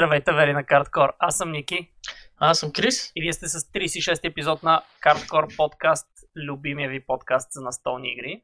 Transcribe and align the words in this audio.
Здравейте, 0.00 0.32
вери 0.32 0.52
на 0.52 0.64
Карткор. 0.64 1.12
Аз 1.18 1.36
съм 1.36 1.52
Ники. 1.52 1.90
Аз 2.36 2.58
съм 2.58 2.72
Крис. 2.72 3.12
И 3.16 3.22
вие 3.22 3.32
сте 3.32 3.48
с 3.48 3.60
36 3.60 4.24
епизод 4.24 4.62
на 4.62 4.82
Карткор 5.00 5.46
подкаст, 5.56 6.06
любимия 6.36 6.90
ви 6.90 7.06
подкаст 7.06 7.52
за 7.52 7.60
настолни 7.60 8.12
игри. 8.12 8.42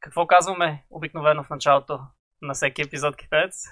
Какво 0.00 0.26
казваме 0.26 0.84
обикновено 0.90 1.44
в 1.44 1.50
началото 1.50 1.98
на 2.42 2.54
всеки 2.54 2.82
епизод, 2.82 3.16
Китаец? 3.16 3.64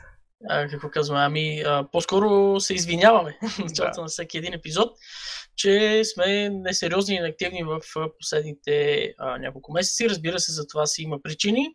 А, 0.49 0.69
какво 0.69 0.91
казваме? 0.91 1.25
Ами, 1.25 1.61
а, 1.61 1.89
по-скоро 1.93 2.61
се 2.61 2.75
извиняваме 2.75 3.39
в 3.49 3.59
началото 3.59 3.97
да. 3.97 4.03
на 4.03 4.09
всеки 4.09 4.39
един 4.39 4.55
епизод, 4.55 4.93
че 5.57 6.03
сме 6.05 6.49
несериозни 6.51 7.15
и 7.15 7.21
неактивни 7.21 7.65
в 7.65 7.81
последните 8.19 9.03
а, 9.19 9.39
няколко 9.39 9.73
месеци. 9.73 10.11
Разбира 10.11 10.39
се, 10.39 10.53
за 10.53 10.67
това 10.67 10.87
си 10.87 11.03
има 11.03 11.23
причини 11.23 11.75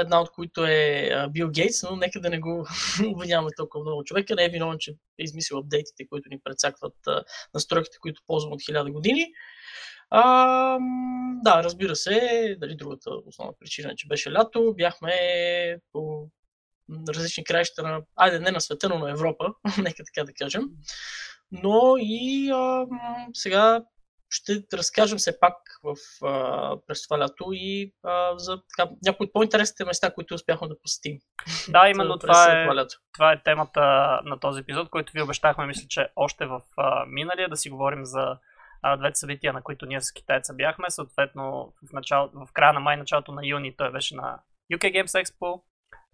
една 0.00 0.20
от 0.20 0.30
които 0.30 0.64
е 0.64 1.10
Бил 1.30 1.50
Гейтс, 1.50 1.82
но 1.82 1.96
нека 1.96 2.20
да 2.20 2.30
не 2.30 2.38
го 2.38 2.66
обвиняваме 3.06 3.50
толкова 3.56 3.84
много 3.84 4.04
човека. 4.04 4.34
Не 4.34 4.44
е 4.44 4.48
виновен, 4.48 4.78
че 4.80 4.90
е 4.90 5.24
измислил 5.24 5.58
апдейтите, 5.58 6.08
които 6.08 6.28
ни 6.28 6.40
прецакват 6.44 6.94
настройките, 7.54 7.98
които 8.00 8.22
ползвам 8.26 8.52
от 8.52 8.62
хиляда 8.66 8.90
години. 8.90 9.26
А, 10.10 10.78
да, 11.42 11.62
разбира 11.62 11.96
се, 11.96 12.56
дали 12.60 12.76
другата 12.76 13.10
основна 13.26 13.54
причина 13.60 13.92
е, 13.92 13.96
че 13.96 14.06
беше 14.06 14.32
лято, 14.32 14.74
бяхме 14.76 15.12
по 15.92 16.28
различни 17.08 17.44
краища 17.44 17.82
на, 17.82 18.00
айде 18.16 18.40
не 18.40 18.50
на 18.50 18.60
света, 18.60 18.88
но 18.88 18.98
на 18.98 19.10
Европа, 19.10 19.54
нека 19.78 20.02
така 20.04 20.26
да 20.26 20.32
кажем. 20.32 20.62
Но 21.52 21.94
и 21.98 22.50
а, 22.54 22.86
сега 23.34 23.84
ще 24.34 24.62
разкажем 24.72 25.18
все 25.18 25.40
пак 25.40 25.56
в, 25.82 25.96
а, 26.26 26.76
през 26.86 27.02
това 27.02 27.18
лято 27.18 27.44
и 27.52 27.92
а, 28.02 28.38
за 28.38 28.62
така, 28.76 28.90
някои 29.04 29.26
от 29.26 29.32
по-интересните 29.32 29.84
места, 29.84 30.14
които 30.14 30.34
успяхме 30.34 30.68
да 30.68 30.80
посетим. 30.80 31.18
Да, 31.68 31.88
именно 31.88 32.18
това, 32.18 32.62
е, 32.62 32.68
това, 32.68 32.86
това 33.12 33.32
е 33.32 33.42
темата 33.42 33.80
на 34.24 34.40
този 34.40 34.60
епизод, 34.60 34.90
който 34.90 35.12
ви 35.12 35.22
обещахме, 35.22 35.66
мисля, 35.66 35.86
че 35.88 36.08
още 36.16 36.46
в 36.46 36.60
а, 36.76 37.04
миналия 37.06 37.48
да 37.48 37.56
си 37.56 37.70
говорим 37.70 38.04
за 38.04 38.38
а, 38.82 38.96
двете 38.96 39.18
събития, 39.18 39.52
на 39.52 39.62
които 39.62 39.86
ние 39.86 40.00
с 40.00 40.12
китайца 40.12 40.54
бяхме. 40.54 40.90
Съответно, 40.90 41.72
в, 41.90 41.92
начало, 41.92 42.30
в 42.34 42.52
края 42.52 42.72
на 42.72 42.80
май, 42.80 42.96
началото 42.96 43.32
на 43.32 43.46
юни 43.46 43.76
той 43.76 43.92
беше 43.92 44.16
на 44.16 44.38
UK 44.72 45.02
Games 45.02 45.24
Expo, 45.24 45.62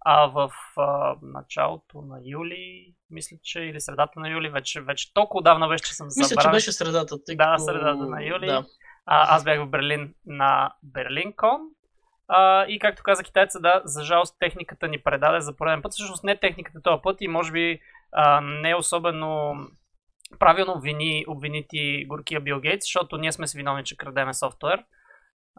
а 0.04 0.26
в 0.26 0.50
а, 0.76 1.16
началото 1.22 2.02
на 2.02 2.20
юли, 2.24 2.94
мисля, 3.10 3.36
че 3.42 3.60
или 3.60 3.80
средата 3.80 4.20
на 4.20 4.28
юли, 4.28 4.48
вече, 4.48 4.80
вече 4.80 5.14
толкова 5.14 5.38
отдавна 5.38 5.68
беше, 5.68 5.84
че 5.84 5.94
съм 5.94 6.10
забравил. 6.10 6.36
Мисля, 6.36 6.42
че 6.42 6.50
беше 6.50 6.72
средата. 6.72 7.24
Тъй 7.24 7.36
да, 7.36 7.58
средата 7.58 8.06
на 8.06 8.24
юли. 8.24 8.46
Да. 8.46 8.66
А, 9.06 9.36
аз 9.36 9.44
бях 9.44 9.60
в 9.60 9.66
Берлин 9.66 10.14
на 10.26 10.74
Берлинкон. 10.82 11.60
А, 12.28 12.66
и 12.66 12.78
както 12.78 13.02
каза 13.02 13.22
китайца, 13.22 13.60
да, 13.60 13.82
за 13.84 14.04
жалост 14.04 14.36
техниката 14.38 14.88
ни 14.88 15.02
предаде 15.02 15.40
за 15.40 15.56
пореден 15.56 15.82
път. 15.82 15.92
Всъщност 15.92 16.24
не 16.24 16.36
техниката 16.36 16.82
този 16.82 17.02
път 17.02 17.20
и 17.20 17.28
може 17.28 17.52
би 17.52 17.80
а, 18.12 18.40
не 18.40 18.74
особено 18.74 19.54
правилно 20.38 20.72
обвини, 20.72 21.24
обвини 21.28 21.66
ти 21.68 22.04
горкия 22.08 22.40
Бил 22.40 22.60
Гейтс, 22.60 22.84
защото 22.84 23.16
ние 23.16 23.32
сме 23.32 23.46
си 23.46 23.56
виновни, 23.56 23.84
че 23.84 23.96
крадеме 23.96 24.34
софтуер. 24.34 24.84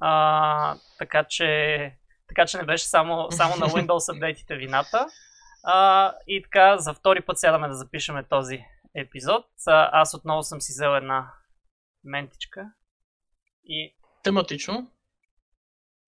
А, 0.01 0.75
така 0.99 1.23
че 1.23 1.95
така 2.35 2.45
че 2.45 2.57
не 2.57 2.63
беше 2.63 2.85
само, 2.85 3.31
само 3.31 3.55
на 3.55 3.67
Windows 3.67 4.13
апдейтите 4.15 4.55
вината. 4.55 5.07
А, 5.63 6.13
и 6.27 6.43
така, 6.43 6.77
за 6.77 6.93
втори 6.93 7.21
път 7.21 7.39
сядаме 7.39 7.67
да 7.67 7.75
запишеме 7.75 8.23
този 8.23 8.65
епизод. 8.95 9.45
А, 9.67 10.01
аз 10.01 10.13
отново 10.13 10.43
съм 10.43 10.61
си 10.61 10.71
взел 10.71 10.89
една 10.89 11.33
ментичка. 12.03 12.71
И... 13.63 13.95
Тематично. 14.23 14.91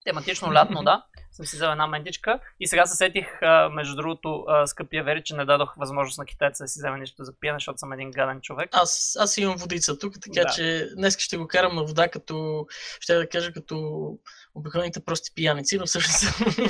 Тематично 0.06 0.54
лятно, 0.54 0.84
да. 0.84 1.06
Съм 1.34 1.46
си 1.46 1.56
взел 1.56 1.68
една 1.68 1.88
ментичка. 1.88 2.40
И 2.60 2.68
сега 2.68 2.86
се 2.86 2.96
сетих, 2.96 3.28
между 3.72 3.96
другото, 3.96 4.46
скъпия 4.66 5.04
вери, 5.04 5.24
че 5.24 5.36
не 5.36 5.46
дадох 5.46 5.74
възможност 5.78 6.18
на 6.18 6.26
китайца 6.26 6.64
да 6.64 6.68
си 6.68 6.80
вземе 6.80 6.98
нещо 6.98 7.24
за 7.24 7.34
пиене, 7.40 7.56
защото 7.56 7.78
съм 7.78 7.94
един 7.94 8.12
гаден 8.12 8.42
човек. 8.42 8.70
Аз, 8.72 9.18
аз 9.20 9.38
имам 9.38 9.58
водица 9.58 10.00
тук, 10.00 10.14
така 10.22 10.48
да. 10.48 10.54
че 10.54 10.90
днес 10.96 11.18
ще 11.18 11.38
го 11.38 11.48
карам 11.48 11.76
на 11.76 11.84
вода, 11.84 12.08
като, 12.08 12.68
ще 13.00 13.16
да 13.16 13.30
кажа, 13.30 13.54
като 13.54 14.08
обикновените 14.56 15.06
прости 15.06 15.32
пияници, 15.36 15.78
но 15.78 15.86
всъщност 15.86 16.24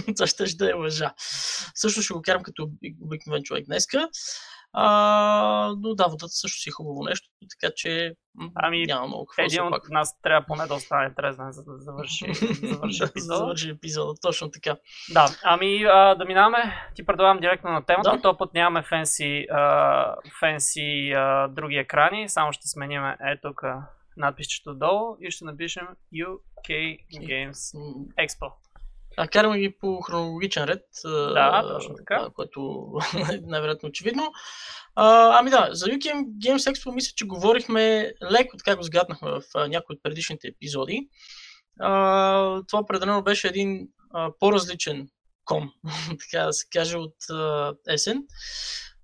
това 0.16 0.28
ще, 0.28 0.46
ще 0.46 0.70
е 0.70 0.74
лъжа. 0.74 1.14
Също 1.76 2.02
ще 2.02 2.14
го 2.14 2.22
карам 2.22 2.44
като 2.44 2.70
обикновен 3.02 3.44
човек 3.44 3.66
днеска. 3.66 4.10
А, 4.74 5.76
но 5.80 5.96
да, 5.96 6.08
водата 6.08 6.28
също 6.28 6.62
си 6.62 6.70
е 6.70 6.72
хубаво 6.72 7.04
нещо, 7.04 7.30
така 7.60 7.74
че 7.76 8.16
ами, 8.56 8.86
няма 8.86 9.08
много 9.08 9.26
какво 9.26 9.44
Един 9.44 9.74
от 9.74 9.90
нас 9.90 10.22
трябва 10.22 10.46
поне 10.48 10.66
да 10.68 10.74
остане 10.74 11.14
трезнен, 11.16 11.52
за 11.52 11.64
да 11.64 11.78
завърши, 11.78 12.34
завърши 12.68 13.04
епизода. 13.04 13.34
да 13.34 13.38
завърши 13.38 13.70
епизода, 13.70 14.14
точно 14.22 14.52
така. 14.52 14.78
Да, 15.14 15.26
ами 15.44 15.84
а, 15.84 16.16
да 16.16 16.26
минаваме, 16.26 16.90
ти 16.96 17.06
предлагам 17.06 17.40
директно 17.40 17.72
на 17.72 17.86
темата, 17.86 18.12
да. 18.12 18.22
този 18.22 18.38
път 18.38 18.54
нямаме 18.54 18.84
фенси, 18.84 19.46
а, 19.52 20.16
фенси 20.40 21.14
а, 21.16 21.48
други 21.48 21.76
екрани, 21.76 22.30
само 22.30 22.54
ще 22.54 22.68
смениме 22.68 23.18
е 23.22 23.42
тук 23.42 23.62
надписчето 24.18 24.74
долу 24.74 25.18
и 25.22 25.32
ще 25.32 25.46
напишем 25.46 25.88
UK 26.14 27.00
Games 27.14 27.78
Expo. 28.20 28.52
А, 29.18 29.28
караме 29.28 29.60
ги 29.60 29.78
по 29.80 30.02
хронологичен 30.02 30.64
ред. 30.64 30.86
Да, 31.04 31.64
точно 31.74 31.96
така. 31.96 32.30
Което 32.36 32.92
е 33.34 33.38
най-вероятно 33.42 33.90
очевидно. 33.90 34.32
А, 34.96 35.40
ами 35.40 35.50
да, 35.50 35.70
за 35.72 35.86
UK 35.86 36.26
Games 36.26 36.74
Expo 36.74 36.94
мисля, 36.94 37.14
че 37.16 37.26
говорихме 37.26 38.14
леко, 38.32 38.58
така 38.58 38.76
го 38.76 38.84
сгаднахме 38.84 39.32
в 39.32 39.68
някои 39.68 39.96
от 39.96 40.04
предишните 40.04 40.48
епизоди. 40.48 41.10
А, 41.80 42.62
това 42.68 42.80
определено 42.80 43.24
беше 43.24 43.48
един 43.48 43.88
а, 44.14 44.32
по-различен 44.40 45.08
ком, 45.46 45.72
така 46.10 46.46
да 46.46 46.54
се 46.54 46.66
каже, 46.74 46.98
от 46.98 47.16
а, 47.30 47.74
есен. 47.90 48.24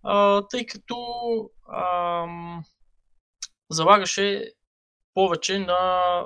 А, 0.04 0.42
тъй 0.50 0.66
като 0.66 0.96
а, 1.68 2.26
залагаше 3.70 4.52
повече 5.14 5.60
на 5.60 6.24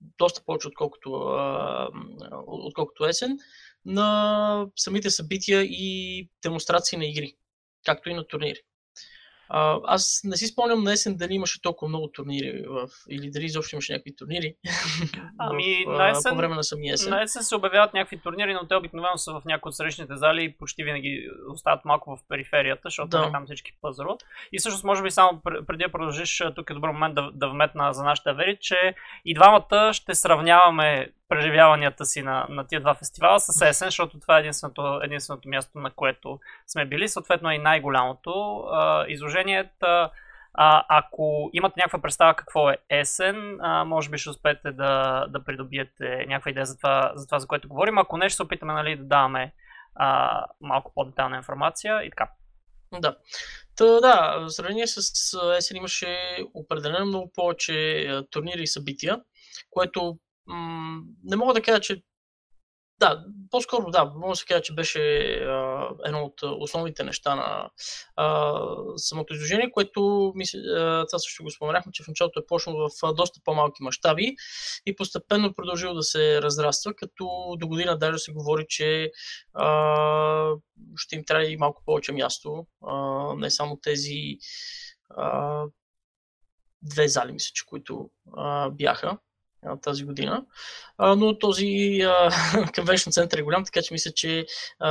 доста 0.00 0.42
повече 0.44 0.68
отколкото, 0.68 1.10
отколкото 2.46 3.04
есен, 3.04 3.38
на 3.84 4.66
самите 4.76 5.10
събития 5.10 5.62
и 5.62 6.28
демонстрации 6.42 6.98
на 6.98 7.06
игри, 7.06 7.36
както 7.84 8.10
и 8.10 8.14
на 8.14 8.26
турнири. 8.26 8.60
А, 9.52 9.80
аз 9.84 10.20
не 10.24 10.36
си 10.36 10.46
спомням 10.46 10.84
на 10.84 10.92
есен 10.92 11.16
дали 11.16 11.34
имаше 11.34 11.62
толкова 11.62 11.88
много 11.88 12.08
турнири 12.08 12.64
в, 12.68 12.88
или 13.10 13.30
дали 13.30 13.44
изобщо 13.44 13.74
имаше 13.74 13.92
някакви 13.92 14.16
турнири 14.16 14.54
ами, 15.38 15.84
в, 15.86 15.90
на 15.90 16.10
есен, 16.10 16.30
по 16.30 16.36
време 16.36 16.54
на 16.54 16.64
самия 16.64 16.94
есен. 16.94 17.10
На 17.10 17.22
есен 17.22 17.42
се 17.42 17.56
обявяват 17.56 17.94
някакви 17.94 18.18
турнири, 18.18 18.54
но 18.54 18.68
те 18.68 18.74
обикновено 18.74 19.18
са 19.18 19.32
в 19.32 19.42
някои 19.44 19.68
от 19.70 19.76
срещните 19.76 20.16
зали 20.16 20.44
и 20.44 20.52
почти 20.52 20.84
винаги 20.84 21.28
остават 21.52 21.84
малко 21.84 22.16
в 22.16 22.28
периферията, 22.28 22.82
защото 22.84 23.08
да. 23.08 23.30
там 23.32 23.44
всички 23.44 23.72
пазаруват. 23.82 24.24
И 24.52 24.58
всъщност, 24.58 24.84
може 24.84 25.02
би 25.02 25.10
само 25.10 25.40
преди 25.66 25.84
да 25.84 25.92
продължиш, 25.92 26.42
тук 26.54 26.70
е 26.70 26.74
добър 26.74 26.90
момент 26.90 27.14
да, 27.14 27.30
да 27.34 27.48
вметна 27.48 27.92
за 27.92 28.04
нашата 28.04 28.34
вери, 28.34 28.58
че 28.60 28.94
и 29.24 29.34
двамата 29.34 29.92
ще 29.92 30.14
сравняваме 30.14 31.08
преживяванията 31.30 32.04
си 32.04 32.22
на, 32.22 32.46
на 32.48 32.66
тия 32.66 32.80
два 32.80 32.94
фестивала 32.94 33.40
с 33.40 33.66
есен, 33.66 33.88
защото 33.88 34.20
това 34.20 34.36
е 34.36 34.40
единственото, 34.40 35.00
единственото 35.02 35.48
място, 35.48 35.78
на 35.78 35.90
което 35.90 36.40
сме 36.66 36.86
били, 36.86 37.08
съответно 37.08 37.50
е 37.50 37.54
и 37.54 37.58
най-голямото. 37.58 38.58
А, 38.72 39.04
изложението, 39.08 39.86
а, 40.54 40.84
ако 40.88 41.50
имате 41.52 41.74
някаква 41.80 42.02
представа 42.02 42.34
какво 42.34 42.70
е 42.70 42.76
есен, 42.90 43.58
а, 43.60 43.84
може 43.84 44.10
би 44.10 44.18
ще 44.18 44.30
успеете 44.30 44.72
да, 44.72 45.24
да 45.28 45.44
придобиете 45.44 46.24
някаква 46.28 46.50
идея 46.50 46.66
за 46.66 46.76
това, 46.76 47.12
за 47.14 47.26
това, 47.26 47.38
за 47.38 47.46
което 47.46 47.68
говорим. 47.68 47.98
Ако 47.98 48.16
не, 48.16 48.28
ще 48.28 48.36
се 48.36 48.42
опитаме 48.42 48.72
нали, 48.72 48.96
да 48.96 49.04
даваме 49.04 49.52
а, 49.94 50.44
малко 50.60 50.92
по-детална 50.94 51.36
информация 51.36 52.02
и 52.02 52.10
така. 52.10 52.30
Да. 53.00 53.16
Та, 53.76 54.00
да, 54.00 54.38
в 54.38 54.50
сравнение 54.50 54.86
с 54.86 55.36
есен 55.56 55.76
имаше 55.76 56.38
определено 56.54 57.06
много 57.06 57.32
повече 57.32 58.08
турнири 58.30 58.62
и 58.62 58.66
събития, 58.66 59.20
което 59.70 60.18
не 61.24 61.36
мога 61.36 61.54
да 61.54 61.62
кажа, 61.62 61.80
че 61.80 62.02
да, 63.00 63.24
по-скоро 63.50 63.90
да, 63.90 64.04
мога 64.04 64.32
да 64.32 64.36
се 64.36 64.44
кажа, 64.44 64.62
че 64.62 64.74
беше 64.74 65.00
а, 65.34 65.88
едно 66.04 66.20
от 66.24 66.42
основните 66.42 67.04
неща 67.04 67.34
на 67.34 67.70
а, 68.16 68.54
самото 68.96 69.34
изложение, 69.34 69.70
което 69.70 70.32
мисля, 70.34 70.60
това 71.08 71.18
също 71.18 71.42
го 71.42 71.50
споменахме, 71.50 71.92
че 71.92 72.02
в 72.02 72.08
началото 72.08 72.40
е 72.40 72.46
почнало 72.46 72.88
в 72.88 72.90
а, 73.02 73.12
доста 73.12 73.40
по-малки 73.44 73.82
мащаби 73.82 74.34
и 74.86 74.96
постепенно 74.96 75.54
продължило 75.54 75.94
да 75.94 76.02
се 76.02 76.42
разраства, 76.42 76.94
като 76.94 77.56
до 77.58 77.68
година 77.68 77.98
даже 77.98 78.18
се 78.18 78.32
говори, 78.32 78.66
че 78.68 79.10
а, 79.54 80.54
ще 80.96 81.16
им 81.16 81.24
трябва 81.24 81.46
и 81.46 81.56
малко 81.56 81.82
повече 81.86 82.12
място, 82.12 82.66
а, 82.86 82.96
не 83.36 83.50
само 83.50 83.78
тези 83.82 84.36
а, 85.10 85.64
две 86.82 87.08
зали, 87.08 87.32
мисля, 87.32 87.50
че 87.54 87.66
които 87.66 88.10
а, 88.36 88.70
бяха 88.70 89.18
тази 89.82 90.04
година. 90.04 90.44
А, 90.98 91.14
но 91.16 91.38
този 91.38 92.00
конвеншн 92.74 93.10
център 93.10 93.38
е 93.38 93.42
голям, 93.42 93.64
така 93.64 93.82
че 93.82 93.94
мисля, 93.94 94.10
че 94.10 94.46
а, 94.78 94.90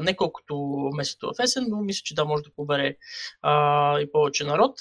не 0.00 0.16
колкото 0.16 0.56
месето 0.94 1.32
в 1.38 1.42
есен, 1.42 1.66
но 1.68 1.76
мисля, 1.76 2.02
че 2.04 2.14
да 2.14 2.24
може 2.24 2.42
да 2.42 2.50
побере 2.56 2.96
а, 3.42 4.00
и 4.00 4.12
повече 4.12 4.44
народ. 4.44 4.80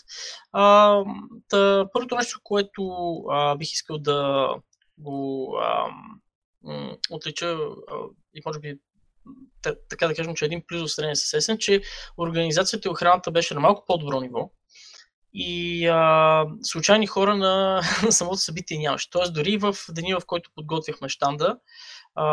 А, 0.51 0.97
та, 1.49 1.85
първото 1.93 2.15
нещо, 2.15 2.39
което 2.43 3.15
а, 3.29 3.55
бих 3.55 3.73
искал 3.73 3.97
да 3.97 4.49
го 4.97 5.49
а, 5.61 5.87
отлича 7.09 7.47
а, 7.47 7.95
и 8.33 8.41
може 8.45 8.59
би 8.59 8.79
така 9.89 10.07
да 10.07 10.15
кажем, 10.15 10.35
че 10.35 10.45
един 10.45 10.63
плюс 10.67 10.91
в 10.91 10.95
сравнение 10.95 11.15
с 11.15 11.33
есен, 11.33 11.57
че 11.57 11.81
организацията 12.17 12.87
и 12.87 12.91
охраната 12.91 13.31
беше 13.31 13.53
на 13.53 13.59
малко 13.59 13.83
по-добро 13.87 14.21
ниво 14.21 14.49
и 15.33 15.87
а, 15.87 16.45
случайни 16.61 17.07
хора 17.07 17.35
на, 17.35 17.81
на 18.03 18.11
самото 18.11 18.37
събитие 18.37 18.77
нямаше. 18.77 19.09
Тоест, 19.09 19.33
дори 19.33 19.57
в 19.57 19.75
деня, 19.89 20.19
в 20.19 20.25
който 20.25 20.49
подготвяхме 20.55 21.09
штанда, 21.09 21.57
а, 22.15 22.25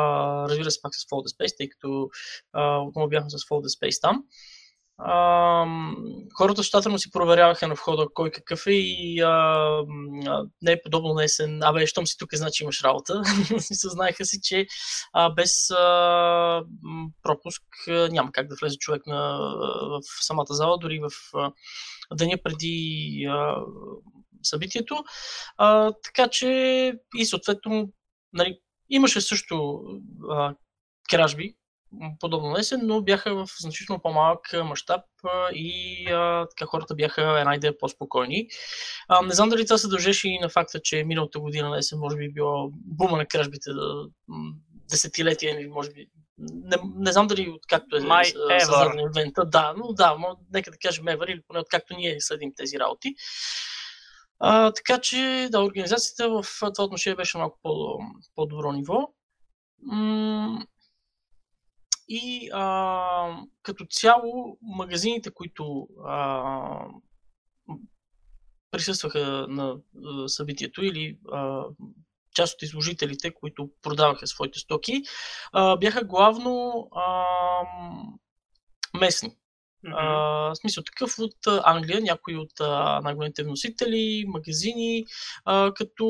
разбира 0.48 0.70
се, 0.70 0.82
пак 0.82 0.94
с 0.94 1.04
Fold 1.04 1.36
Space, 1.36 1.56
тъй 1.56 1.68
като 1.68 2.08
отново 2.86 3.08
бяхме 3.08 3.30
с 3.30 3.36
Fold 3.36 3.64
Space 3.64 4.00
там, 4.00 4.24
а, 5.04 5.66
хората 6.34 6.62
щателно 6.62 6.98
си 6.98 7.10
проверяваха 7.10 7.68
на 7.68 7.74
входа 7.74 8.06
кой 8.14 8.30
какъв 8.30 8.66
е 8.66 8.72
и 8.72 9.20
а, 9.20 9.28
а, 10.26 10.44
не 10.62 10.72
е 10.72 10.82
подобно 10.82 11.14
на 11.14 11.24
есен. 11.24 11.62
Абе, 11.62 11.86
щом 11.86 12.06
си 12.06 12.16
тук, 12.18 12.34
значи 12.34 12.62
имаш 12.62 12.82
работа. 12.82 13.22
Съзнаеха 13.58 14.24
си, 14.24 14.40
че 14.42 14.66
а, 15.12 15.30
без 15.30 15.70
а, 15.70 16.62
пропуск 17.22 17.62
а, 17.88 18.08
няма 18.12 18.32
как 18.32 18.48
да 18.48 18.56
влезе 18.60 18.78
човек 18.78 19.06
на, 19.06 19.38
в 20.00 20.24
самата 20.24 20.46
зала, 20.54 20.78
дори 20.78 21.00
в 21.00 21.10
а, 21.34 21.52
деня 22.14 22.36
преди 22.44 23.26
а, 23.30 23.56
събитието. 24.42 25.04
А, 25.56 25.92
така 26.04 26.28
че 26.28 26.46
и 27.16 27.24
съответно 27.24 27.92
нали, 28.32 28.58
имаше 28.90 29.20
също 29.20 29.82
а, 30.30 30.54
кражби, 31.10 31.54
подобно 32.20 32.54
лесен, 32.54 32.80
но 32.82 33.02
бяха 33.02 33.34
в 33.34 33.48
значително 33.60 34.02
по-малък 34.02 34.40
мащаб 34.64 35.00
и 35.54 36.06
а, 36.10 36.46
така 36.46 36.66
хората 36.66 36.94
бяха 36.94 37.38
една 37.38 37.54
идея 37.54 37.78
по-спокойни. 37.78 38.48
А, 39.08 39.22
не 39.22 39.34
знам 39.34 39.48
дали 39.48 39.64
това 39.64 39.78
се 39.78 39.88
дължеше 39.88 40.28
и 40.28 40.38
на 40.38 40.48
факта, 40.48 40.80
че 40.80 41.04
миналата 41.04 41.40
година 41.40 41.70
лесен 41.70 41.98
може 41.98 42.16
би 42.16 42.32
било 42.32 42.70
бума 42.72 43.16
на 43.16 43.26
кражбите 43.26 43.70
да, 43.72 44.06
десетилетия, 44.90 45.68
може 45.70 45.90
би. 45.90 46.06
Не, 46.38 46.76
не 46.96 47.12
знам 47.12 47.26
дали 47.26 47.48
откакто 47.48 47.96
е 47.96 48.00
създаден 48.60 49.00
ивента. 49.00 49.44
Да, 49.44 49.74
но 49.76 49.92
да, 49.92 50.16
но, 50.18 50.36
нека 50.52 50.70
да 50.70 50.76
кажем 50.78 51.04
ever, 51.04 51.32
или 51.32 51.42
поне 51.48 51.60
откакто 51.60 51.94
ние 51.94 52.20
следим 52.20 52.52
тези 52.56 52.78
работи. 52.78 53.14
А, 54.38 54.72
така 54.72 54.98
че, 54.98 55.48
да, 55.50 55.60
организацията 55.60 56.28
в 56.28 56.46
това 56.74 56.84
отношение 56.84 57.16
беше 57.16 57.38
малко 57.38 57.58
по, 57.62 57.98
по-добро 58.34 58.72
ниво. 58.72 59.08
М- 59.82 60.66
и 62.12 62.50
а, 62.52 63.36
като 63.62 63.86
цяло 63.90 64.58
магазините, 64.62 65.30
които 65.30 65.88
а, 66.06 66.86
присъстваха 68.70 69.46
на 69.48 69.76
а, 70.04 70.28
събитието 70.28 70.84
или 70.84 71.18
а, 71.32 71.64
част 72.34 72.54
от 72.54 72.62
изложителите, 72.62 73.34
които 73.34 73.70
продаваха 73.82 74.26
своите 74.26 74.58
стоки, 74.58 75.02
а, 75.52 75.76
бяха 75.76 76.04
главно 76.04 76.88
а, 76.92 77.24
местни. 78.98 79.36
Mm-hmm. 79.86 80.54
смисъл 80.54 80.84
такъв 80.84 81.18
от 81.18 81.36
Англия, 81.64 82.00
някои 82.00 82.36
от 82.36 82.52
най-големите 83.02 83.42
вносители, 83.42 84.24
магазини, 84.28 85.04
а, 85.44 85.72
като 85.74 86.06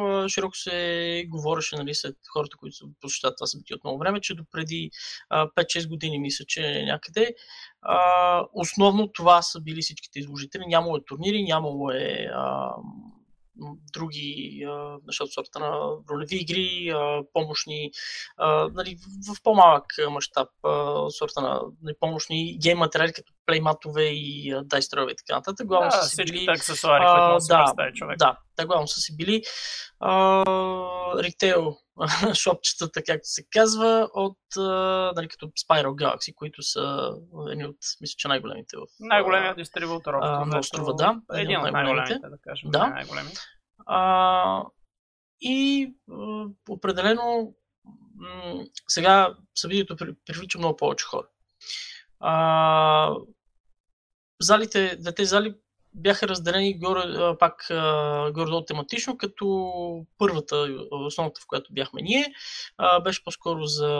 а, 0.00 0.28
широко 0.28 0.56
се 0.56 1.24
говореше 1.28 1.76
нали, 1.76 1.94
след 1.94 2.16
хората, 2.32 2.56
които 2.56 2.76
посещават 3.00 3.36
това 3.36 3.46
събитие 3.46 3.76
от 3.76 3.84
много 3.84 3.98
време, 3.98 4.20
че 4.20 4.34
до 4.34 4.44
преди 4.52 4.90
5-6 5.32 5.88
години 5.88 6.18
мисля, 6.18 6.44
че 6.48 6.82
някъде. 6.84 7.34
А, 7.82 8.46
основно 8.52 9.12
това 9.12 9.42
са 9.42 9.60
били 9.60 9.82
всичките 9.82 10.18
изложители. 10.18 10.66
Нямало 10.66 10.96
е 10.96 11.04
турнири, 11.06 11.42
нямало 11.42 11.90
е 11.90 12.28
а, 12.34 12.70
други 13.92 14.60
от 15.20 15.32
сорта 15.32 15.58
на 15.58 15.80
ролеви 16.10 16.36
игри, 16.36 16.94
помощни, 17.32 17.90
нали, 18.72 18.96
в, 19.28 19.42
по-малък 19.42 19.84
мащаб, 20.10 20.48
сорта 21.18 21.40
на 21.40 21.60
нали, 21.82 21.94
помощни 22.00 22.58
гейм 22.58 22.78
материали, 22.78 23.12
като 23.12 23.32
плейматове 23.46 24.04
и 24.04 24.54
дайстрове 24.64 25.12
и 25.12 25.16
така 25.16 25.36
нататък. 25.36 25.66
Главно 25.66 25.90
да, 25.90 26.02
са 26.02 26.08
си 26.08 26.24
били... 26.24 26.46
аксесуари, 26.48 27.04
които 27.04 27.46
да. 27.48 27.72
Да, 28.18 28.38
да, 28.56 28.66
главно 28.66 28.88
са 28.88 29.00
си 29.00 29.16
били 29.16 29.42
а, 30.00 30.44
ритейл 31.22 31.76
шопчетата, 32.34 33.02
както 33.02 33.28
се 33.28 33.44
казва, 33.50 34.08
от, 34.14 34.38
нали, 35.16 35.28
като 35.28 35.46
Spiral 35.46 35.88
Galaxy, 35.88 36.34
които 36.34 36.62
са 36.62 37.14
едни 37.50 37.64
от, 37.64 37.76
мисля, 38.00 38.14
че 38.18 38.28
най-големите 38.28 38.76
в... 38.76 38.80
Най-големият 39.00 39.56
дистрибутор 39.56 40.14
а, 40.14 40.44
на 40.44 40.58
острова, 40.58 40.92
да. 40.92 41.20
Един 41.34 41.58
от 41.58 41.72
най-големите, 41.72 42.18
да 42.18 42.38
кажем. 42.42 42.70
Да. 42.70 42.86
Най-големи. 42.86 43.30
А, 43.86 44.62
и 45.40 45.92
определено 46.68 47.54
сега 48.88 49.34
събитието 49.54 49.96
привлича 50.26 50.58
много 50.58 50.76
повече 50.76 51.04
хора. 51.04 51.26
А, 52.20 53.14
залите, 54.40 54.96
двете 54.96 55.24
зали 55.24 55.54
бяха 55.94 56.28
разделени 56.28 56.78
горе, 56.78 57.02
пак 57.38 57.66
горе 58.34 58.64
тематично, 58.66 59.18
като 59.18 60.06
първата, 60.18 60.68
основната, 60.90 61.40
в 61.40 61.46
която 61.46 61.72
бяхме 61.72 62.02
ние, 62.02 62.26
беше 63.04 63.24
по-скоро 63.24 63.64
за 63.64 63.90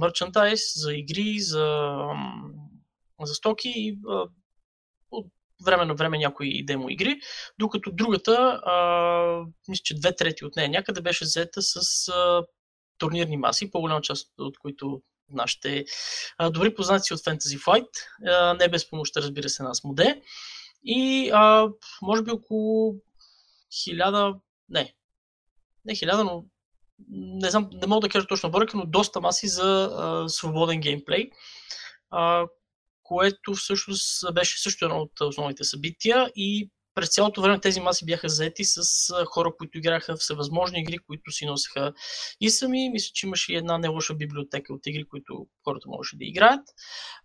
мерчантайз, 0.00 0.60
за 0.74 0.94
игри, 0.94 1.40
за, 1.40 1.96
за 3.22 3.34
стоки 3.34 3.72
и 3.76 3.98
от 5.10 5.26
време 5.64 5.84
на 5.84 5.94
време 5.94 6.18
някои 6.18 6.64
демо 6.64 6.90
игри, 6.90 7.20
докато 7.58 7.90
другата, 7.92 8.60
мисля, 9.68 9.82
че 9.84 9.94
две 9.94 10.16
трети 10.16 10.44
от 10.44 10.56
нея 10.56 10.68
някъде 10.68 11.00
беше 11.00 11.24
взета 11.24 11.62
с 11.62 11.82
турнирни 12.98 13.36
маси, 13.36 13.70
по-голяма 13.70 14.00
част 14.00 14.32
от 14.38 14.58
които 14.58 15.02
нашите 15.32 15.84
добри 16.50 16.74
познати 16.74 17.14
от 17.14 17.20
Fantasy 17.20 17.58
Flight, 17.58 18.58
не 18.58 18.68
без 18.68 18.90
помощта, 18.90 19.20
разбира 19.20 19.48
се, 19.48 19.62
на 19.62 19.70
Асмоде. 19.70 20.22
И 20.84 21.30
а, 21.34 21.68
може 22.02 22.22
би 22.22 22.30
около 22.30 22.94
хиляда, 23.82 24.34
не, 24.68 24.94
не 25.84 25.94
хиляда, 25.94 26.24
но 26.24 26.44
не 27.08 27.50
знам, 27.50 27.70
не 27.72 27.86
мога 27.86 28.00
да 28.00 28.08
кажа 28.08 28.26
точно 28.26 28.50
бърка, 28.50 28.76
но 28.76 28.86
доста 28.86 29.20
маси 29.20 29.48
за 29.48 29.90
а, 29.92 30.28
свободен 30.28 30.80
геймплей, 30.80 31.30
а, 32.10 32.46
което 33.02 33.54
всъщност 33.54 34.34
беше 34.34 34.62
също 34.62 34.84
едно 34.84 34.98
от 34.98 35.20
основните 35.20 35.64
събития 35.64 36.32
и 36.36 36.70
през 36.94 37.08
цялото 37.08 37.42
време 37.42 37.60
тези 37.60 37.80
маси 37.80 38.04
бяха 38.04 38.28
заети 38.28 38.64
с 38.64 38.82
хора, 39.24 39.52
които 39.58 39.78
играха 39.78 40.16
всевъзможни 40.16 40.80
игри, 40.80 40.98
които 40.98 41.30
си 41.30 41.46
носеха 41.46 41.92
и 42.40 42.50
сами. 42.50 42.90
Мисля, 42.90 43.10
че 43.14 43.26
имаше 43.26 43.52
и 43.52 43.56
една 43.56 43.78
не 43.78 43.88
лоша 43.88 44.14
библиотека 44.14 44.74
от 44.74 44.86
игри, 44.86 45.04
които 45.08 45.46
хората 45.64 45.88
можеше 45.88 46.16
да 46.16 46.24
играят. 46.24 46.68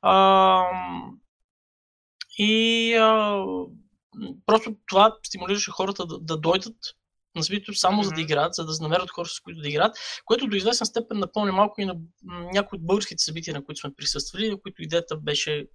А, 0.02 0.64
и 2.38 2.94
а, 2.94 3.44
просто 4.46 4.76
това 4.88 5.18
стимулираше 5.24 5.72
хората 5.72 6.06
да, 6.06 6.20
да 6.20 6.38
дойдат 6.38 6.76
на 7.36 7.44
събитието 7.44 7.74
само 7.74 8.02
mm-hmm. 8.02 8.06
за 8.06 8.12
да 8.12 8.22
играят, 8.22 8.54
за 8.54 8.66
да 8.66 8.74
намерят 8.82 9.12
хора, 9.12 9.28
с 9.28 9.40
които 9.40 9.62
да 9.62 9.68
играят, 9.68 9.98
което 10.26 10.48
до 10.48 10.56
известна 10.56 10.86
степен 10.86 11.20
напомня 11.20 11.52
малко 11.52 11.82
и 11.82 11.86
на 11.86 11.96
някои 12.54 12.78
от 12.78 12.86
българските 12.86 13.24
събития, 13.24 13.54
на 13.54 13.66
които 13.66 13.80
сме 13.80 13.94
присъствали, 13.98 14.50
на 14.50 14.62
които 14.62 14.84
идеята 14.84 15.18
беше 15.18 15.68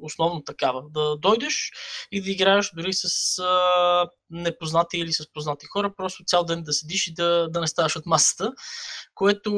основно 0.00 0.44
такава. 0.44 0.82
Да 0.90 1.16
дойдеш 1.16 1.70
и 2.12 2.22
да 2.22 2.30
играеш 2.30 2.70
дори 2.74 2.92
с 2.92 3.38
а, 3.38 4.08
непознати 4.30 4.98
или 4.98 5.12
с 5.12 5.32
познати 5.32 5.66
хора, 5.66 5.94
просто 5.96 6.24
цял 6.26 6.44
ден 6.44 6.62
да 6.62 6.72
седиш 6.72 7.06
и 7.06 7.14
да, 7.14 7.48
да 7.50 7.60
не 7.60 7.66
ставаш 7.66 7.96
от 7.96 8.06
масата, 8.06 8.52
което 9.14 9.52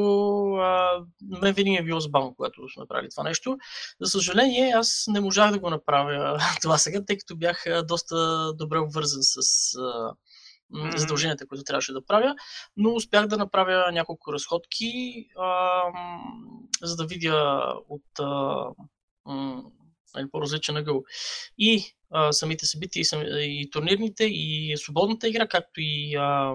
а, 0.55 1.01
ме 1.23 1.53
винаги 1.53 1.77
е 1.77 1.83
било 1.83 2.01
забавно, 2.01 2.35
когато 2.35 2.69
сме 2.69 2.81
направили 2.81 3.11
това 3.11 3.23
нещо. 3.23 3.57
За 4.01 4.11
съжаление, 4.11 4.73
аз 4.73 5.05
не 5.09 5.21
можах 5.21 5.53
да 5.53 5.59
го 5.59 5.71
направя 5.71 6.39
това 6.63 6.79
сега, 6.79 7.05
тъй 7.05 7.19
като 7.19 7.37
бях 7.37 7.65
доста 7.85 8.53
добре 8.55 8.79
обвързан 8.79 9.23
с 9.23 9.39
а, 9.79 10.15
задълженията, 10.97 11.47
които 11.47 11.65
трябваше 11.65 11.93
да 11.93 12.07
правя, 12.07 12.35
но 12.77 12.95
успях 12.95 13.27
да 13.27 13.37
направя 13.37 13.93
няколко 13.93 14.33
разходки, 14.33 15.27
а, 15.39 15.83
за 16.83 16.97
да 16.97 17.07
видя 17.07 17.75
от 17.89 18.21
а, 18.21 18.65
нали, 20.15 20.31
по-различен 20.33 20.77
ъгъл. 20.77 21.03
И 21.59 21.85
а, 22.11 22.33
самите 22.33 22.67
събития, 22.67 23.01
и, 23.01 23.05
сам, 23.05 23.23
и 23.27 23.69
турнирните, 23.73 24.25
и 24.25 24.77
свободната 24.77 25.29
игра, 25.29 25.49
както 25.49 25.81
и 25.81 26.15
а, 26.15 26.55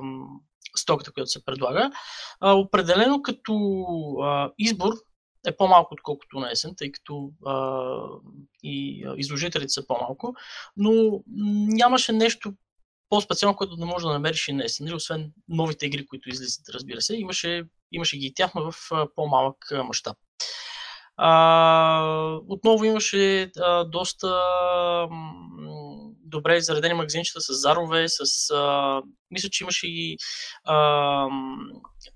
стоката, 0.75 1.11
която 1.11 1.31
се 1.31 1.45
предлага. 1.45 1.91
А, 2.39 2.53
определено 2.53 3.21
като 3.21 3.53
а, 4.21 4.51
избор 4.57 4.93
е 5.47 5.57
по-малко, 5.57 5.93
отколкото 5.93 6.39
на 6.39 6.51
есен, 6.51 6.73
тъй 6.77 6.91
като 6.91 7.31
а, 7.45 7.85
и 8.63 9.05
а, 9.05 9.13
изложителите 9.17 9.69
са 9.69 9.87
по-малко, 9.87 10.35
но 10.77 11.23
нямаше 11.67 12.11
нещо 12.11 12.53
по-специално, 13.09 13.55
което 13.57 13.75
да 13.75 13.85
може 13.85 14.05
да 14.05 14.13
намериш 14.13 14.47
и 14.47 14.53
на 14.53 14.65
есен, 14.65 14.85
нали, 14.85 14.95
освен 14.95 15.31
новите 15.47 15.85
игри, 15.85 16.05
които 16.05 16.29
излизат, 16.29 16.69
разбира 16.69 17.01
се. 17.01 17.15
Имаше, 17.15 17.63
имаше 17.91 18.17
ги 18.17 18.25
и 18.25 18.33
тях, 18.33 18.51
но 18.55 18.71
в 18.71 18.91
а, 18.91 19.07
по-малък 19.15 19.57
мащаб. 19.85 20.17
А, 21.17 22.39
отново 22.47 22.83
имаше 22.85 23.51
а, 23.59 23.83
доста 23.83 24.27
добре 26.27 26.57
изредени 26.57 26.93
магазинчета 26.93 27.41
с 27.41 27.53
зарове, 27.61 28.05
с... 28.07 28.49
А, 28.49 29.01
мисля, 29.31 29.49
че 29.49 29.63
имаше 29.63 29.87
и 29.87 30.17
а, 30.63 30.75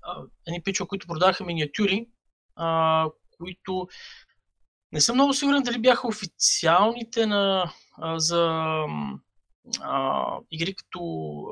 а, 0.02 0.22
едни 0.46 0.62
пичове, 0.62 0.88
които 0.88 1.06
продаваха 1.06 1.44
миниатюри, 1.44 2.06
а, 2.56 3.08
които 3.38 3.88
не 4.92 5.00
съм 5.00 5.16
много 5.16 5.34
сигурен 5.34 5.62
дали 5.62 5.78
бяха 5.78 6.08
официалните 6.08 7.26
на, 7.26 7.72
а, 7.98 8.18
за 8.18 8.62
а, 9.80 10.38
игри 10.50 10.74
като 10.74 11.00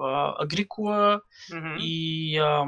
а, 0.03 0.47
Agricola 0.47 1.21
mm-hmm. 1.53 1.81
и 1.81 2.39
а, 2.39 2.65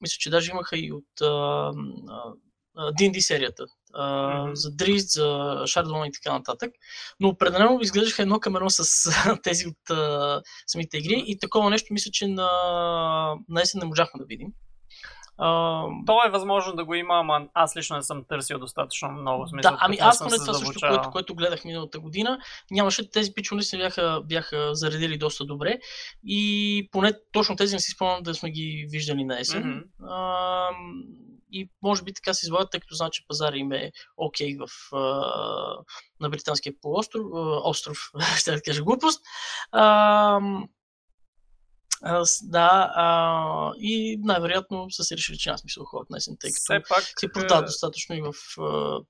мисля, 0.00 0.16
че 0.18 0.30
даже 0.30 0.50
имаха 0.50 0.78
и 0.78 0.92
от 0.92 1.20
а, 1.22 1.72
D&D 2.76 3.20
серията. 3.20 3.64
Uh, 3.94 4.54
за 4.54 4.70
Drizzt, 4.70 5.14
за 5.14 5.28
Shadowrun 5.66 6.08
и 6.08 6.12
така 6.12 6.32
нататък. 6.32 6.70
Но 7.20 7.28
определено 7.28 7.78
изглеждаха 7.80 8.22
едно 8.22 8.40
към 8.40 8.56
едно 8.56 8.70
с 8.70 9.10
тези 9.42 9.66
от 9.66 9.88
uh, 9.90 10.42
самите 10.66 10.98
игри 10.98 11.24
и 11.26 11.38
такова 11.38 11.70
нещо 11.70 11.92
мисля, 11.92 12.10
че 12.10 12.26
на, 12.26 12.48
на 13.48 13.62
есен 13.62 13.78
не 13.78 13.86
можахме 13.86 14.18
да 14.18 14.24
видим. 14.24 14.48
Uh, 15.40 16.06
То 16.06 16.26
е 16.26 16.30
възможно 16.30 16.76
да 16.76 16.84
го 16.84 16.94
има, 16.94 17.14
ама 17.14 17.48
аз 17.54 17.76
лично 17.76 17.96
не 17.96 18.02
съм 18.02 18.24
търсил 18.28 18.58
достатъчно 18.58 19.10
много 19.12 19.48
смисъл. 19.48 19.72
Да, 19.72 19.78
ами 19.80 19.98
аз 20.00 20.18
поне 20.18 20.36
това 20.36 20.54
също, 20.54 20.80
което, 20.88 21.10
което 21.10 21.34
гледах 21.34 21.64
миналата 21.64 22.00
година, 22.00 22.38
нямаше 22.70 23.10
тези 23.10 23.32
пичове 23.34 23.62
се 23.62 23.76
бяха, 23.76 24.22
бяха 24.24 24.74
заредили 24.74 25.18
доста 25.18 25.44
добре 25.44 25.78
и 26.24 26.88
поне 26.92 27.12
точно 27.32 27.56
тези 27.56 27.74
не 27.74 27.80
си 27.80 27.90
спомням 27.90 28.22
да 28.22 28.34
сме 28.34 28.50
ги 28.50 28.86
виждали 28.90 29.24
на 29.24 29.40
есен. 29.40 29.62
Mm-hmm. 29.62 30.06
Uh, 30.08 30.70
и 31.52 31.70
може 31.82 32.02
би 32.02 32.12
така 32.12 32.34
се 32.34 32.46
извадят, 32.46 32.70
тъй 32.70 32.80
като 32.80 32.94
знам, 32.94 33.10
че 33.12 33.26
пазара 33.28 33.56
им 33.56 33.72
е 33.72 33.92
окей 34.16 34.56
okay 34.56 34.66
в, 34.66 34.88
на 36.20 36.30
британския 36.30 36.72
полуостров, 36.82 37.26
остров, 37.64 37.98
ще 38.36 38.52
да 38.52 38.62
кажа 38.62 38.82
глупост. 38.82 39.20
Uh, 39.74 40.68
да, 42.42 42.92
а, 42.94 43.72
и 43.78 44.18
най-вероятно 44.22 44.90
са 44.90 45.04
се 45.04 45.16
решили, 45.16 45.38
че 45.38 45.48
няма 45.48 45.58
смисъл 45.58 45.84
ходят 45.84 46.10
на 46.10 46.16
есен, 46.16 46.36
тъй 46.40 46.50
като 46.50 46.88
пак, 46.88 47.32
продават 47.32 47.62
е, 47.62 47.66
достатъчно 47.66 48.16
и 48.16 48.22
в 48.22 48.32
а, 48.60 49.00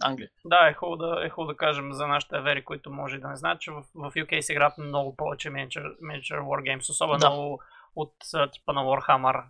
Англия. 0.00 0.28
Да, 0.44 0.68
е 0.68 0.74
хубаво 0.74 0.96
да, 0.96 1.26
е 1.26 1.28
хубаво 1.28 1.52
да 1.52 1.56
кажем 1.56 1.92
за 1.92 2.06
нашите 2.06 2.36
авери, 2.36 2.64
които 2.64 2.90
може 2.90 3.18
да 3.18 3.28
не 3.28 3.36
знаят, 3.36 3.60
че 3.60 3.70
в, 3.70 3.84
в 3.94 4.12
UK 4.14 4.40
се 4.40 4.52
играят 4.52 4.78
много 4.78 5.16
повече 5.16 5.48
Miniature, 5.48 5.96
Miniature 6.00 6.40
Wargames, 6.40 6.90
особено 6.90 7.18
да. 7.18 7.56
от 7.96 8.14
типа 8.52 8.72
на 8.72 8.80
Warhammer 8.80 9.44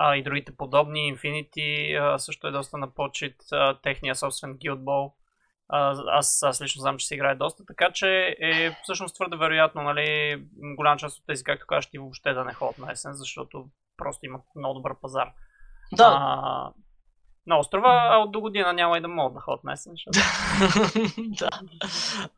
а, 0.00 0.16
и 0.16 0.22
другите 0.22 0.56
подобни. 0.56 1.16
Infinity 1.16 2.00
а, 2.00 2.18
също 2.18 2.46
е 2.46 2.50
доста 2.50 2.78
на 2.78 2.94
почет, 2.94 3.36
а, 3.52 3.80
техния 3.80 4.14
собствен 4.14 4.58
Guild 4.58 4.78
Ball 4.78 5.12
аз, 5.72 6.42
аз 6.42 6.62
лично 6.62 6.80
знам, 6.80 6.98
че 6.98 7.06
се 7.06 7.14
играе 7.14 7.34
доста, 7.34 7.64
така 7.66 7.90
че 7.92 8.36
е 8.40 8.76
всъщност 8.82 9.14
твърде 9.14 9.36
вероятно, 9.36 9.82
нали, 9.82 10.38
голяма 10.76 10.96
част 10.96 11.18
от 11.18 11.24
тези, 11.26 11.44
както 11.44 11.66
кажеш, 11.66 11.90
ти 11.90 11.98
въобще 11.98 12.32
да 12.32 12.44
не 12.44 12.52
ходят 12.52 12.78
на 12.78 12.92
есен, 12.92 13.12
защото 13.14 13.66
просто 13.96 14.26
имат 14.26 14.42
много 14.56 14.74
добър 14.74 14.92
пазар. 15.00 15.28
Да. 15.92 16.18
А, 16.20 16.70
на 17.46 17.58
острова, 17.58 18.08
а 18.12 18.18
от 18.18 18.32
до 18.32 18.40
година 18.40 18.72
няма 18.72 18.98
и 18.98 19.00
да 19.00 19.08
могат 19.08 19.34
да 19.34 19.40
ходят 19.40 19.64
на 19.64 19.72
есен. 19.72 19.92
да. 21.18 21.48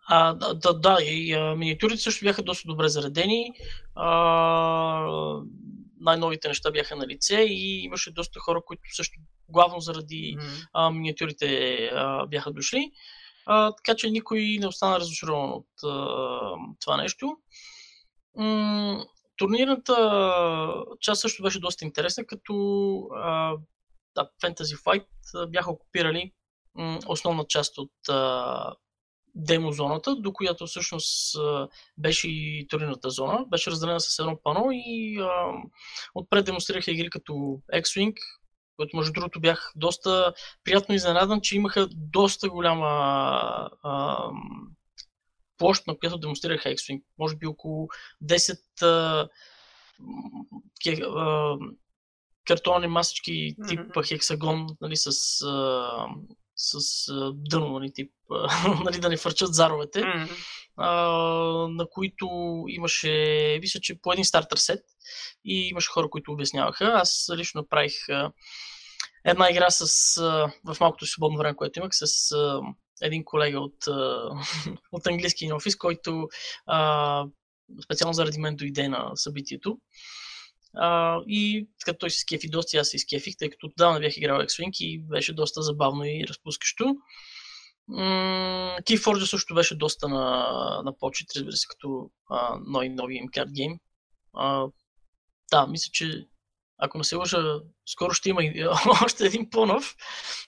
А, 0.09 0.35
да, 0.35 0.55
да, 0.55 0.75
да, 0.75 0.97
и 1.03 1.33
а, 1.33 1.55
миниатюрите 1.55 2.03
също 2.03 2.25
бяха 2.25 2.43
доста 2.43 2.69
добре 2.69 2.89
заредени. 2.89 3.53
А, 3.95 5.07
най-новите 6.03 6.49
неща 6.49 6.71
бяха 6.71 6.97
на 6.97 7.07
лице 7.07 7.43
и 7.49 7.85
имаше 7.85 8.13
доста 8.13 8.41
хора, 8.41 8.63
които 8.67 8.83
също 8.93 9.21
главно 9.49 9.81
заради 9.81 10.37
mm-hmm. 10.39 10.69
а, 10.73 10.91
миниатюрите 10.91 11.77
а, 11.93 12.27
бяха 12.27 12.53
дошли. 12.53 12.91
А, 13.47 13.73
така 13.73 13.97
че 13.97 14.11
никой 14.11 14.57
не 14.61 14.67
остана 14.67 15.01
разочарован 15.01 15.51
от 15.51 15.69
а, 15.85 16.11
това 16.81 16.97
нещо. 16.97 17.37
М- 18.37 19.05
турнирната 19.37 20.85
част 21.01 21.21
също 21.21 21.43
беше 21.43 21.61
доста 21.61 21.85
интересна, 21.85 22.25
като 22.27 22.55
а, 23.15 23.57
да, 24.15 24.31
Fantasy 24.43 24.83
Fight 24.85 25.07
бяха 25.49 25.71
окупирали 25.71 26.33
м- 26.75 26.99
основна 27.07 27.45
част 27.49 27.79
от 27.79 27.93
а, 28.09 28.75
демо 29.35 29.73
зоната, 29.73 30.17
до 30.17 30.33
която 30.33 30.67
всъщност 30.67 31.37
беше 31.99 32.29
и 32.29 32.67
турнирната 32.71 33.11
зона. 33.11 33.45
Беше 33.49 33.71
разделена 33.71 34.01
с 34.01 34.19
едно 34.19 34.39
пано 34.43 34.69
и 34.71 35.19
а, 35.21 35.53
отпред 36.15 36.45
демонстрираха 36.45 36.91
игри 36.91 37.11
като 37.11 37.33
X-Wing, 37.75 38.15
което 38.77 38.97
между 38.97 39.13
другото 39.13 39.41
бях 39.41 39.73
доста 39.77 40.35
приятно 40.65 40.95
изненадан, 40.95 41.41
че 41.41 41.57
имаха 41.57 41.89
доста 41.93 42.49
голяма 42.49 42.89
а, 43.83 44.27
площ, 45.59 45.87
на 45.87 45.99
която 45.99 46.19
демонстрираха 46.19 46.69
X-Wing. 46.69 47.03
Може 47.19 47.37
би 47.37 47.47
около 47.47 47.89
10 48.25 48.59
а, 48.83 49.29
ке, 50.85 51.03
а, 51.03 51.57
картонни 52.47 52.87
масички 52.87 53.57
типа 53.69 53.83
mm-hmm. 53.83 54.09
хексагон, 54.09 54.67
нали, 54.81 54.97
с, 54.97 55.07
а, 55.47 56.07
с 56.57 57.09
а, 57.09 57.33
дъно, 57.35 57.79
нали, 57.79 57.93
тип, 57.95 58.13
нали, 58.85 59.01
да 59.01 59.09
не 59.09 59.17
фърчат 59.17 59.55
заровете, 59.55 60.01
mm-hmm. 60.01 60.29
а, 60.77 60.91
на 61.69 61.87
които 61.91 62.27
имаше, 62.69 63.59
мисля, 63.61 63.81
че 63.81 64.01
по 64.01 64.13
един 64.13 64.25
стартер 64.25 64.57
сет 64.57 64.81
и 65.45 65.69
имаше 65.69 65.91
хора, 65.91 66.11
които 66.11 66.33
обясняваха. 66.33 66.85
Аз 66.85 67.31
лично 67.37 67.61
направих 67.61 68.09
а, 68.09 68.33
една 69.25 69.51
игра 69.51 69.71
с, 69.71 70.17
а, 70.17 70.53
в 70.65 70.81
малкото 70.81 71.07
свободно 71.07 71.39
време, 71.39 71.57
което 71.57 71.79
имах, 71.79 71.91
с 71.93 72.33
а, 72.33 72.61
един 73.03 73.25
колега 73.25 73.61
от, 73.61 73.87
а, 73.89 74.31
от 74.93 75.07
английския 75.07 75.57
офис, 75.57 75.77
който 75.77 76.29
а, 76.67 77.25
специално 77.85 78.13
заради 78.13 78.41
мен 78.41 78.57
дойде 78.57 78.89
на 78.89 79.11
събитието. 79.15 79.79
А, 80.75 81.21
и 81.27 81.69
като 81.85 81.99
той 81.99 82.11
се 82.11 82.19
скефи 82.19 82.49
доста, 82.49 82.79
аз 82.79 82.89
се 82.89 82.97
изкефих, 82.97 83.37
тъй 83.37 83.51
като 83.51 83.67
отдавна 83.67 84.01
бях 84.01 84.17
играл 84.17 84.41
X-Wing 84.41 84.77
и 84.81 84.99
беше 84.99 85.33
доста 85.33 85.63
забавно 85.63 86.05
и 86.05 86.25
разпускащо. 86.29 86.97
Keyforge 88.83 89.25
също 89.25 89.55
беше 89.55 89.75
доста 89.75 90.09
на, 90.09 90.49
на 90.85 90.99
почет, 90.99 91.29
разбира 91.37 91.57
се, 91.57 91.67
като 91.69 92.11
а, 92.31 92.59
нови, 92.67 92.89
нови 92.89 93.29
карт 93.35 93.53
гейм. 93.53 93.79
да, 95.51 95.67
мисля, 95.67 95.91
че 95.93 96.27
ако 96.79 96.99
не 96.99 97.05
се 97.05 97.17
лъжа, 97.17 97.61
скоро 97.87 98.13
ще 98.15 98.29
има 98.29 98.45
и 98.45 98.67
още 99.05 99.27
един 99.27 99.51
по-нов, 99.51 99.97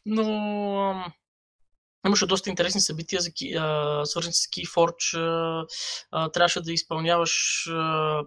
но 0.07 1.05
имаше 2.07 2.27
доста 2.27 2.51
интересни 2.51 2.81
събития, 2.81 3.21
за, 3.21 3.31
а, 3.59 4.07
свързани 4.07 4.35
с 4.35 4.47
Keyforge. 4.47 5.19
А, 5.19 5.67
а, 6.11 6.29
трябваше 6.29 6.61
да 6.61 6.73
изпълняваш 6.73 7.67
а, 7.71 8.23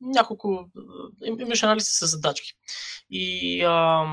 няколко, 0.00 0.70
имаш 1.40 1.62
анализи 1.62 1.90
с 1.90 2.06
задачки. 2.06 2.52
И 3.10 3.62
а, 3.62 4.04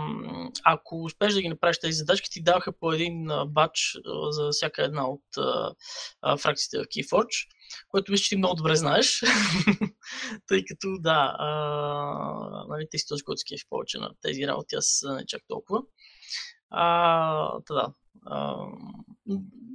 ако 0.65 1.03
успеш 1.03 1.33
да 1.33 1.41
ги 1.41 1.49
направиш 1.49 1.79
тези 1.79 1.93
задачки, 1.93 2.29
ти 2.31 2.43
даваха 2.43 2.71
по 2.71 2.93
един 2.93 3.27
бач 3.47 3.97
за 4.29 4.49
всяка 4.51 4.83
една 4.83 5.09
от 5.09 5.23
а, 6.21 6.37
фракциите 6.37 6.77
в 6.77 6.87
Keyforge 6.87 7.47
което 7.89 8.11
виж, 8.11 8.21
че 8.21 8.29
ти 8.29 8.37
много 8.37 8.55
добре 8.55 8.75
знаеш, 8.75 9.23
тъй 10.47 10.65
като 10.65 10.97
да, 10.99 11.35
а, 11.39 12.65
нали, 12.67 12.87
ти 12.91 12.99
си 12.99 13.05
този, 13.07 13.23
който 13.23 13.39
скефи 13.39 13.63
повече 13.69 13.97
на 13.97 14.11
тези 14.21 14.47
работи, 14.47 14.75
аз 14.75 15.03
не 15.17 15.25
чак 15.25 15.41
толкова. 15.47 15.81
А, 16.69 17.59
да, 17.69 17.93
а, 18.25 18.55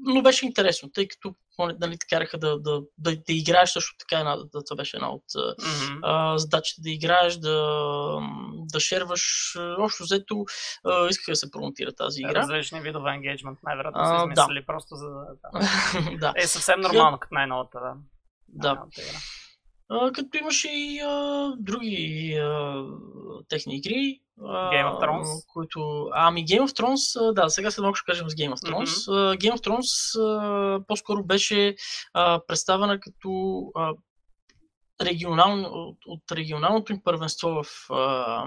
но 0.04 0.22
беше 0.22 0.46
интересно, 0.46 0.90
тъй 0.92 1.08
като 1.08 1.34
нали, 1.58 1.98
те 1.98 2.06
караха 2.10 2.38
да, 2.38 2.58
да, 2.58 2.80
да, 2.98 3.16
да 3.16 3.32
играеш 3.32 3.70
също 3.70 3.96
така, 3.98 4.20
една, 4.20 4.36
да, 4.36 4.64
това 4.64 4.76
беше 4.76 4.96
една 4.96 5.10
от 5.10 5.24
mm-hmm. 5.24 5.98
а, 6.02 6.38
задачите, 6.38 6.80
да 6.82 6.90
играеш, 6.90 7.36
да, 7.36 8.18
да 8.72 8.80
шерваш. 8.80 9.56
Общо 9.78 10.02
взето 10.02 10.44
искаха 11.10 11.32
да 11.32 11.36
се 11.36 11.50
промотира 11.50 11.92
тази 11.92 12.20
игра. 12.20 12.34
Различни 12.34 12.80
видове 12.80 13.10
енгейджмент, 13.10 13.58
най-вероятно 13.62 14.04
са 14.04 14.14
измислили 14.14 14.60
да. 14.60 14.66
просто 14.66 14.94
за 14.94 15.08
да... 15.08 16.16
да. 16.18 16.32
Е 16.36 16.46
съвсем 16.46 16.80
нормално, 16.80 17.18
като 17.18 17.34
най-новата, 17.34 17.80
да. 17.80 17.94
Да. 18.48 18.84
А, 19.88 20.12
като 20.12 20.38
имаше 20.38 20.68
и 20.68 21.00
а, 21.00 21.52
други 21.58 22.34
а, 22.42 22.84
техни 23.48 23.76
игри. 23.76 24.20
Game 24.40 24.92
of 24.92 25.00
Thrones? 25.00 25.46
Които... 25.52 26.08
Ами 26.12 26.46
Game 26.46 26.68
of 26.68 26.80
Thrones, 26.80 27.32
да, 27.32 27.48
сега 27.48 27.70
след 27.70 27.82
малко 27.82 27.96
ще 27.96 28.12
кажем 28.12 28.30
с 28.30 28.34
Game 28.34 28.54
of 28.54 28.70
Thrones. 28.70 28.84
Mm-hmm. 28.84 29.38
Game 29.38 29.56
of 29.56 29.66
Thrones 29.66 30.86
по-скоро 30.86 31.24
беше 31.24 31.74
представена 32.46 33.00
като 33.00 33.62
регионално, 35.02 35.68
от, 35.72 35.98
от 36.06 36.32
регионалното 36.32 36.92
им 36.92 37.00
първенство 37.04 37.48
в 37.48 37.66
а, 37.90 38.44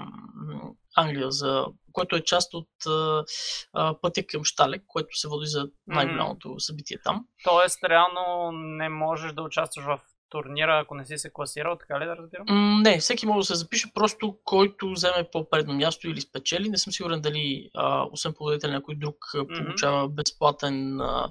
Англия, 0.96 1.30
за, 1.30 1.66
което 1.92 2.16
е 2.16 2.24
част 2.24 2.54
от 2.54 2.68
а, 2.86 3.94
пътя 4.02 4.26
към 4.26 4.44
Шталек, 4.44 4.82
което 4.86 5.08
се 5.12 5.28
води 5.28 5.46
за 5.46 5.68
най-голямото 5.86 6.54
събитие 6.58 6.98
там. 7.04 7.26
Тоест, 7.44 7.84
реално 7.84 8.52
не 8.52 8.88
можеш 8.88 9.32
да 9.32 9.42
участваш 9.42 9.84
в 9.84 10.00
турнира, 10.30 10.80
ако 10.82 10.94
не 10.94 11.06
си 11.06 11.18
се 11.18 11.30
класирал, 11.32 11.76
така 11.78 12.00
ли 12.00 12.04
да 12.04 12.16
разбирам? 12.16 12.46
М, 12.48 12.80
не, 12.82 12.98
всеки 12.98 13.26
може 13.26 13.38
да 13.38 13.44
се 13.44 13.54
запише, 13.54 13.94
просто 13.94 14.38
който 14.44 14.90
вземе 14.90 15.28
по-предно 15.32 15.74
място 15.74 16.08
или 16.08 16.20
спечели. 16.20 16.68
Не 16.68 16.78
съм 16.78 16.92
сигурен 16.92 17.20
дали, 17.20 17.70
а, 17.74 18.06
освен 18.12 18.34
победител, 18.38 18.70
някой 18.70 18.94
друг 18.94 19.16
mm-hmm. 19.34 19.64
получава 19.64 20.08
безплатен 20.08 21.00
а, 21.00 21.30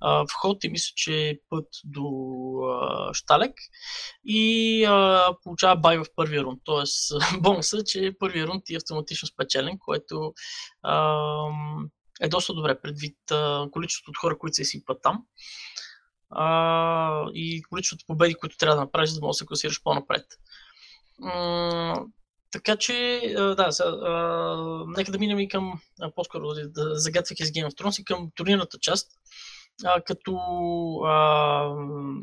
а, 0.00 0.24
вход 0.30 0.64
и 0.64 0.68
мисля, 0.68 0.92
че 0.96 1.28
е 1.28 1.38
път 1.50 1.68
до 1.84 2.08
а, 2.64 3.14
Шталек 3.14 3.54
и 4.24 4.84
а, 4.84 5.28
получава 5.42 5.76
бай 5.76 5.98
в 5.98 6.06
първия 6.16 6.42
рунд. 6.42 6.60
Тоест, 6.64 7.12
бонуса, 7.40 7.84
че 7.84 8.12
първия 8.18 8.46
рунд 8.46 8.62
е 8.70 8.76
автоматично 8.76 9.28
спечелен, 9.28 9.78
което 9.78 10.32
а, 10.82 11.46
е 12.20 12.28
доста 12.28 12.54
добре 12.54 12.80
предвид 12.80 13.16
а, 13.30 13.66
количеството 13.70 14.10
от 14.10 14.16
хора, 14.16 14.38
които 14.38 14.54
се 14.54 14.62
изсипват 14.62 14.98
там 15.02 15.22
а, 16.32 17.30
и 17.34 17.62
количеството 17.62 18.04
победи, 18.06 18.34
които 18.34 18.56
трябва 18.56 18.76
да 18.76 18.80
направиш, 18.82 19.10
за 19.10 19.20
да 19.20 19.26
можеш 19.26 19.36
да 19.36 19.38
се 19.38 19.46
класираш 19.46 19.82
по-напред. 19.82 20.24
М- 21.18 22.04
така 22.50 22.76
че, 22.76 23.20
да, 23.36 23.72
са, 23.72 23.84
а, 23.84 24.84
нека 24.96 25.12
да 25.12 25.18
минем 25.18 25.40
и 25.40 25.48
към, 25.48 25.80
а, 26.00 26.10
по-скоро, 26.10 26.48
да 26.66 26.94
загатвайки 26.94 27.46
с 27.46 27.50
Game 27.50 27.70
of 27.70 27.80
Thrones 27.80 28.00
и 28.00 28.04
към 28.04 28.30
турнирната 28.34 28.78
част. 28.80 29.08
А, 29.84 30.00
като, 30.00 30.36
а, 31.04 31.74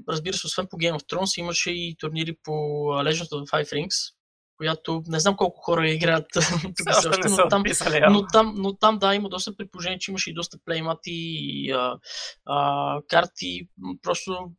разбира 0.09 0.33
се, 0.33 0.47
освен 0.47 0.67
по 0.69 0.77
Game 0.77 0.99
of 0.99 1.13
Thrones, 1.13 1.39
имаше 1.39 1.71
и 1.71 1.95
турнири 1.99 2.37
по 2.43 2.51
Legend 2.91 3.29
of 3.29 3.49
Five 3.49 3.73
Rings, 3.73 4.13
която 4.59 5.03
не 5.07 5.19
знам 5.19 5.35
колко 5.35 5.61
хора 5.61 5.89
играят 5.89 6.25
тук 6.77 6.89
все 6.91 7.09
още, 7.09 7.29
но, 7.29 7.47
там, 7.49 7.63
писали, 7.63 8.01
но, 8.09 8.27
там, 8.27 8.53
но 8.57 8.77
там 8.77 8.99
да, 8.99 9.15
има 9.15 9.29
доста 9.29 9.55
предположение, 9.55 9.99
че 9.99 10.11
имаше 10.11 10.29
и 10.29 10.33
доста 10.33 10.57
плеймати 10.65 11.11
и 11.13 11.71
а, 11.71 11.97
а, 12.45 13.01
карти, 13.07 13.69
просто 14.01 14.51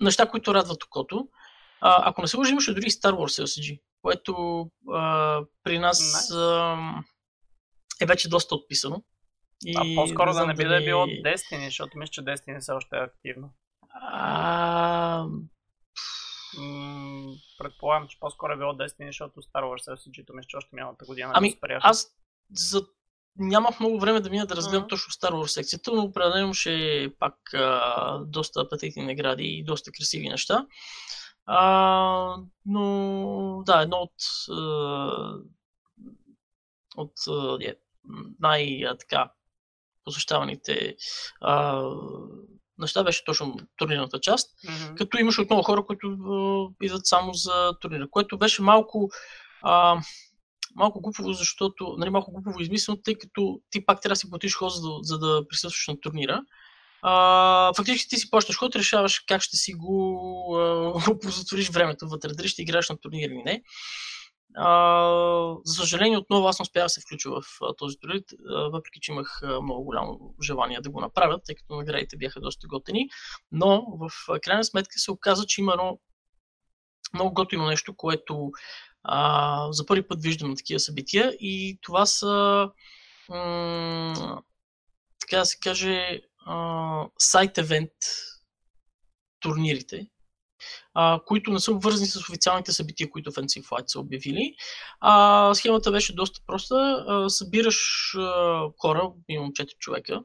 неща, 0.00 0.26
които 0.26 0.54
радват 0.54 0.84
окото. 0.84 1.28
А, 1.80 2.10
ако 2.10 2.20
не 2.20 2.28
се 2.28 2.36
лъжи, 2.36 2.52
имаше 2.52 2.74
дори 2.74 2.86
и 2.86 2.90
Star 2.90 3.12
Wars 3.12 3.44
LCG, 3.44 3.80
което 4.02 4.66
а, 4.92 5.40
при 5.64 5.78
нас 5.78 6.30
а, 6.30 6.76
е 8.00 8.06
вече 8.06 8.28
доста 8.28 8.54
отписано. 8.54 9.02
И 9.64 9.74
а 9.76 9.94
по-скоро 9.94 10.32
да 10.32 10.46
не 10.46 10.54
би 10.54 10.64
да 10.64 10.76
е 10.76 10.84
било 10.84 11.06
Destiny, 11.06 11.64
защото 11.64 11.98
мисля, 11.98 12.10
че 12.10 12.20
Destiny 12.20 12.60
все 12.60 12.72
още 12.72 12.96
е 12.96 13.00
активно. 13.00 13.50
А, 13.94 15.26
предполагам, 17.58 18.08
че 18.08 18.18
по-скоро 18.20 18.52
е 18.52 18.56
било 18.56 18.72
Destiny, 18.72 19.06
защото 19.06 19.42
Star 19.42 19.62
Wars 19.62 19.96
LCG-то 19.96 20.32
мисля, 20.34 20.46
че 20.48 20.56
още 20.56 20.76
миналата 20.76 21.04
година. 21.04 21.32
Ами, 21.34 21.58
да 21.68 21.78
аз 21.80 22.06
за... 22.52 22.86
нямах 23.36 23.80
много 23.80 24.00
време 24.00 24.20
да 24.20 24.30
мина 24.30 24.46
да 24.46 24.56
разгледам 24.56 24.84
uh-huh. 24.84 24.88
точно 24.88 25.10
Star 25.10 25.32
Wars 25.32 25.46
секцията, 25.46 25.92
но 25.94 26.02
определено 26.02 26.54
ще 26.54 27.02
е 27.02 27.14
пак 27.14 27.34
а, 27.54 28.18
доста 28.18 28.60
апетитни 28.60 29.02
награди 29.02 29.44
и 29.44 29.64
доста 29.64 29.92
красиви 29.92 30.28
неща. 30.28 30.66
А, 31.46 32.36
но 32.66 33.62
да, 33.66 33.82
едно 33.82 33.96
от, 33.96 34.12
от 36.96 37.12
е, 37.62 37.74
най-така 38.40 39.32
посещаваните 40.04 40.96
а, 41.40 41.82
неща 42.82 43.04
беше 43.04 43.24
точно 43.24 43.56
турнирната 43.76 44.20
част, 44.20 44.50
mm-hmm. 44.50 44.94
като 44.94 45.18
имаше 45.18 45.40
отново 45.40 45.62
хора, 45.62 45.86
които 45.86 46.06
а, 46.08 46.84
идват 46.84 47.06
само 47.06 47.34
за 47.34 47.72
турнира, 47.80 48.10
което 48.10 48.38
беше 48.38 48.62
малко 48.62 49.10
а, 49.62 50.00
малко 50.74 51.00
глупаво, 51.00 51.32
защото, 51.32 51.94
нали, 51.98 52.10
малко 52.10 52.32
глупаво 52.32 52.60
измислено, 52.60 52.98
тъй 53.04 53.14
като 53.14 53.60
ти 53.70 53.86
пак 53.86 54.00
трябва 54.00 54.12
да 54.12 54.16
си 54.16 54.30
платиш 54.30 54.54
ход, 54.56 54.72
за 54.74 54.80
да, 54.80 54.98
за 55.02 55.18
да 55.18 55.48
присъстваш 55.48 55.88
на 55.88 56.00
турнира. 56.00 56.42
А, 57.02 57.74
фактически 57.76 58.08
ти 58.08 58.16
си 58.16 58.30
плащаш 58.30 58.58
ход, 58.58 58.76
решаваш 58.76 59.20
как 59.28 59.42
ще 59.42 59.56
си 59.56 59.72
го 59.72 60.46
оползотвориш 61.10 61.70
времето 61.70 62.08
вътре, 62.08 62.28
дали 62.28 62.48
ще 62.48 62.62
играеш 62.62 62.88
на 62.88 62.96
турнир 62.96 63.28
или 63.28 63.42
не. 63.44 63.62
А, 64.54 65.56
за 65.64 65.74
съжаление, 65.74 66.18
отново 66.18 66.48
аз 66.48 66.58
не 66.58 66.62
успях 66.62 66.84
да 66.84 66.88
се 66.88 67.00
включа 67.00 67.30
в 67.30 67.42
а, 67.62 67.74
този 67.76 67.96
турнир, 67.96 68.22
въпреки 68.72 69.00
че 69.00 69.12
имах 69.12 69.40
а, 69.42 69.60
много 69.60 69.84
голямо 69.84 70.34
желание 70.42 70.80
да 70.80 70.90
го 70.90 71.00
направя, 71.00 71.40
тъй 71.44 71.54
като 71.54 71.76
наградите 71.76 72.16
бяха 72.16 72.40
доста 72.40 72.66
готини. 72.66 73.08
Но 73.52 73.86
в 73.98 74.10
крайна 74.42 74.64
сметка 74.64 74.98
се 74.98 75.10
оказа, 75.10 75.46
че 75.46 75.60
има 75.60 75.72
едно 75.72 75.98
много 77.14 77.34
готино 77.34 77.66
нещо, 77.66 77.96
което 77.96 78.50
а, 79.02 79.72
за 79.72 79.86
първи 79.86 80.08
път 80.08 80.22
виждам 80.22 80.50
на 80.50 80.56
такива 80.56 80.80
събития 80.80 81.32
и 81.40 81.78
това 81.82 82.06
са 82.06 82.68
м- 83.28 84.42
така 85.20 85.38
да 85.38 85.46
се 85.46 85.58
каже 85.58 86.20
сайт 87.18 87.58
евент 87.58 87.92
турнирите, 89.40 90.06
а, 90.94 91.20
които 91.26 91.50
не 91.50 91.60
са 91.60 91.72
обвързани 91.72 92.06
с 92.06 92.16
официалните 92.16 92.72
събития, 92.72 93.10
които 93.10 93.32
Fancy 93.32 93.64
Flight 93.64 93.86
са 93.86 94.00
обявили. 94.00 94.54
А, 95.00 95.54
схемата 95.54 95.90
беше 95.90 96.14
доста 96.14 96.40
проста. 96.46 97.04
А, 97.08 97.28
събираш 97.28 98.12
а, 98.18 98.62
хора, 98.78 99.10
имам 99.28 99.52
4 99.52 99.78
човека, 99.78 100.22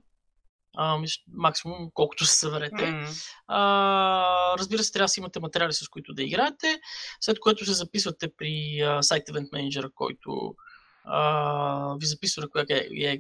а, 0.78 1.04
максимум 1.34 1.90
колкото 1.94 2.26
се 2.26 2.40
съберете. 2.40 2.76
Mm-hmm. 2.76 3.34
А, 3.48 4.58
разбира 4.58 4.84
се, 4.84 4.92
трябва 4.92 5.06
да 5.06 5.10
си 5.10 5.20
имате 5.20 5.40
материали, 5.40 5.74
с 5.74 5.88
които 5.88 6.14
да 6.14 6.24
играете, 6.24 6.80
след 7.22 7.40
което 7.40 7.66
се 7.66 7.74
записвате 7.74 8.28
при 8.38 8.82
а, 8.82 9.04
сайт 9.04 9.28
Event 9.28 9.50
Manager, 9.50 9.92
който 9.96 10.56
а, 11.04 11.96
ви 12.00 12.06
записва 12.06 12.42
на 12.42 12.50
коя 12.50 12.66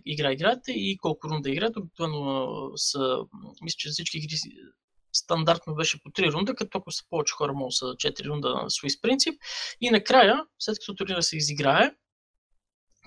игра 0.06 0.32
играете 0.32 0.72
и 0.72 0.98
колко 0.98 1.30
рунда 1.30 1.50
играете. 1.50 1.80
Обикновено 1.80 2.48
са, 2.76 3.18
мисля, 3.62 3.76
че 3.78 3.90
всички 3.90 4.18
игри 4.18 4.36
стандартно 5.18 5.76
беше 5.76 6.04
по 6.04 6.10
3 6.10 6.34
рунда, 6.34 6.56
като 6.56 6.78
ако 6.78 6.92
са 6.92 7.04
повече 7.10 7.34
хора, 7.34 7.54
могат 7.54 7.74
са 7.74 7.86
4 7.86 8.26
рунда 8.26 8.50
на 8.50 8.70
Swiss 8.70 9.02
принцип. 9.02 9.42
И 9.82 9.92
накрая, 9.92 10.44
след 10.60 10.80
като 10.80 10.96
турнира 10.96 11.24
се 11.24 11.38
изиграе, 11.38 11.92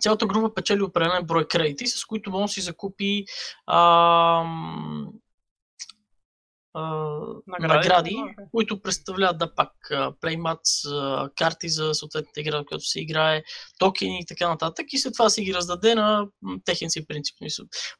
цялата 0.00 0.26
група 0.26 0.54
печели 0.54 0.82
определен 0.82 1.26
брой 1.26 1.48
кредити, 1.48 1.86
с 1.86 2.04
които 2.04 2.30
може 2.30 2.42
да 2.42 2.48
си 2.48 2.60
закупи 2.60 3.24
ам, 3.66 5.08
награди, 6.74 7.88
награди 7.88 8.10
okay. 8.10 8.50
които 8.50 8.82
представляват 8.82 9.38
да 9.38 9.54
пак 9.54 9.72
плейматс, 10.20 10.70
карти 11.36 11.68
за 11.68 11.94
съответната 11.94 12.40
игра, 12.40 12.64
която 12.64 12.84
се 12.84 13.00
играе, 13.00 13.42
токени 13.78 14.20
и 14.20 14.26
така 14.26 14.48
нататък. 14.48 14.86
И 14.92 14.98
след 14.98 15.12
това 15.12 15.30
си 15.30 15.42
ги 15.42 15.54
раздаде 15.54 15.94
на 15.94 16.26
техен 16.64 16.90
си 16.90 17.06
принцип. 17.06 17.36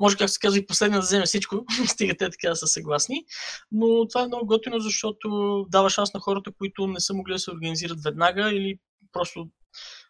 Може, 0.01 0.17
как 0.17 0.31
се 0.31 0.39
казва, 0.39 0.59
и 0.59 0.67
последния 0.67 1.01
да 1.01 1.07
вземе 1.07 1.27
всичко, 1.27 1.65
стига 1.87 2.15
те 2.19 2.31
така 2.31 2.49
да 2.49 2.57
са 2.57 2.67
съгласни. 2.67 3.25
Но 3.73 4.09
това 4.09 4.23
е 4.23 4.27
много 4.27 4.47
готино, 4.47 4.79
защото 4.79 5.29
дава 5.69 5.91
шанс 5.91 6.15
на 6.15 6.21
хората, 6.21 6.53
които 6.59 6.87
не 6.87 7.01
са 7.01 7.15
могли 7.15 7.33
да 7.33 7.39
се 7.39 7.51
организират 7.51 8.03
веднага 8.05 8.51
или 8.51 8.79
просто 9.13 9.49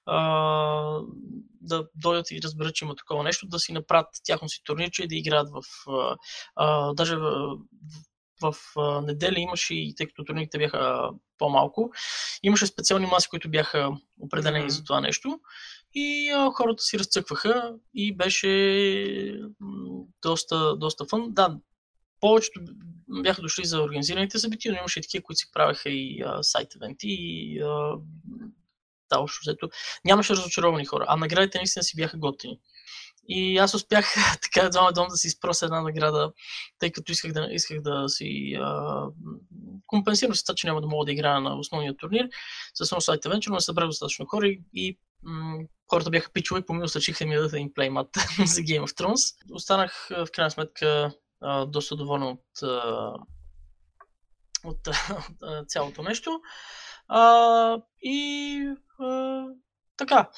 а, 0.07 1.01
да 1.61 1.89
дойдат 1.95 2.31
и 2.31 2.41
разберат, 2.45 2.75
че 2.75 2.85
има 2.85 2.95
такова 2.95 3.23
нещо, 3.23 3.47
да 3.47 3.59
си 3.59 3.73
направят 3.73 4.09
тяхно 4.25 4.49
си 4.49 4.61
турнирче 4.65 5.03
и 5.03 5.09
да 5.09 5.15
играят 5.15 5.49
в, 5.51 5.63
а, 5.91 6.17
а, 6.57 6.95
даже 6.95 7.17
в, 7.17 7.57
в 7.93 8.10
неделя 9.03 9.41
имаше 9.41 9.75
и 9.75 9.95
тъй 9.95 10.07
като 10.07 10.25
турнирите 10.25 10.59
бяха 10.59 11.11
по-малко, 11.39 11.93
имаше 12.43 12.67
специални 12.67 13.07
маси, 13.07 13.29
които 13.29 13.51
бяха 13.51 13.91
определени 14.21 14.65
mm-hmm. 14.65 14.77
за 14.77 14.85
това 14.85 15.01
нещо. 15.01 15.41
И 15.95 16.31
а, 16.31 16.51
хората 16.51 16.83
си 16.83 16.99
разцъкваха 16.99 17.75
и 17.95 18.17
беше 18.17 19.41
доста, 20.23 20.77
доста 20.77 21.05
фън. 21.11 21.27
Да, 21.29 21.57
повечето 22.21 22.61
бяха 23.23 23.43
дошли 23.43 23.65
за 23.65 23.83
организираните 23.83 24.39
събития, 24.39 24.73
но 24.73 24.79
имаше 24.79 24.99
и 24.99 25.03
такива, 25.03 25.23
които 25.23 25.39
си 25.39 25.51
правеха 25.53 25.91
и 25.91 26.23
а, 26.27 26.43
сайт 26.43 26.75
евенти 26.77 27.09
и 27.09 27.61
а, 27.63 27.97
да, 29.11 29.19
общо 29.19 29.41
взето. 29.43 29.71
Нямаше 30.05 30.33
разочаровани 30.33 30.85
хора, 30.85 31.05
а 31.09 31.17
наградите 31.17 31.59
наистина 31.59 31.83
си 31.83 31.97
бяха 31.97 32.19
готини. 32.19 32.61
И 33.29 33.59
аз 33.59 33.75
успях 33.75 34.15
така 34.43 34.67
едва 34.67 34.93
дом 34.93 35.07
да 35.09 35.17
си 35.17 35.27
изпрося 35.27 35.65
една 35.65 35.81
награда, 35.81 36.33
тъй 36.79 36.93
като 36.93 37.13
исках 37.13 37.33
да, 37.33 37.49
исках 37.51 37.81
да 37.81 38.09
си 38.09 38.57
а, 38.61 39.05
компенсирам 39.87 40.35
се, 40.35 40.55
че 40.55 40.67
няма 40.67 40.81
да 40.81 40.87
мога 40.87 41.05
да 41.05 41.13
играя 41.13 41.41
на 41.41 41.59
основния 41.59 41.97
турнир. 41.97 42.29
С 42.75 43.01
сайт 43.01 43.23
Adventure, 43.25 43.51
но 43.51 43.61
събрах 43.61 43.87
достатъчно 43.87 44.27
хора 44.27 44.49
и, 44.49 44.63
и 44.75 44.99
м- 45.23 45.59
хората 45.91 46.11
бяха 46.11 46.33
пичове 46.33 46.61
и 46.61 46.67
помимо 46.67 46.89
съчиха 46.89 47.27
ми 47.27 47.37
да 47.37 47.59
им 47.59 47.75
плеймат 47.75 48.09
за 48.47 48.61
Game 48.61 48.85
of 48.87 48.99
Thrones. 49.01 49.55
Останах 49.55 50.09
в 50.11 50.27
крайна 50.33 50.51
сметка 50.51 51.13
а, 51.41 51.67
доста 51.67 51.97
доволен 51.97 52.23
от, 52.23 52.63
а, 52.63 53.13
от, 54.65 54.89
от 55.43 55.71
цялото 55.71 56.03
нещо. 56.03 56.41
А, 57.09 57.83
и 58.03 58.67
а, 58.99 59.45
така, 60.01 60.31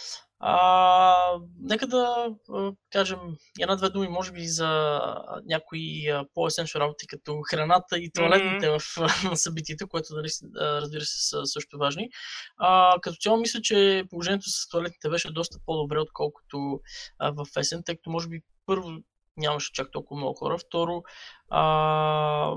а, 0.45 1.39
нека 1.61 1.87
да 1.87 2.35
а, 2.53 2.73
кажем 2.93 3.19
една-две 3.61 3.89
думи, 3.89 4.09
може 4.09 4.33
би, 4.33 4.47
за 4.47 5.01
някои 5.45 6.05
по-есеншни 6.35 6.81
работи, 6.81 7.07
като 7.07 7.41
храната 7.51 7.99
и 7.99 8.11
туалетните 8.13 8.67
mm-hmm. 8.67 9.31
в 9.33 9.37
събитието, 9.37 9.89
което, 9.89 10.15
нали, 10.15 10.29
разбира 10.57 11.05
се, 11.05 11.29
са 11.29 11.47
също 11.47 11.79
важни. 11.79 12.09
А, 12.57 12.99
като 13.03 13.17
цяло, 13.21 13.37
мисля, 13.37 13.61
че 13.61 14.05
положението 14.11 14.51
с 14.51 14.69
туалетните 14.69 15.09
беше 15.09 15.33
доста 15.33 15.59
по-добре, 15.67 15.99
отколкото 16.01 16.81
а, 17.19 17.31
в 17.31 17.47
есен, 17.59 17.83
тъй 17.87 17.97
като, 17.97 18.11
може 18.11 18.29
би, 18.29 18.43
първо 18.67 18.91
нямаше 19.37 19.73
чак 19.73 19.91
толкова 19.93 20.21
много 20.21 20.35
хора. 20.35 20.59
Второ, 20.59 21.03
а, 21.49 22.57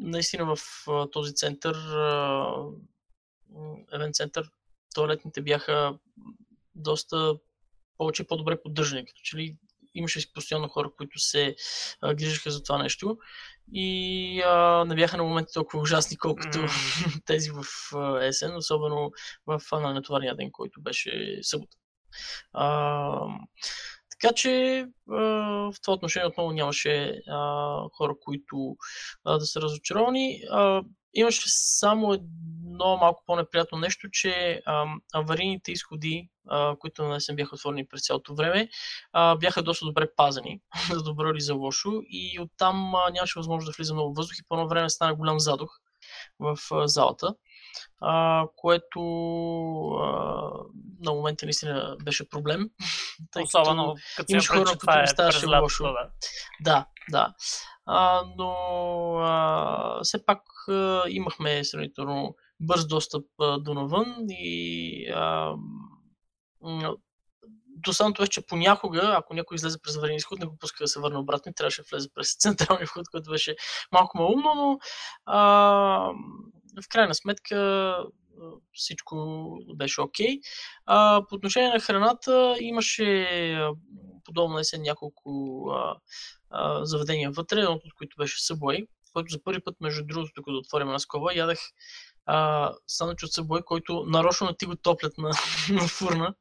наистина 0.00 0.56
в 0.56 0.58
а, 0.88 1.10
този 1.10 1.34
център, 1.34 1.76
евент 3.92 4.14
център, 4.14 4.50
туалетните 4.94 5.42
бяха 5.42 5.98
доста 6.74 7.34
повече 7.96 8.26
по-добре 8.26 8.62
поддържани. 8.62 9.06
Като 9.06 9.20
че 9.22 9.36
ли 9.36 9.56
имаше 9.94 10.32
постоянно 10.32 10.68
хора, 10.68 10.90
които 10.96 11.18
се 11.18 11.56
а, 12.00 12.14
грижаха 12.14 12.50
за 12.50 12.62
това 12.62 12.82
нещо 12.82 13.18
и 13.72 14.42
а, 14.46 14.84
не 14.84 14.94
бяха 14.94 15.16
на 15.16 15.22
момента 15.22 15.52
толкова 15.52 15.82
ужасни, 15.82 16.16
колкото 16.16 16.58
mm. 16.58 17.22
тези 17.26 17.50
в 17.50 17.64
а, 17.94 18.24
есен, 18.24 18.56
особено 18.56 19.12
в 19.46 19.60
а, 19.72 19.80
на 19.80 19.94
нетоварния 19.94 20.36
ден, 20.36 20.50
който 20.52 20.82
беше 20.82 21.38
събота. 21.42 21.76
А, 22.52 23.26
така 24.20 24.34
че 24.34 24.86
в 25.06 25.74
това 25.82 25.94
отношение 25.94 26.26
отново 26.26 26.52
нямаше 26.52 27.22
хора, 27.96 28.14
които 28.24 28.76
да 29.26 29.40
са 29.40 29.60
разочаровани. 29.60 30.42
Имаше 31.14 31.42
само 31.46 32.12
едно 32.12 32.96
малко 32.96 33.22
по-неприятно 33.26 33.78
нещо, 33.78 34.08
че 34.12 34.62
аварийните 35.14 35.72
изходи, 35.72 36.28
които 36.78 37.04
не 37.04 37.34
бяха 37.34 37.54
отворени 37.54 37.86
през 37.86 38.06
цялото 38.06 38.34
време, 38.34 38.68
бяха 39.40 39.62
доста 39.62 39.86
добре 39.86 40.06
пазени, 40.16 40.60
за 40.92 41.02
добро 41.02 41.30
или 41.30 41.40
за 41.40 41.54
лошо, 41.54 41.92
и 42.08 42.40
оттам 42.40 42.92
нямаше 43.12 43.38
възможност 43.38 43.72
да 43.72 43.76
влиза 43.76 43.94
много 43.94 44.14
въздух 44.14 44.38
и 44.38 44.44
по 44.48 44.54
едно 44.54 44.68
време 44.68 44.90
стана 44.90 45.14
голям 45.14 45.40
задух 45.40 45.70
в 46.40 46.58
залата 46.88 47.34
а, 48.00 48.46
което 48.56 49.00
а, 49.88 50.50
на 51.00 51.12
момента 51.12 51.46
наистина 51.46 51.96
беше 52.04 52.28
проблем. 52.28 52.70
Тъй 53.30 53.42
Особено 53.42 53.94
като 54.16 54.32
имаш 54.32 54.48
хора, 54.48 54.64
които 54.64 54.86
ми 54.96 55.02
е 55.02 55.06
ставаше 55.06 55.46
лошо. 55.46 55.84
Да, 55.84 56.10
да. 56.60 56.86
да. 57.10 57.34
А, 57.86 58.22
но 58.38 58.52
а, 59.18 60.00
все 60.02 60.24
пак 60.26 60.42
а, 60.68 61.02
имахме 61.08 61.64
сравнително 61.64 62.36
бърз 62.60 62.86
достъп 62.86 63.24
а, 63.40 63.58
до 63.58 63.74
навън 63.74 64.16
и 64.28 65.06
а, 65.14 65.54
до 67.84 67.92
самото 67.92 68.22
е, 68.22 68.26
че 68.26 68.46
понякога, 68.46 69.14
ако 69.18 69.34
някой 69.34 69.54
излезе 69.54 69.78
през 69.82 69.96
аварийния 69.96 70.16
изход, 70.16 70.38
не 70.38 70.46
го 70.46 70.56
пуска 70.58 70.84
да 70.84 70.88
се 70.88 71.00
върне 71.00 71.18
обратно 71.18 71.50
и 71.50 71.54
трябваше 71.54 71.82
да 71.82 71.88
влезе 71.92 72.08
през 72.14 72.36
централния 72.36 72.86
вход, 72.86 73.08
който 73.10 73.30
беше 73.30 73.56
малко 73.92 74.18
малумно, 74.18 74.54
но 74.56 74.78
а, 75.26 75.38
в 76.82 76.88
крайна 76.88 77.14
сметка 77.14 77.96
всичко 78.72 79.16
беше 79.74 80.00
окей. 80.00 80.38
Okay. 80.86 81.28
по 81.28 81.34
отношение 81.34 81.68
на 81.68 81.80
храната 81.80 82.56
имаше 82.60 83.28
подобно 84.24 84.58
есен 84.58 84.82
няколко 84.82 85.64
а, 85.70 85.96
а, 86.50 86.84
заведения 86.84 87.30
вътре, 87.30 87.60
едното 87.60 87.86
от 87.86 87.94
които 87.94 88.16
беше 88.16 88.52
Subway, 88.52 88.86
който 89.12 89.32
за 89.32 89.42
първи 89.44 89.60
път, 89.60 89.76
между 89.80 90.04
другото, 90.04 90.42
като 90.42 90.56
отворим 90.56 90.88
на 90.88 91.00
скоба, 91.00 91.34
ядах 91.34 91.58
сандвич 92.86 93.22
от 93.22 93.30
Subway, 93.30 93.64
който 93.64 94.04
нарочно 94.06 94.46
не 94.46 94.56
ти 94.56 94.66
го 94.66 94.76
топлят 94.76 95.18
на, 95.18 95.30
на 95.70 95.88
фурна 95.88 96.34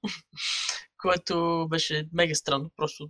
което 1.00 1.68
беше 1.70 2.08
мега 2.14 2.36
странно. 2.36 2.72
Просто 2.76 3.10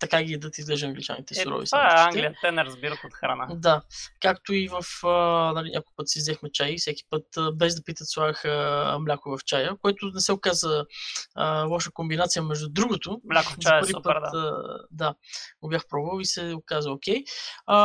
така 0.00 0.22
ги 0.22 0.34
едат 0.34 0.58
изглежда 0.58 0.86
англичаните 0.86 1.34
е, 1.40 1.42
сурови. 1.42 1.66
Това 1.66 1.86
е 1.86 2.04
Англия, 2.06 2.34
те 2.40 2.52
не 2.52 2.64
разбират 2.64 2.98
от 3.04 3.14
храна. 3.14 3.46
Да, 3.54 3.82
както 4.20 4.54
и 4.54 4.68
в, 4.68 5.06
а, 5.06 5.52
нали, 5.52 5.70
няколко 5.70 5.92
път 5.96 6.08
си 6.08 6.18
взехме 6.18 6.52
чай, 6.52 6.76
всеки 6.78 7.02
път 7.10 7.24
без 7.54 7.74
да 7.74 7.84
питат 7.84 8.08
слагаха 8.08 8.96
мляко 9.00 9.30
в 9.30 9.44
чая, 9.44 9.76
което 9.76 10.10
не 10.14 10.20
се 10.20 10.32
оказа 10.32 10.86
а, 11.34 11.64
лоша 11.64 11.90
комбинация 11.90 12.42
между 12.42 12.68
другото. 12.68 13.20
Мляко 13.24 13.52
в 13.52 13.58
чая 13.58 13.80
е 13.80 13.86
супер, 13.86 14.02
път, 14.02 14.32
да. 14.32 14.38
А, 14.38 14.78
да, 14.90 15.14
го 15.62 15.68
бях 15.68 15.82
пробвал 15.88 16.20
и 16.20 16.24
се 16.24 16.54
оказа 16.54 16.90
окей. 16.90 17.24
А, 17.66 17.78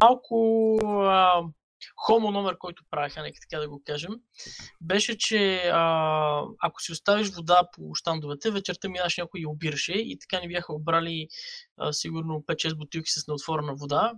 малко 0.00 0.76
а, 1.04 1.42
хомо 1.96 2.30
номер, 2.30 2.58
който 2.58 2.82
правиха, 2.90 3.22
нека 3.22 3.38
така 3.40 3.60
да 3.60 3.68
го 3.68 3.82
кажем, 3.86 4.12
беше, 4.80 5.18
че 5.18 5.70
а, 5.72 6.42
ако 6.60 6.82
си 6.82 6.92
оставиш 6.92 7.30
вода 7.30 7.62
по 7.72 7.94
щандовете, 7.94 8.50
вечерта 8.50 8.88
минаш 8.88 9.16
някой 9.16 9.40
и 9.40 9.46
обираше 9.46 9.92
и 9.92 10.18
така 10.18 10.40
ни 10.40 10.48
бяха 10.48 10.72
обрали 10.72 11.28
а, 11.76 11.92
сигурно 11.92 12.44
5-6 12.48 12.76
бутилки 12.76 13.10
с 13.10 13.28
неотворена 13.28 13.74
вода, 13.74 14.12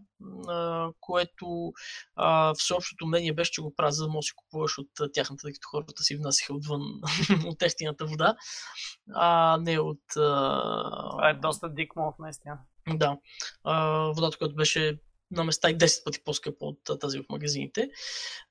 а, 0.49 0.88
което 1.01 1.73
а, 2.16 2.55
всеобщото 2.55 3.07
мнение 3.07 3.33
беше, 3.33 3.53
че 3.53 3.62
го 3.62 3.75
правят, 3.75 3.94
за 3.94 4.05
да 4.05 4.12
можеш 4.12 4.27
да 4.27 4.31
си 4.31 4.37
купуваш 4.37 4.79
от 4.79 5.12
тяхната, 5.12 5.42
тъй 5.42 5.53
като 5.53 5.68
хората 5.70 6.03
си 6.03 6.16
внасяха 6.16 6.55
отвън 6.55 6.83
от 7.46 7.62
ефтината 7.62 8.07
вода, 8.07 8.37
а 9.14 9.59
не 9.61 9.79
от... 9.79 10.01
А... 10.16 11.11
Това 11.11 11.31
е 11.31 11.35
доста 11.35 11.68
дик 11.68 11.96
мов, 11.96 12.14
наистина. 12.18 12.59
Да. 12.88 13.18
А, 13.64 13.99
водата, 14.16 14.38
която 14.38 14.55
беше 14.55 14.99
на 15.30 15.44
места 15.44 15.70
и 15.70 15.78
10 15.78 16.04
пъти 16.04 16.20
по-скъпа 16.24 16.66
от 16.66 17.00
тази 17.00 17.18
в 17.18 17.24
магазините. 17.28 17.90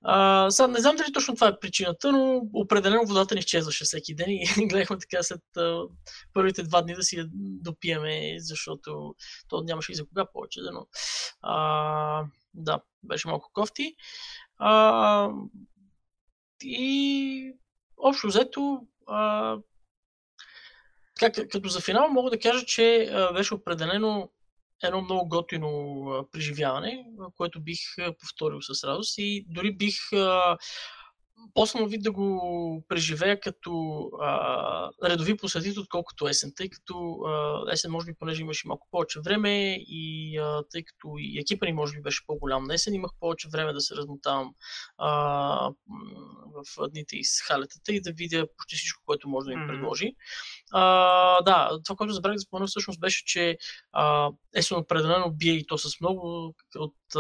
А, 0.01 0.51
сега, 0.51 0.67
не 0.67 0.79
знам 0.79 0.95
дали 0.95 1.13
точно 1.13 1.35
това 1.35 1.47
е 1.47 1.59
причината, 1.59 2.11
но 2.11 2.41
определено 2.53 3.05
водата 3.05 3.35
ни 3.35 3.39
изчезваше 3.39 3.83
всеки 3.83 4.15
ден 4.15 4.29
и 4.29 4.45
гледахме 4.67 4.97
така 4.97 5.23
след 5.23 5.41
а, 5.57 5.81
първите 6.33 6.63
два 6.63 6.81
дни 6.81 6.93
да 6.93 7.03
си 7.03 7.17
я 7.17 7.25
допиеме, 7.33 8.35
защото 8.39 9.15
то 9.47 9.61
нямаше 9.63 9.91
и 9.91 9.95
за 9.95 10.05
кога 10.05 10.25
повече. 10.25 10.59
Но, 10.73 10.87
а, 11.41 12.25
да, 12.53 12.81
беше 13.03 13.27
малко 13.27 13.49
кофти. 13.53 13.95
А, 14.57 15.29
и 16.63 17.53
общо 17.97 18.27
взето, 18.27 18.87
а, 19.07 19.57
как, 21.19 21.35
като 21.51 21.69
за 21.69 21.81
финал 21.81 22.09
мога 22.09 22.29
да 22.29 22.39
кажа, 22.39 22.65
че 22.65 23.03
а, 23.03 23.33
беше 23.33 23.53
определено 23.53 24.31
едно 24.83 25.01
много 25.01 25.29
готино 25.29 26.27
преживяване, 26.31 27.05
което 27.37 27.61
бих 27.61 27.79
повторил 28.19 28.61
с 28.61 28.83
радост 28.83 29.17
и 29.17 29.45
дори 29.47 29.77
бих 29.77 29.95
по 31.53 31.87
вид 31.87 32.03
да 32.03 32.11
го 32.11 32.85
преживея 32.87 33.39
като 33.39 34.03
а, 34.21 34.89
редови 35.03 35.37
посетител, 35.37 35.81
отколкото 35.81 36.27
есен, 36.27 36.53
тъй 36.55 36.69
като 36.69 37.19
а, 37.27 37.63
есен 37.73 37.91
може 37.91 38.05
би 38.05 38.13
понеже 38.19 38.41
имаше 38.41 38.67
малко 38.67 38.87
повече 38.91 39.19
време 39.19 39.75
и 39.79 40.37
а, 40.37 40.63
тъй 40.71 40.83
като 40.83 41.15
и 41.17 41.39
екипа 41.39 41.65
ни 41.65 41.73
може 41.73 41.95
би 41.95 42.01
беше 42.01 42.25
по-голям 42.27 42.63
на 42.63 42.73
есен, 42.73 42.93
имах 42.93 43.11
повече 43.19 43.49
време 43.51 43.73
да 43.73 43.81
се 43.81 43.95
размотавам 43.95 44.53
а, 44.97 45.09
в 46.55 46.89
дните 46.89 47.15
из 47.15 47.41
халетата 47.41 47.93
и 47.93 48.01
да 48.01 48.11
видя 48.11 48.47
почти 48.57 48.75
всичко, 48.75 49.03
което 49.05 49.29
може 49.29 49.45
да 49.49 49.57
ми 49.57 49.67
предложи. 49.67 50.15
А, 50.71 51.41
да, 51.41 51.79
това, 51.83 51.95
което 51.95 52.13
забравих 52.13 52.35
да 52.35 52.41
спомена 52.41 52.67
всъщност 52.67 52.99
беше, 52.99 53.25
че 53.25 53.57
а, 53.91 54.29
есен 54.55 54.77
определено 54.77 55.31
бие 55.31 55.53
и 55.53 55.67
то 55.67 55.77
с 55.77 56.01
много 56.01 56.53
от, 56.75 56.95
а, 57.15 57.19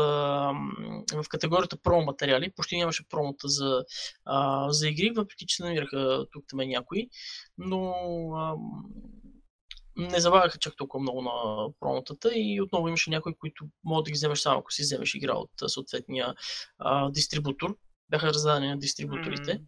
в 1.13 1.25
категорията 1.29 1.81
промо 1.81 2.05
материали. 2.05 2.51
Почти 2.55 2.77
нямаше 2.77 3.09
промота 3.09 3.47
за 3.47 3.83
а, 4.25 4.69
за 4.71 4.89
игри, 4.89 5.11
въпреки 5.15 5.45
че 5.47 5.63
намираха 5.63 6.25
тук 6.31 6.43
там 6.47 6.59
някои, 6.59 7.09
но 7.57 7.93
а, 8.35 8.55
не 9.95 10.19
забавяха 10.19 10.57
чак 10.57 10.75
толкова 10.77 11.01
много 11.01 11.21
на 11.21 11.67
промотата 11.79 12.31
и 12.35 12.61
отново 12.61 12.87
имаше 12.87 13.09
някои, 13.09 13.33
които 13.39 13.65
могат 13.83 14.05
да 14.05 14.11
ги 14.11 14.15
вземеш 14.15 14.39
само 14.39 14.59
ако 14.59 14.71
си 14.71 14.81
вземеш 14.81 15.15
игра 15.15 15.33
от 15.33 15.51
съответния 15.67 16.35
а, 16.77 17.11
дистрибутор. 17.11 17.77
Бяха 18.09 18.27
раздадени 18.27 18.67
на 18.67 18.79
дистрибуторите, 18.79 19.51
mm. 19.51 19.61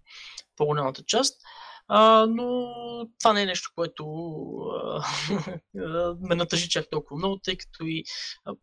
по-голямата 0.58 1.04
част. 1.04 1.42
А, 1.42 1.71
но 2.30 2.74
това 3.20 3.34
не 3.34 3.42
е 3.42 3.46
нещо, 3.46 3.72
което 3.76 4.06
а, 5.78 6.16
ме 6.20 6.36
натъжи 6.36 6.70
чак 6.70 6.90
толкова 6.90 7.18
много, 7.18 7.38
тъй 7.38 7.58
като 7.58 7.84
и 7.84 8.04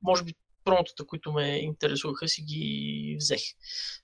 може 0.02 0.24
би 0.24 0.34
промотата, 0.64 1.06
които 1.06 1.32
ме 1.32 1.58
интересуваха, 1.58 2.28
си 2.28 2.42
ги 2.42 3.16
взех 3.18 3.40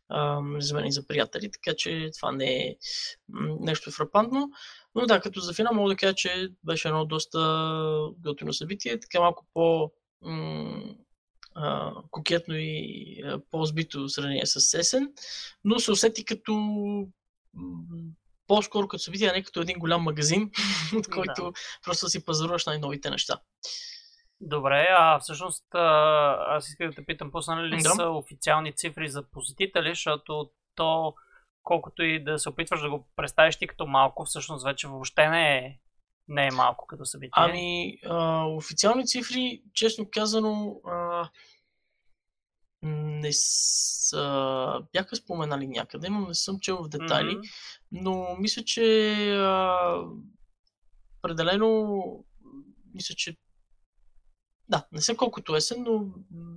а, 0.09 0.40
за 0.59 0.74
мен 0.74 0.87
и 0.87 0.92
за 0.92 1.07
приятели, 1.07 1.50
така 1.50 1.77
че 1.77 2.11
това 2.18 2.33
не 2.33 2.66
е 2.66 2.77
нещо 3.61 3.90
фрапантно. 3.90 4.50
Но 4.94 5.07
да, 5.07 5.20
като 5.20 5.40
за 5.40 5.55
финал 5.55 5.74
мога 5.74 5.90
да 5.90 5.96
кажа, 5.96 6.14
че 6.14 6.48
беше 6.64 6.88
едно 6.88 7.05
доста 7.05 7.38
готино 8.18 8.53
събитие, 8.53 9.00
така 9.00 9.20
малко 9.20 9.46
по 9.55 9.92
кокетно 12.11 12.55
и 12.57 13.22
по-збито 13.50 14.09
сравнение 14.09 14.46
с 14.46 14.61
Сесен, 14.61 15.12
но 15.64 15.79
се 15.79 15.90
усети 15.90 16.24
като 16.24 16.53
по-скоро 18.46 18.88
като 18.88 19.02
събитие, 19.02 19.28
а 19.28 19.33
не 19.33 19.42
като 19.42 19.61
един 19.61 19.78
голям 19.78 20.02
магазин, 20.02 20.50
от 20.96 21.09
който 21.09 21.44
да. 21.44 21.52
просто 21.85 22.09
си 22.09 22.24
пазаруваш 22.24 22.66
най-новите 22.66 23.11
неща. 23.11 23.40
Добре, 24.40 24.87
а 24.90 25.18
всъщност 25.18 25.64
аз 25.74 26.68
исках 26.68 26.88
да 26.88 26.94
те 26.94 27.04
питам, 27.04 27.30
пуснали 27.30 27.68
ли 27.68 27.83
да. 27.83 27.90
са 27.90 28.09
официални 28.11 28.72
цифри 28.72 29.09
за 29.09 29.30
посетители, 29.30 29.88
защото 29.88 30.50
то, 30.74 31.14
колкото 31.62 32.02
и 32.02 32.24
да 32.24 32.38
се 32.38 32.48
опитваш 32.48 32.80
да 32.80 32.90
го 32.90 33.09
представиш 33.16 33.57
ти 33.57 33.66
като 33.66 33.87
малко, 33.87 34.24
всъщност 34.24 34.64
вече 34.64 34.88
въобще 34.88 35.28
не 35.28 35.57
е, 35.57 35.78
не 36.28 36.46
е 36.46 36.50
малко 36.50 36.87
като 36.87 37.04
събитие. 37.04 37.33
Ами, 37.37 37.98
а, 38.07 38.44
официални 38.46 39.07
цифри, 39.07 39.62
честно 39.74 40.09
казано, 40.12 40.80
а, 40.87 41.28
не 42.85 43.33
са, 43.33 44.81
бяха 44.92 45.16
споменали 45.16 45.66
някъде, 45.66 46.09
но 46.09 46.20
не 46.20 46.35
съм 46.35 46.61
чел 46.61 46.85
в 46.85 46.88
детайли, 46.88 47.37
mm-hmm. 47.37 47.51
но 47.92 48.37
мисля, 48.38 48.62
че 48.62 49.37
а, 49.37 49.99
определено 51.18 51.94
мисля, 52.94 53.14
че 53.14 53.37
да, 54.68 54.87
не 54.92 55.00
съм 55.00 55.16
колкото 55.16 55.57
есен, 55.57 55.83
но 55.83 56.07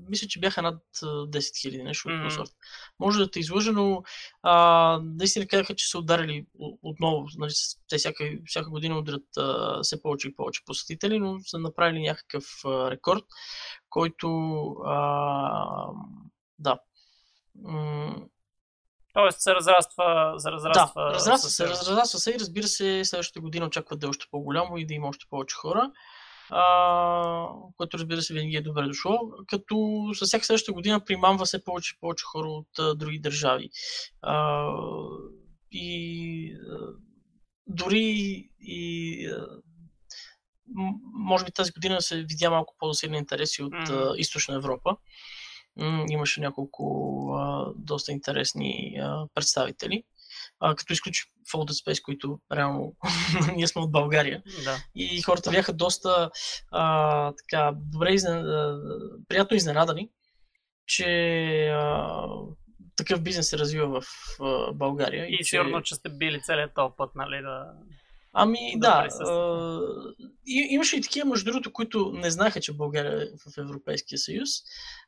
мисля, 0.10 0.28
че 0.28 0.39
бяха 0.39 0.62
над 0.62 0.84
10 1.02 1.62
хиляди, 1.62 1.84
нещо 1.84 2.10
Мгм. 2.10 2.26
от 2.26 2.34
сорта. 2.34 2.54
Може 3.00 3.20
да 3.20 3.32
те 3.32 3.39
излъжа, 3.39 3.72
но 3.72 4.04
а, 4.43 5.00
наистина 5.04 5.48
казаха, 5.48 5.76
че 5.76 5.89
са 5.89 6.00
ударили 6.00 6.46
отново. 6.84 7.28
Нали, 7.38 7.52
те 7.89 7.98
всяка, 7.98 8.32
всяка 8.46 8.70
година 8.70 8.98
удрят 8.98 9.38
а, 9.38 9.80
все 9.84 10.02
повече 10.02 10.28
и 10.28 10.36
повече 10.36 10.65
посетители, 10.65 11.20
но 11.20 11.39
са 11.39 11.60
направили 11.60 12.02
някакъв 12.02 12.46
а, 12.65 12.91
рекорд, 12.91 13.24
който 13.89 14.28
а, 14.86 15.91
да. 16.60 16.80
Тоест 19.13 19.41
се 19.41 19.56
разраства, 19.56 20.36
се 20.38 20.52
разраства. 20.52 21.02
да, 21.04 21.13
разраства 21.13 21.50
се, 21.50 21.67
разраства 21.67 22.20
се 22.20 22.32
и 22.32 22.39
разбира 22.39 22.67
се, 22.67 23.06
следващата 23.06 23.39
година 23.39 23.65
очакват 23.65 24.00
да 24.00 24.08
е 24.08 24.10
още 24.10 24.26
по-голямо 24.32 24.78
и 24.78 24.86
да 24.86 24.93
има 24.93 25.08
още 25.08 25.26
повече 25.30 25.56
хора. 25.56 25.91
А, 26.50 27.50
което 27.78 27.98
разбира 27.98 28.22
се 28.22 28.34
винаги 28.34 28.56
е 28.56 28.62
добре 28.62 28.88
дошло, 28.88 29.20
като 29.48 30.06
със 30.14 30.28
всяка 30.28 30.46
следващата 30.46 30.74
година 30.74 31.06
примамва 31.06 31.46
все 31.46 31.64
повече 31.64 31.94
и 31.96 32.00
повече 32.00 32.26
хора 32.26 32.48
от 32.48 32.80
а, 32.80 32.96
други 32.96 33.20
държави. 33.20 33.70
А, 34.22 34.68
и 35.72 36.54
а, 36.54 36.78
дори 37.68 38.50
и 38.60 39.28
а, 39.28 39.48
може 41.14 41.46
би 41.46 41.52
тази 41.52 41.72
година 41.72 42.02
се 42.02 42.24
видя 42.24 42.50
малко 42.50 42.76
по-засилен 42.80 43.16
интерес 43.16 43.58
и 43.58 43.64
от 43.64 43.74
Мгм. 43.74 43.94
а, 43.94 44.14
източна 44.18 44.56
Европа. 44.56 44.98
М, 45.78 46.06
Имаше 46.10 46.42
няколко 46.42 46.84
а, 47.34 47.74
доста 47.76 48.12
интересни 48.12 48.98
а, 49.02 49.28
представители. 49.34 50.04
А, 50.60 50.76
като 50.76 50.93
изключи 50.93 51.24
Folded 51.54 51.86
Space, 51.86 52.02
които 52.02 52.39
реално 52.54 52.96
ние 53.56 53.67
сме 53.67 53.82
от 53.82 53.91
България. 53.91 54.43
Да. 54.63 54.78
И 54.96 55.22
хората 55.22 55.52
бяха 55.52 55.74
доста 55.74 56.30
а, 56.72 57.34
така, 57.34 57.72
добре 57.76 58.13
изнен... 58.13 58.46
приятно 59.28 59.58
изненадани, 59.58 60.10
че 60.88 61.08
а, 61.67 62.28
такъв 62.96 63.22
бизнес 63.22 63.50
се 63.50 63.58
развива 63.58 64.02
в 64.02 64.06
а, 64.41 64.74
България. 64.74 65.26
И 65.26 65.38
че... 65.38 65.43
сигурно, 65.43 65.82
че 65.82 65.96
сте 65.96 66.10
били 66.10 66.41
целият 66.41 66.72
този 66.76 66.93
път, 66.98 67.12
нали, 67.15 67.41
да... 67.41 67.74
Ами 68.39 68.73
да 68.76 69.08
да, 69.08 69.26
а, 69.26 69.82
и, 70.47 70.67
имаше 70.69 70.97
и 70.97 71.02
такива, 71.02 71.26
между 71.30 71.45
другото, 71.45 71.73
които 71.73 72.12
не 72.13 72.32
знаеха, 72.32 72.62
че 72.62 72.73
България 72.73 73.23
е 73.23 73.26
в 73.26 73.58
Европейския 73.58 74.17
съюз, 74.17 74.50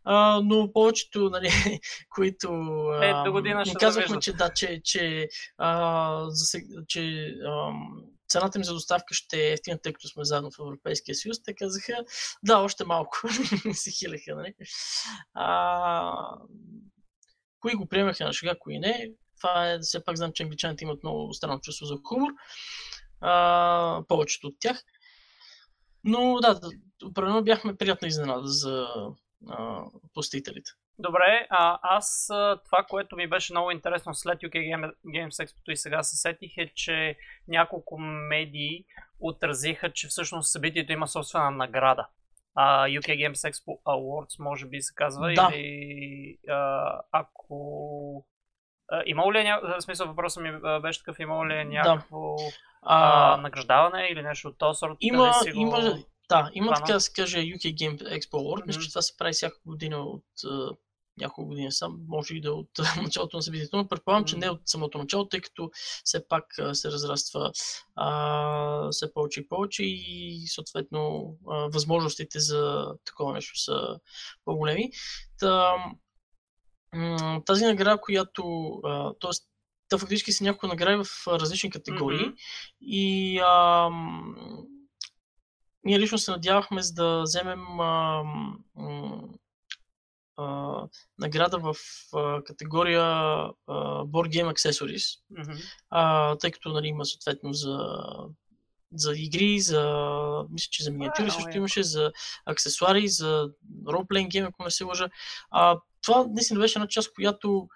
а, 0.03 0.41
но 0.43 0.73
повечето, 0.73 1.29
нали, 1.29 1.49
които 2.09 2.49
а, 2.87 3.27
Е, 3.27 3.31
година 3.31 3.63
им 3.67 3.73
казвахме, 3.79 4.19
че 4.19 4.33
да, 4.33 4.49
че, 4.49 4.81
че, 4.83 5.29
а, 5.57 6.25
за, 6.29 6.45
сега- 6.45 6.83
че 6.87 7.33
ам, 7.45 8.03
цената 8.29 8.57
им 8.57 8.63
за 8.63 8.73
доставка 8.73 9.13
ще 9.13 9.37
е 9.37 9.51
ефтина, 9.51 9.77
тъй 9.83 9.93
като 9.93 10.07
сме 10.07 10.25
заедно 10.25 10.51
в 10.51 10.59
Европейския 10.59 11.15
съюз, 11.15 11.43
те 11.43 11.53
казаха, 11.53 11.93
да, 12.43 12.57
още 12.57 12.85
малко, 12.85 13.17
се 13.73 13.91
хилеха, 13.91 14.35
нали. 14.35 14.53
А, 15.33 16.13
кои 17.59 17.75
го 17.75 17.85
приемаха 17.85 18.25
на 18.25 18.33
шега, 18.33 18.55
кои 18.59 18.79
не. 18.79 19.11
Това 19.37 19.71
е, 19.71 19.79
все 19.79 20.03
пак 20.03 20.17
знам, 20.17 20.31
че 20.33 20.43
англичаните 20.43 20.83
имат 20.83 21.03
много 21.03 21.33
странно 21.33 21.59
чувство 21.59 21.85
за 21.85 21.97
хумор. 22.03 22.29
А, 23.21 24.03
повечето 24.07 24.47
от 24.47 24.55
тях. 24.59 24.83
Но 26.03 26.39
да, 26.41 26.59
определено 27.05 27.43
бяхме 27.43 27.75
приятна 27.75 28.07
изненада 28.07 28.47
за 28.47 28.87
а, 29.49 29.83
посетителите. 30.13 30.71
Добре, 31.01 31.47
а 31.49 31.79
аз 31.81 32.27
това, 32.65 32.85
което 32.89 33.15
ми 33.15 33.27
беше 33.29 33.53
много 33.53 33.71
интересно 33.71 34.13
след 34.15 34.39
UK 34.39 34.53
Game- 34.55 34.93
Games 35.05 35.45
Expo 35.45 35.71
и 35.71 35.77
сега 35.77 36.03
се 36.03 36.17
сетих 36.17 36.57
е, 36.57 36.71
че 36.75 37.17
няколко 37.47 37.97
медии 37.99 38.85
отразиха, 39.19 39.91
че 39.91 40.07
всъщност 40.07 40.51
събитието 40.51 40.91
има 40.91 41.07
собствена 41.07 41.51
награда. 41.51 42.07
А, 42.55 42.87
UK 42.87 43.07
Games 43.07 43.51
Expo 43.51 43.81
Awards, 43.83 44.39
може 44.43 44.65
би 44.65 44.81
се 44.81 44.93
казва, 44.95 45.33
Да. 45.33 45.51
или 45.55 46.37
а, 46.49 47.01
ако... 47.11 48.25
А, 48.91 49.03
имало 49.05 49.33
ли 49.33 49.39
е 49.39 49.43
ня... 49.43 49.59
в 49.63 49.81
смисъл 49.81 50.07
въпросът 50.07 50.43
ми 50.43 50.51
беше 50.81 50.99
такъв, 50.99 51.19
имало 51.19 51.47
ли 51.47 51.53
е 51.53 51.65
някакво 51.65 52.35
а, 52.81 53.33
А, 53.33 53.37
награждаване 53.37 54.07
или 54.11 54.21
нещо 54.21 54.47
от 54.47 54.57
този 54.57 54.77
сорт? 54.79 54.97
има, 54.99 55.33
си 55.33 55.51
го- 55.51 55.59
има, 55.59 55.81
да, 56.29 56.49
има 56.53 56.73
така 56.73 56.93
да 56.93 56.99
се 56.99 57.13
каже 57.13 57.37
UK 57.37 57.73
Game 57.75 58.01
Expo 58.01 58.33
Award. 58.33 58.65
Мисля, 58.67 58.79
Мгм. 58.79 58.83
че 58.85 58.89
това 58.89 59.01
се 59.01 59.17
прави 59.17 59.33
всяка 59.33 59.57
година 59.65 59.97
от 59.97 60.23
няколко 61.17 61.47
години 61.49 61.71
сам, 61.71 61.97
може 62.07 62.35
и 62.35 62.41
да 62.41 62.47
е 62.47 62.51
от 62.51 62.69
началото 63.03 63.37
на 63.37 63.43
събитието, 63.43 63.77
но 63.77 63.87
предполагам, 63.87 64.25
че 64.25 64.37
не 64.37 64.49
от 64.49 64.61
самото 64.65 64.97
начало, 64.97 65.27
тъй 65.27 65.41
като 65.41 65.71
все 66.03 66.27
пак 66.27 66.45
се 66.73 66.91
разраства 66.91 67.51
а, 67.95 68.89
все 68.91 69.13
повече 69.13 69.39
и 69.39 69.47
повече 69.47 69.83
и 69.83 70.43
съответно 70.47 71.33
а, 71.49 71.55
възможностите 71.55 72.39
за 72.39 72.87
такова 73.05 73.33
нещо 73.33 73.59
са 73.59 73.99
по-големи. 74.45 74.89
Та, 75.39 75.75
м, 76.93 77.41
тази 77.45 77.65
награда, 77.65 78.01
която, 78.01 78.71
а, 78.83 79.13
т.е. 79.13 79.31
Та 79.89 79.97
фактически 79.97 80.31
са 80.31 80.43
няколко 80.43 80.67
награди 80.67 81.03
в 81.03 81.07
а, 81.27 81.39
различни 81.39 81.69
категории. 81.69 82.25
Мгм. 82.25 82.35
И 82.81 83.39
ам, 83.39 84.35
ние 85.83 85.99
лично 85.99 86.17
се 86.17 86.31
надявахме 86.31 86.81
за 86.81 86.93
да 86.93 87.21
вземем 87.21 87.59
м, 87.59 88.53
а, 90.37 90.87
награда 91.19 91.59
в 91.59 91.75
а, 92.15 92.43
категория 92.43 93.01
а, 93.01 93.51
Board 94.03 94.29
Game 94.29 94.53
Accessories, 94.53 95.19
Мгм. 95.29 95.57
а, 95.89 96.35
тъй 96.35 96.51
като 96.51 96.69
нали, 96.73 96.87
има 96.87 97.05
съответно 97.05 97.53
за, 97.53 97.77
за 98.93 99.13
игри, 99.15 99.59
за, 99.59 99.83
мисля, 100.49 100.67
че 100.71 100.83
за 100.83 100.91
миниатюри 100.91 101.23
много 101.23 101.41
също 101.41 101.57
имаше, 101.57 101.83
за 101.83 102.11
аксесуари, 102.45 103.07
за 103.07 103.49
ролплейн 103.87 104.29
гейм, 104.29 104.45
ако 104.45 104.63
не 104.63 104.71
се 104.71 104.83
лъжа. 104.83 105.09
А, 105.51 105.79
това 106.01 106.25
наистина 106.29 106.59
беше 106.59 106.79
една 106.79 106.87
част, 106.87 107.13
която 107.13 107.67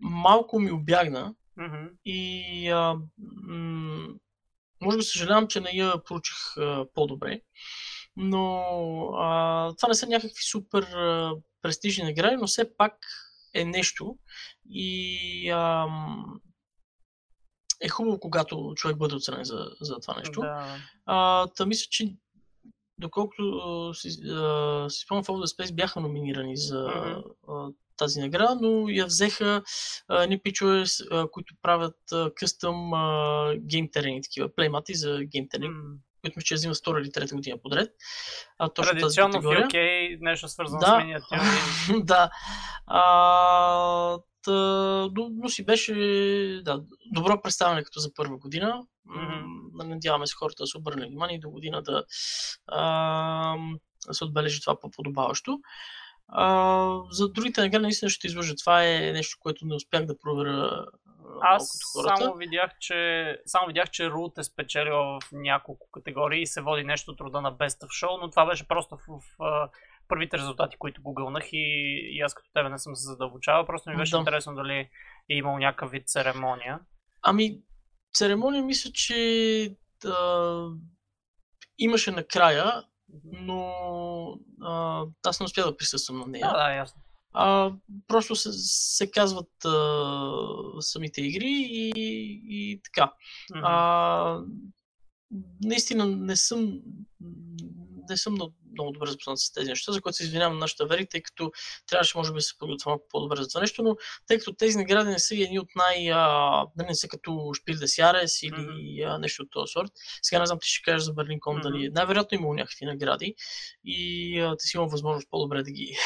малко 0.00 0.60
ми 0.60 0.72
обягна, 0.72 1.34
Мгм. 1.56 1.86
и 2.04 2.68
а, 2.68 2.96
м- 3.18 4.08
може 4.80 4.96
би 4.96 5.02
съжалявам, 5.02 5.46
че 5.48 5.60
не 5.60 5.70
я 5.70 6.04
проучих 6.04 6.36
а, 6.56 6.86
по-добре, 6.94 7.40
но 8.16 8.62
а, 9.18 9.72
това 9.76 9.88
не 9.88 9.94
са 9.94 10.06
някакви 10.06 10.42
супер 10.50 10.82
а, 10.82 11.34
престижни 11.62 12.04
награди, 12.04 12.36
но 12.36 12.46
все 12.46 12.76
пак 12.76 12.92
е 13.54 13.64
нещо 13.64 14.18
и 14.70 15.50
а, 15.50 15.86
е 17.80 17.88
хубаво, 17.88 18.20
когато 18.20 18.72
човек 18.76 18.96
бъде 18.96 19.14
оценен 19.14 19.44
за, 19.44 19.70
за 19.80 19.96
това 20.00 20.14
нещо. 20.18 20.40
Да. 20.40 20.76
А, 21.06 21.46
та 21.46 21.66
мисля, 21.66 21.86
че 21.90 22.16
доколкото 22.98 23.94
си, 23.94 24.10
си 24.10 24.20
спомням, 25.04 25.24
в 25.24 25.28
Old 25.28 25.46
Space 25.56 25.74
бяха 25.74 26.00
номинирани 26.00 26.56
за 26.56 26.88
а, 27.48 27.68
тази 27.96 28.20
награда, 28.20 28.58
но 28.62 28.88
я 28.88 29.06
взеха 29.06 29.62
едни 30.10 30.38
пичове, 30.38 30.84
които 31.32 31.54
правят 31.62 31.96
къстъм 32.34 32.90
гейм 33.58 33.88
терени, 33.92 34.22
такива 34.22 34.54
плеймати 34.54 34.94
за 34.94 35.18
гейм 35.24 35.46
терени, 35.50 35.68
М. 35.68 35.82
които 36.22 36.40
че 36.40 36.54
взимат 36.54 36.76
втора 36.76 37.00
или 37.00 37.12
трета 37.12 37.34
година 37.34 37.56
подред. 37.62 37.90
А, 38.58 38.68
точно 38.68 38.92
тази 38.92 39.00
Традиционно 39.00 39.32
в 39.32 39.34
категория. 39.34 39.68
UK 39.68 40.18
нещо 40.20 40.48
свързано 40.48 40.80
Да. 40.80 40.86
с 40.86 40.98
миниатюри. 40.98 41.40
да. 42.04 42.30
А, 42.86 44.18
та, 44.44 44.52
но, 45.16 45.48
си 45.48 45.64
беше 45.64 45.94
да, 46.64 46.82
добро 47.12 47.42
представяне 47.42 47.84
като 47.84 48.00
за 48.00 48.14
първа 48.14 48.36
година. 48.36 48.82
М, 49.04 49.44
Надяваме 49.84 50.26
се 50.26 50.34
хората 50.34 50.62
да 50.62 50.66
се 50.66 50.78
обърнат 50.78 51.08
внимание 51.08 51.36
и 51.36 51.40
до 51.40 51.50
година 51.50 51.82
да, 51.82 52.04
а, 52.66 53.56
да 54.06 54.14
се 54.14 54.24
отбележи 54.24 54.60
това 54.60 54.80
по-подобаващо. 54.80 55.58
А, 56.28 57.00
за 57.10 57.28
другите 57.28 57.60
награди 57.60 57.82
наистина 57.82 58.10
ще 58.10 58.26
излъжа. 58.26 58.54
Това 58.56 58.84
е 58.84 59.12
нещо, 59.12 59.36
което 59.40 59.66
не 59.66 59.74
успях 59.74 60.06
да 60.06 60.18
проверя 60.18 60.86
Аз 61.40 61.78
само 61.92 62.34
видях, 62.34 62.70
че, 62.80 63.38
само 63.46 63.66
видях, 63.66 63.90
че 63.90 64.10
Рут 64.10 64.38
е 64.38 64.44
спечелила 64.44 65.18
в 65.20 65.32
няколко 65.32 65.90
категории 65.92 66.42
и 66.42 66.46
се 66.46 66.60
води 66.60 66.84
нещо 66.84 67.10
от 67.10 67.20
рода 67.20 67.40
на 67.40 67.52
Best 67.52 67.86
of 67.86 68.06
Show, 68.06 68.20
но 68.20 68.30
това 68.30 68.46
беше 68.46 68.68
просто 68.68 68.96
в, 68.96 69.00
в, 69.08 69.22
в 69.38 69.68
първите 70.08 70.38
резултати, 70.38 70.76
които 70.78 71.02
гугълнах 71.02 71.44
и, 71.52 71.58
и 72.12 72.20
аз 72.20 72.34
като 72.34 72.50
тебе 72.54 72.68
не 72.68 72.78
съм 72.78 72.96
се 72.96 73.02
задълбочавал. 73.02 73.66
Просто 73.66 73.90
ми 73.90 73.96
беше 73.96 74.10
Да. 74.10 74.18
интересно 74.18 74.54
дали 74.54 74.74
е 75.30 75.34
имал 75.34 75.58
някакъв 75.58 75.90
вид 75.90 76.08
церемония. 76.08 76.80
Ами, 77.22 77.60
церемония 78.14 78.62
мисля, 78.62 78.90
че 78.94 79.76
а, 80.04 80.66
имаше 81.78 82.10
накрая, 82.10 82.84
но 83.24 83.72
а, 84.62 85.04
аз 85.26 85.40
не 85.40 85.44
успях 85.44 85.64
да 85.64 85.76
присъствам 85.76 86.18
на 86.18 86.26
нея. 86.26 86.46
Да, 86.46 86.52
да, 86.52 86.74
ясно. 86.74 87.02
А, 87.32 87.72
просто 88.06 88.36
се, 88.36 88.52
се 88.96 89.10
казват 89.10 89.64
а, 89.64 90.32
самите 90.80 91.22
игри 91.22 91.66
и, 91.70 91.92
и 92.48 92.80
така. 92.84 93.12
Мгм. 93.54 93.64
А, 93.64 94.44
наистина 95.62 96.06
не 96.06 96.36
съм, 96.36 96.80
не 98.10 98.16
съм 98.16 98.38
много, 98.78 98.92
добре 98.92 99.10
запознат 99.10 99.38
с 99.38 99.52
тези 99.52 99.70
неща, 99.70 99.92
за 99.92 100.00
което 100.00 100.16
се 100.16 100.24
извинявам 100.24 100.52
на 100.52 100.60
нашата 100.60 100.86
вери, 100.86 101.08
тъй 101.08 101.22
като 101.22 101.52
трябваше 101.86 102.18
може 102.18 102.32
би 102.32 102.36
да 102.36 102.40
се 102.40 102.58
подготвя 102.58 102.90
малко 102.90 103.06
по-добре 103.10 103.42
за 103.42 103.48
това 103.48 103.60
нещо, 103.60 103.82
но 103.82 103.96
тъй 104.26 104.38
като 104.38 104.52
тези 104.52 104.76
награди 104.76 105.10
не 105.10 105.18
са 105.18 105.34
едни 105.34 105.58
от 105.58 105.68
най... 105.76 106.12
А, 106.12 106.66
не 106.76 106.94
са 106.94 107.08
като 107.08 107.52
Шпил 107.54 107.78
де 107.78 107.88
Сярес 107.88 108.42
или 108.42 108.52
mm-hmm. 108.52 109.14
а, 109.14 109.18
нещо 109.18 109.42
от 109.42 109.50
този 109.50 109.72
сорт. 109.72 109.90
Сега 110.22 110.40
не 110.40 110.46
знам 110.46 110.58
ти 110.62 110.68
ще 110.68 110.82
кажеш 110.90 111.02
за 111.02 111.12
Берлин 111.12 111.40
Ком, 111.40 111.56
mm-hmm. 111.56 111.62
дали 111.62 111.90
най-вероятно 111.90 112.38
имало 112.38 112.54
някакви 112.54 112.86
награди 112.86 113.34
и 113.84 114.40
а, 114.40 114.56
ти 114.56 114.66
си 114.66 114.76
имал 114.76 114.88
възможност 114.88 115.28
по-добре 115.30 115.62
да 115.62 115.70
ги, 115.70 115.96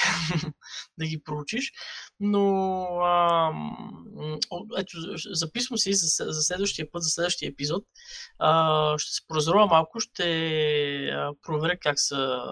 да 0.99 1.07
ги 1.07 1.23
проучиш. 1.23 1.73
Но 2.21 2.53
а, 3.03 3.53
ето, 4.79 4.97
записвам 5.31 5.79
си 5.79 5.93
за, 5.93 6.33
за 6.33 6.43
следващия 6.43 6.91
път, 6.91 7.03
за 7.03 7.11
следващия 7.11 7.49
епизод. 7.49 7.85
А, 8.39 8.99
ще 8.99 9.13
се 9.13 9.21
поразрова 9.29 9.67
малко, 9.67 10.01
ще 10.01 10.23
проверя 11.43 11.77
как 11.81 12.01
са 12.01 12.43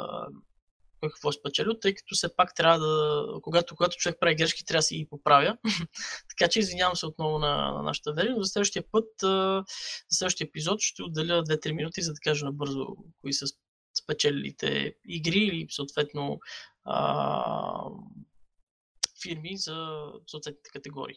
какво 1.09 1.29
е 1.29 1.33
спечелил, 1.33 1.75
тъй 1.75 1.95
като 1.95 2.15
все 2.15 2.37
пак 2.37 2.55
трябва 2.55 2.79
да, 2.79 3.25
когато, 3.43 3.77
когато 3.77 3.97
човек 3.97 4.17
прави 4.21 4.35
грешки, 4.35 4.65
трябва 4.65 4.79
да 4.79 4.83
си 4.83 4.97
ги 4.97 5.09
поправя. 5.11 5.57
така 6.29 6.51
че 6.51 6.59
извинявам 6.59 6.97
се 6.97 7.07
отново 7.07 7.39
на, 7.39 7.73
на 7.73 7.83
нашата 7.83 8.13
вери, 8.13 8.29
но 8.29 8.43
за 8.43 8.49
следващия 8.49 8.85
път, 8.93 9.09
за 9.21 9.65
следващия 10.11 10.45
епизод 10.45 10.81
ще 10.81 11.03
отделя 11.03 11.45
2-3 11.45 11.73
минути, 11.73 12.03
за 12.03 12.13
да 12.13 12.21
кажа 12.25 12.45
набързо 12.45 12.87
кои 13.21 13.33
са 13.33 13.47
спечелилите 14.03 14.95
игри 15.09 15.39
или 15.39 15.67
съответно 15.71 16.41
а, 16.85 17.85
фирми 19.23 19.57
за 19.57 20.07
съответните 20.27 20.71
категории. 20.71 21.17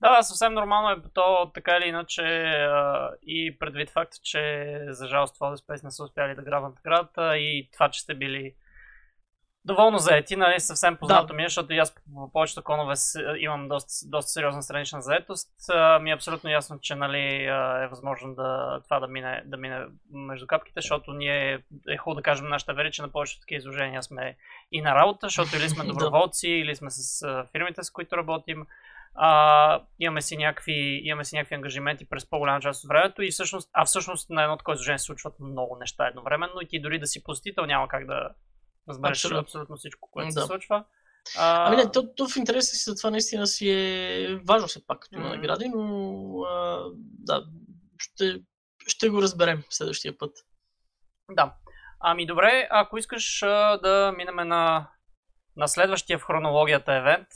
Да, 0.00 0.22
съвсем 0.22 0.54
нормално 0.54 0.90
е 0.90 1.02
то 1.14 1.50
така 1.54 1.76
или 1.76 1.88
иначе 1.88 2.22
и 3.26 3.58
предвид 3.58 3.90
факта, 3.90 4.16
че 4.22 4.78
за 4.88 5.08
жалост 5.08 5.34
това 5.34 5.56
Space 5.56 5.84
не 5.84 5.90
са 5.90 6.04
успяли 6.04 6.34
да 6.34 6.42
грабнат 6.42 6.74
градата 6.84 7.38
и 7.38 7.68
това, 7.72 7.88
че 7.88 8.00
сте 8.00 8.14
били 8.14 8.54
доволно 9.64 9.98
заети, 9.98 10.36
нали, 10.36 10.60
съвсем 10.60 10.96
познато 10.96 11.26
да. 11.26 11.34
ми, 11.34 11.42
е, 11.42 11.46
защото 11.46 11.72
и 11.72 11.78
аз 11.78 11.94
по 12.14 12.32
повечето 12.32 12.62
конове 12.62 12.94
имам 13.38 13.68
доста, 13.68 14.08
доста 14.08 14.30
сериозна 14.30 14.62
странична 14.62 15.02
заетост. 15.02 15.50
Ми 16.00 16.10
е 16.10 16.14
абсолютно 16.14 16.50
ясно, 16.50 16.78
че 16.80 16.94
нали, 16.94 17.44
е 17.82 17.86
възможно 17.90 18.34
да, 18.34 18.80
това 18.84 19.00
да 19.00 19.08
мине, 19.08 19.42
да 19.46 19.56
мине 19.56 19.86
между 20.12 20.46
капките, 20.46 20.80
защото 20.80 21.12
ние 21.12 21.58
е 21.88 21.96
хубаво 21.96 22.16
да 22.16 22.22
кажем 22.22 22.48
нашата 22.48 22.74
вери, 22.74 22.92
че 22.92 23.02
на 23.02 23.12
повечето 23.12 23.40
такива 23.40 23.58
изложения 23.58 24.02
сме 24.02 24.36
и 24.72 24.82
на 24.82 24.94
работа, 24.94 25.26
защото 25.26 25.56
или 25.56 25.68
сме 25.68 25.84
доброволци, 25.92 26.48
или 26.48 26.76
сме 26.76 26.90
с 26.90 27.26
фирмите, 27.52 27.82
с 27.82 27.90
които 27.90 28.16
работим. 28.16 28.66
А, 29.14 29.82
имаме, 29.98 30.22
си 30.22 30.36
някакви, 30.36 31.00
имаме 31.04 31.24
си 31.24 31.36
някакви 31.36 31.54
ангажименти 31.54 32.08
през 32.08 32.30
по-голяма 32.30 32.60
част 32.60 32.84
от 32.84 32.88
времето 32.88 33.22
и 33.22 33.30
всъщност, 33.30 33.70
а 33.72 33.84
всъщност 33.84 34.30
на 34.30 34.42
едно 34.42 34.56
такова 34.56 34.74
изложение 34.74 34.98
се 34.98 35.04
случват 35.04 35.40
много 35.40 35.76
неща 35.80 36.06
едновременно 36.06 36.60
и 36.60 36.68
ти 36.68 36.80
дори 36.80 36.98
да 36.98 37.06
си 37.06 37.22
посетител 37.22 37.66
няма 37.66 37.88
как 37.88 38.06
да, 38.06 38.28
разбереш 38.88 39.18
абсолютно, 39.18 39.40
абсолютно 39.40 39.76
всичко, 39.76 40.10
което 40.10 40.34
да. 40.34 40.40
се 40.40 40.46
случва. 40.46 40.84
А... 41.38 41.66
Ами 41.66 41.76
не, 41.76 41.90
то, 41.90 42.14
то 42.14 42.28
в 42.28 42.36
интереса 42.36 42.76
си 42.76 42.90
за 42.90 42.96
това 42.96 43.10
наистина 43.10 43.46
си 43.46 43.70
е 43.70 44.40
важно 44.48 44.68
все 44.68 44.86
пак 44.86 45.00
като 45.00 45.16
mm-hmm. 45.16 45.36
награди, 45.36 45.68
но 45.68 46.42
а, 46.42 46.84
да, 46.98 47.44
ще, 47.98 48.42
ще 48.86 49.08
го 49.08 49.22
разберем 49.22 49.62
следващия 49.70 50.18
път. 50.18 50.36
Да. 51.30 51.54
Ами 52.00 52.26
добре, 52.26 52.68
ако 52.70 52.98
искаш 52.98 53.42
а, 53.42 53.76
да 53.76 54.12
минем 54.16 54.48
на, 54.48 54.90
на 55.56 55.68
следващия 55.68 56.18
в 56.18 56.22
хронологията 56.22 56.94
евент, 56.94 57.28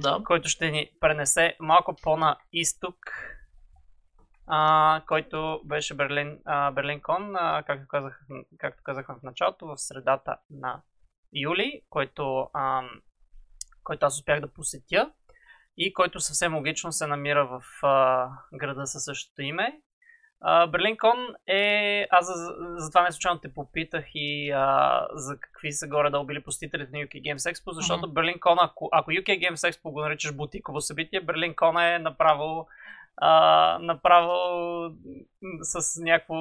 да. 0.00 0.20
който 0.24 0.48
ще 0.48 0.70
ни 0.70 0.90
пренесе 1.00 1.56
малко 1.60 1.96
по-на 2.02 2.36
изток, 2.52 2.96
а, 4.46 5.02
който 5.06 5.60
беше 5.64 5.94
Берлин, 5.94 6.38
а, 6.44 6.72
Берлин 6.72 7.00
Кон, 7.02 7.36
а, 7.36 7.62
както, 7.66 7.88
казах, 7.88 8.20
както 8.58 8.82
казахме 8.82 9.14
в 9.14 9.22
началото, 9.22 9.66
в 9.66 9.78
средата 9.78 10.36
на 10.50 10.82
юли, 11.32 11.82
който, 11.90 12.50
а, 12.54 12.82
който 13.84 14.06
аз 14.06 14.18
успях 14.18 14.40
да 14.40 14.52
посетя 14.52 15.12
и 15.78 15.92
който 15.92 16.20
съвсем 16.20 16.54
логично 16.54 16.92
се 16.92 17.06
намира 17.06 17.46
в 17.46 17.86
а, 17.86 18.28
града 18.54 18.86
със 18.86 19.04
същото 19.04 19.42
име. 19.42 19.80
Берлин 20.68 20.96
Кон 20.96 21.34
е... 21.46 22.06
Аз 22.10 22.26
за, 22.26 22.54
за 22.76 22.90
това 22.90 23.02
не 23.02 23.12
случайно 23.12 23.40
те 23.40 23.54
попитах 23.54 24.04
и 24.14 24.50
а, 24.50 25.00
за 25.14 25.40
какви 25.40 25.72
са 25.72 25.88
горе 25.88 26.10
да 26.10 26.24
били 26.24 26.42
посетителите 26.42 26.90
на 26.92 26.98
UK 26.98 27.22
Games 27.22 27.52
Expo, 27.52 27.70
защото 27.70 28.12
mm-hmm. 28.12 28.58
Ако, 28.62 28.88
ако 28.92 29.10
UK 29.10 29.50
Games 29.50 29.72
Expo 29.72 29.92
го 29.92 30.00
наричаш 30.00 30.36
бутиково 30.36 30.80
събитие, 30.80 31.20
Берлин 31.20 31.54
Кон 31.54 31.76
е 31.76 31.98
направо 31.98 32.68
а, 33.16 33.78
направо 33.82 34.34
с 35.62 36.00
някакво 36.02 36.34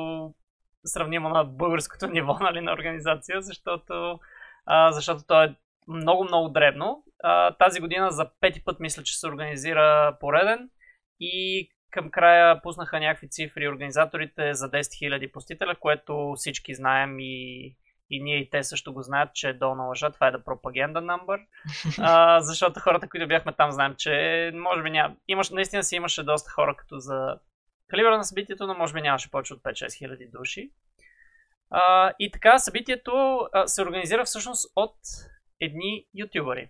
сравнимо 0.86 1.30
на 1.30 1.44
българското 1.44 2.08
ниво 2.12 2.38
нали, 2.42 2.62
на 2.62 2.74
организация, 2.74 3.42
защото, 3.42 4.20
а, 4.66 4.92
защото 4.92 5.24
то 5.28 5.44
е 5.44 5.56
много, 5.88 6.24
много 6.24 6.50
дребно. 6.50 7.04
А, 7.24 7.52
тази 7.52 7.80
година 7.80 8.12
за 8.12 8.30
пети 8.40 8.64
път 8.64 8.80
мисля, 8.80 9.04
че 9.04 9.20
се 9.20 9.28
организира 9.28 10.18
пореден 10.20 10.70
и 11.20 11.70
към 11.92 12.12
края 12.12 12.62
пуснаха 12.62 13.00
някакви 13.00 13.30
цифри 13.30 13.68
организаторите 13.68 14.54
за 14.54 14.72
10 14.72 14.80
000 14.80 15.32
посетителя, 15.32 15.76
което 15.76 16.34
всички 16.36 16.76
знаем 16.76 17.20
и 17.20 17.76
и 18.10 18.24
ние 18.24 18.38
и 18.38 18.50
те 18.50 18.64
също 18.64 18.94
го 18.94 19.02
знаят, 19.02 19.34
че 19.34 19.50
е 19.50 19.54
долу 19.54 19.76
на 19.76 19.84
лъжа. 19.84 20.10
Това 20.10 20.28
е 20.28 20.32
да 20.32 20.44
пропаганда 20.44 21.00
number. 21.00 21.46
А, 22.00 22.42
защото 22.42 22.80
хората, 22.80 23.10
които 23.10 23.28
бяхме 23.28 23.54
там, 23.54 23.72
знаем, 23.72 23.96
че 23.98 24.52
може 24.54 24.84
би 24.84 24.90
няма. 24.90 25.16
Имаш, 25.28 25.50
наистина 25.50 25.84
си 25.84 25.96
имаше 25.96 26.24
доста 26.24 26.52
хора 26.52 26.76
като 26.78 27.00
за 27.00 27.40
калибъра 27.88 28.18
на 28.18 28.24
събитието, 28.24 28.68
но 28.68 28.74
може 28.74 28.94
би 28.94 29.02
нямаше 29.02 29.32
повече 29.32 29.54
от 29.54 29.64
5-6 29.64 29.98
хиляди 29.98 30.28
души. 30.34 30.72
А, 31.70 32.14
и 32.20 32.32
така, 32.32 32.60
събитието 32.60 33.40
а, 33.54 33.68
се 33.68 33.82
организира 33.82 34.26
всъщност 34.26 34.72
от 34.76 34.98
едни 35.60 36.06
ютубъри. 36.14 36.70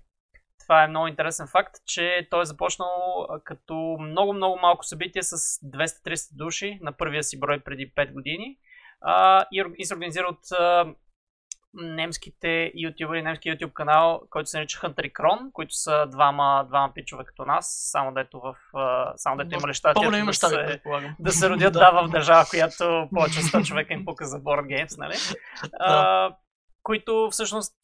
Това 0.64 0.84
е 0.84 0.88
много 0.88 1.08
интересен 1.08 1.48
факт, 1.48 1.76
че 1.86 2.28
той 2.32 2.42
е 2.42 2.46
започнал 2.46 3.28
като 3.44 3.98
много-много 4.00 4.60
малко 4.62 4.86
събитие 4.86 5.24
с 5.24 5.38
200-300 5.38 6.38
души 6.38 6.80
на 6.82 6.92
първия 6.92 7.24
си 7.24 7.40
брой 7.40 7.60
преди 7.60 7.92
5 7.92 8.14
години 8.14 8.58
а, 9.02 9.46
и, 9.52 9.64
и 9.78 9.86
се 9.86 9.94
организира 9.94 10.28
от 10.28 10.52
а, 10.60 10.94
немските 11.76 12.72
ютубери, 12.76 13.22
немски 13.22 13.50
ютуб 13.50 13.74
канал, 13.74 14.22
който 14.30 14.50
се 14.50 14.58
нарича 14.58 14.80
Hunter 14.80 15.12
Крон, 15.12 15.40
които 15.54 15.76
са 15.76 16.06
двама, 16.08 16.66
двама 16.68 16.94
пичове 16.94 17.24
като 17.26 17.46
нас, 17.46 17.90
само 17.92 18.14
дето 18.14 18.40
в 18.40 18.56
само 19.16 19.38
дето 19.38 19.56
имали 19.56 19.74
щати 19.74 20.06
да, 20.06 20.34
се, 20.34 20.82
да 21.20 21.32
се 21.32 21.50
родят 21.50 21.74
да. 21.74 21.92
в 21.92 22.10
държава, 22.10 22.46
която 22.50 23.08
повече 23.14 23.40
от 23.40 23.46
100 23.46 23.66
човека 23.68 23.94
им 23.94 24.06
пука 24.06 24.26
за 24.26 24.38
board 24.38 24.66
games, 24.66 24.98
нали? 24.98 25.16
А, 25.80 26.36
които 26.84 27.28
всъщност 27.32 27.76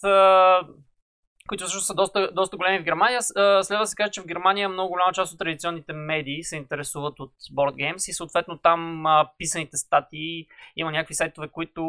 които 1.48 1.64
всъщност 1.64 1.88
са 1.88 1.94
доста, 1.94 2.32
доста 2.32 2.58
големи 2.58 2.80
в 2.80 2.84
Германия. 2.84 3.22
Следва 3.22 3.80
да 3.80 3.88
се 3.88 3.96
каже, 3.96 4.12
че 4.12 4.22
в 4.22 4.26
Германия 4.26 4.70
много 4.70 4.90
голяма 4.90 5.14
част 5.14 5.34
от 5.34 5.40
традиционните 5.40 5.94
медии 5.94 6.44
се 6.44 6.56
интересуват 6.56 7.20
от 7.20 7.34
board 7.56 7.74
games 7.74 8.10
и 8.10 8.14
съответно 8.14 8.58
там 8.58 9.06
а, 9.06 9.30
писаните 9.38 9.78
статии 9.78 10.48
има 10.76 10.92
някакви 10.92 11.14
сайтове, 11.14 11.48
които 11.48 11.84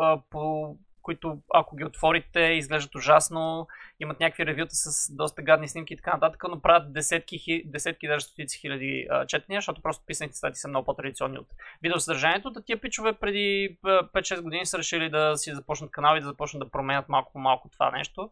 а, 0.00 0.20
по 0.30 0.76
които 1.04 1.38
ако 1.54 1.76
ги 1.76 1.84
отворите 1.84 2.40
изглеждат 2.40 2.94
ужасно, 2.94 3.66
имат 4.00 4.20
някакви 4.20 4.46
ревюта 4.46 4.74
с 4.74 5.14
доста 5.16 5.42
гадни 5.42 5.68
снимки 5.68 5.94
и 5.94 5.96
така 5.96 6.12
нататък, 6.12 6.44
но 6.50 6.60
правят 6.60 6.92
десетки, 6.92 7.62
десетки 7.66 8.08
даже 8.08 8.24
стотици 8.24 8.58
хиляди 8.58 9.06
а, 9.10 9.26
четения, 9.26 9.58
защото 9.58 9.82
просто 9.82 10.04
писаните 10.06 10.36
статии 10.36 10.56
са 10.56 10.68
много 10.68 10.84
по-традиционни 10.84 11.38
от 11.38 11.46
видеосъдържанието. 11.82 12.50
Да 12.50 12.62
тия 12.62 12.80
пичове 12.80 13.12
преди 13.12 13.78
5-6 13.84 14.40
години 14.40 14.66
са 14.66 14.78
решили 14.78 15.10
да 15.10 15.36
си 15.36 15.54
започнат 15.54 15.90
канали, 15.90 16.20
да 16.20 16.26
започнат 16.26 16.62
да 16.62 16.70
променят 16.70 17.08
малко 17.08 17.32
по 17.32 17.38
малко 17.38 17.68
това 17.68 17.90
нещо, 17.90 18.30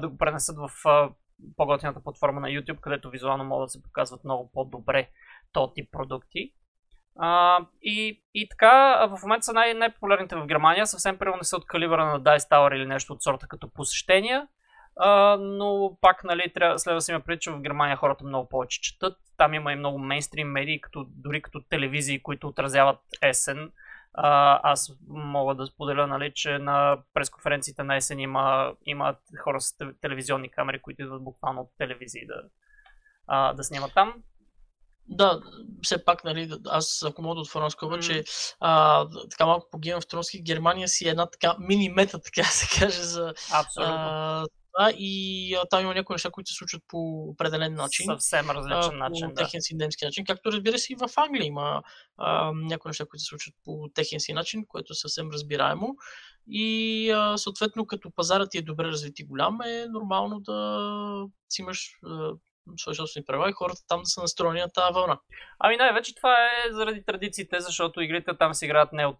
да 0.00 0.08
го 0.08 0.18
пренесат 0.18 0.56
в 0.56 0.70
по-готината 1.56 2.00
платформа 2.00 2.40
на 2.40 2.48
YouTube, 2.48 2.80
където 2.80 3.10
визуално 3.10 3.44
могат 3.44 3.66
да 3.66 3.70
се 3.70 3.82
показват 3.82 4.24
много 4.24 4.50
по-добре 4.52 5.08
този 5.52 5.72
тип 5.74 5.92
продукти. 5.92 6.52
А, 7.18 7.58
и, 7.82 8.22
и 8.34 8.48
така, 8.48 9.06
в 9.06 9.18
момента 9.22 9.44
са 9.44 9.52
най- 9.52 9.74
най-популярните 9.74 10.36
в 10.36 10.46
Германия. 10.46 10.86
Съвсем 10.86 11.18
примерно 11.18 11.38
не 11.38 11.44
са 11.44 11.56
от 11.56 11.66
калибъра 11.66 12.04
на 12.04 12.20
Dice 12.20 12.50
Tower 12.50 12.74
или 12.76 12.86
нещо 12.86 13.12
от 13.12 13.22
сорта 13.22 13.46
като 13.48 13.68
посещения. 13.70 14.48
А, 14.96 15.36
но 15.40 15.98
пак, 16.00 16.24
нали, 16.24 16.52
трябва, 16.54 16.78
следва 16.78 16.96
да 16.96 17.00
си 17.00 17.10
има 17.10 17.20
преди, 17.20 17.40
че 17.40 17.50
в 17.50 17.60
Германия 17.60 17.96
хората 17.96 18.24
много 18.24 18.48
повече 18.48 18.80
четат. 18.80 19.16
Там 19.36 19.54
има 19.54 19.72
и 19.72 19.76
много 19.76 19.98
мейнстрим 19.98 20.48
медии, 20.48 20.80
като, 20.80 21.06
дори 21.08 21.42
като 21.42 21.60
телевизии, 21.60 22.22
които 22.22 22.48
отразяват 22.48 22.98
есен. 23.22 23.72
А, 24.14 24.60
аз 24.62 24.92
мога 25.08 25.54
да 25.54 25.66
споделя, 25.66 26.06
нали, 26.06 26.32
че 26.34 26.58
на 26.58 26.98
пресконференциите 27.14 27.82
на 27.82 27.96
есен 27.96 28.18
има, 28.18 28.74
има 28.86 29.14
хора 29.42 29.60
с 29.60 29.76
телевизионни 30.00 30.50
камери, 30.50 30.82
които 30.82 31.02
идват 31.02 31.24
буквално 31.24 31.60
от 31.60 31.70
телевизии 31.78 32.26
да, 32.26 32.42
а, 33.26 33.52
да 33.52 33.64
снимат 33.64 33.94
там. 33.94 34.14
Да, 35.08 35.40
все 35.82 36.04
пак, 36.04 36.24
нали, 36.24 36.50
аз 36.66 37.02
ако 37.06 37.22
мога 37.22 37.34
да 37.34 37.40
отворя 37.40 37.70
скоба, 37.70 37.96
mm. 37.96 38.06
че 38.06 38.24
а, 38.60 39.06
така 39.30 39.46
малко 39.46 39.68
по 39.70 39.78
Game 39.78 40.00
of 40.00 40.12
Thrones, 40.12 40.42
Германия 40.42 40.88
си 40.88 41.06
е 41.06 41.10
една 41.10 41.26
така 41.26 41.56
мини 41.60 41.88
мета, 41.88 42.20
така 42.20 42.40
да 42.40 42.48
се 42.48 42.80
каже, 42.80 43.02
за, 43.02 43.34
а, 43.76 44.46
Да, 44.78 44.92
и 44.98 45.54
а, 45.54 45.64
там 45.70 45.80
има 45.80 45.94
някои 45.94 46.14
неща, 46.14 46.30
които 46.30 46.50
се 46.50 46.56
случват 46.56 46.82
по 46.88 47.22
определен 47.22 47.74
начин. 47.74 48.06
Съвсем 48.06 48.50
различен 48.50 49.02
а, 49.02 49.08
начин. 49.08 49.28
По 49.28 49.34
да. 49.34 49.44
техен 49.44 49.62
си 49.62 49.74
немски 49.74 50.04
начин. 50.04 50.24
Както 50.24 50.52
разбира 50.52 50.78
се 50.78 50.92
и 50.92 50.96
в 50.96 51.08
Англия 51.16 51.46
има 51.46 51.82
а, 52.16 52.52
някои 52.52 52.88
неща, 52.88 53.06
които 53.06 53.22
се 53.22 53.28
случват 53.28 53.54
по 53.64 53.88
техен 53.94 54.20
си 54.20 54.32
начин, 54.32 54.64
което 54.68 54.92
е 54.92 54.94
съвсем 54.94 55.30
разбираемо. 55.32 55.96
И 56.46 57.10
а, 57.10 57.38
съответно, 57.38 57.86
като 57.86 58.10
пазарът 58.10 58.50
ти 58.50 58.58
е 58.58 58.62
добре 58.62 58.84
развит 58.84 59.18
и 59.18 59.24
голям, 59.24 59.60
е 59.60 59.86
нормално 59.88 60.40
да 60.40 61.26
си 61.48 61.62
имаш 61.62 61.90
свои 62.02 62.51
собствени 62.96 63.24
права 63.24 63.50
и 63.50 63.52
хората 63.52 63.80
там 63.88 64.00
да 64.00 64.06
са 64.06 64.20
настроени 64.20 64.60
на 64.60 64.68
тази 64.68 64.94
вълна. 64.94 65.18
Ами 65.58 65.76
най-вече 65.76 66.14
това 66.14 66.34
е 66.44 66.72
заради 66.72 67.04
традициите, 67.04 67.60
защото 67.60 68.00
игрите 68.00 68.36
там 68.38 68.54
се 68.54 68.64
играят 68.64 68.92
не 68.92 69.06
от 69.06 69.18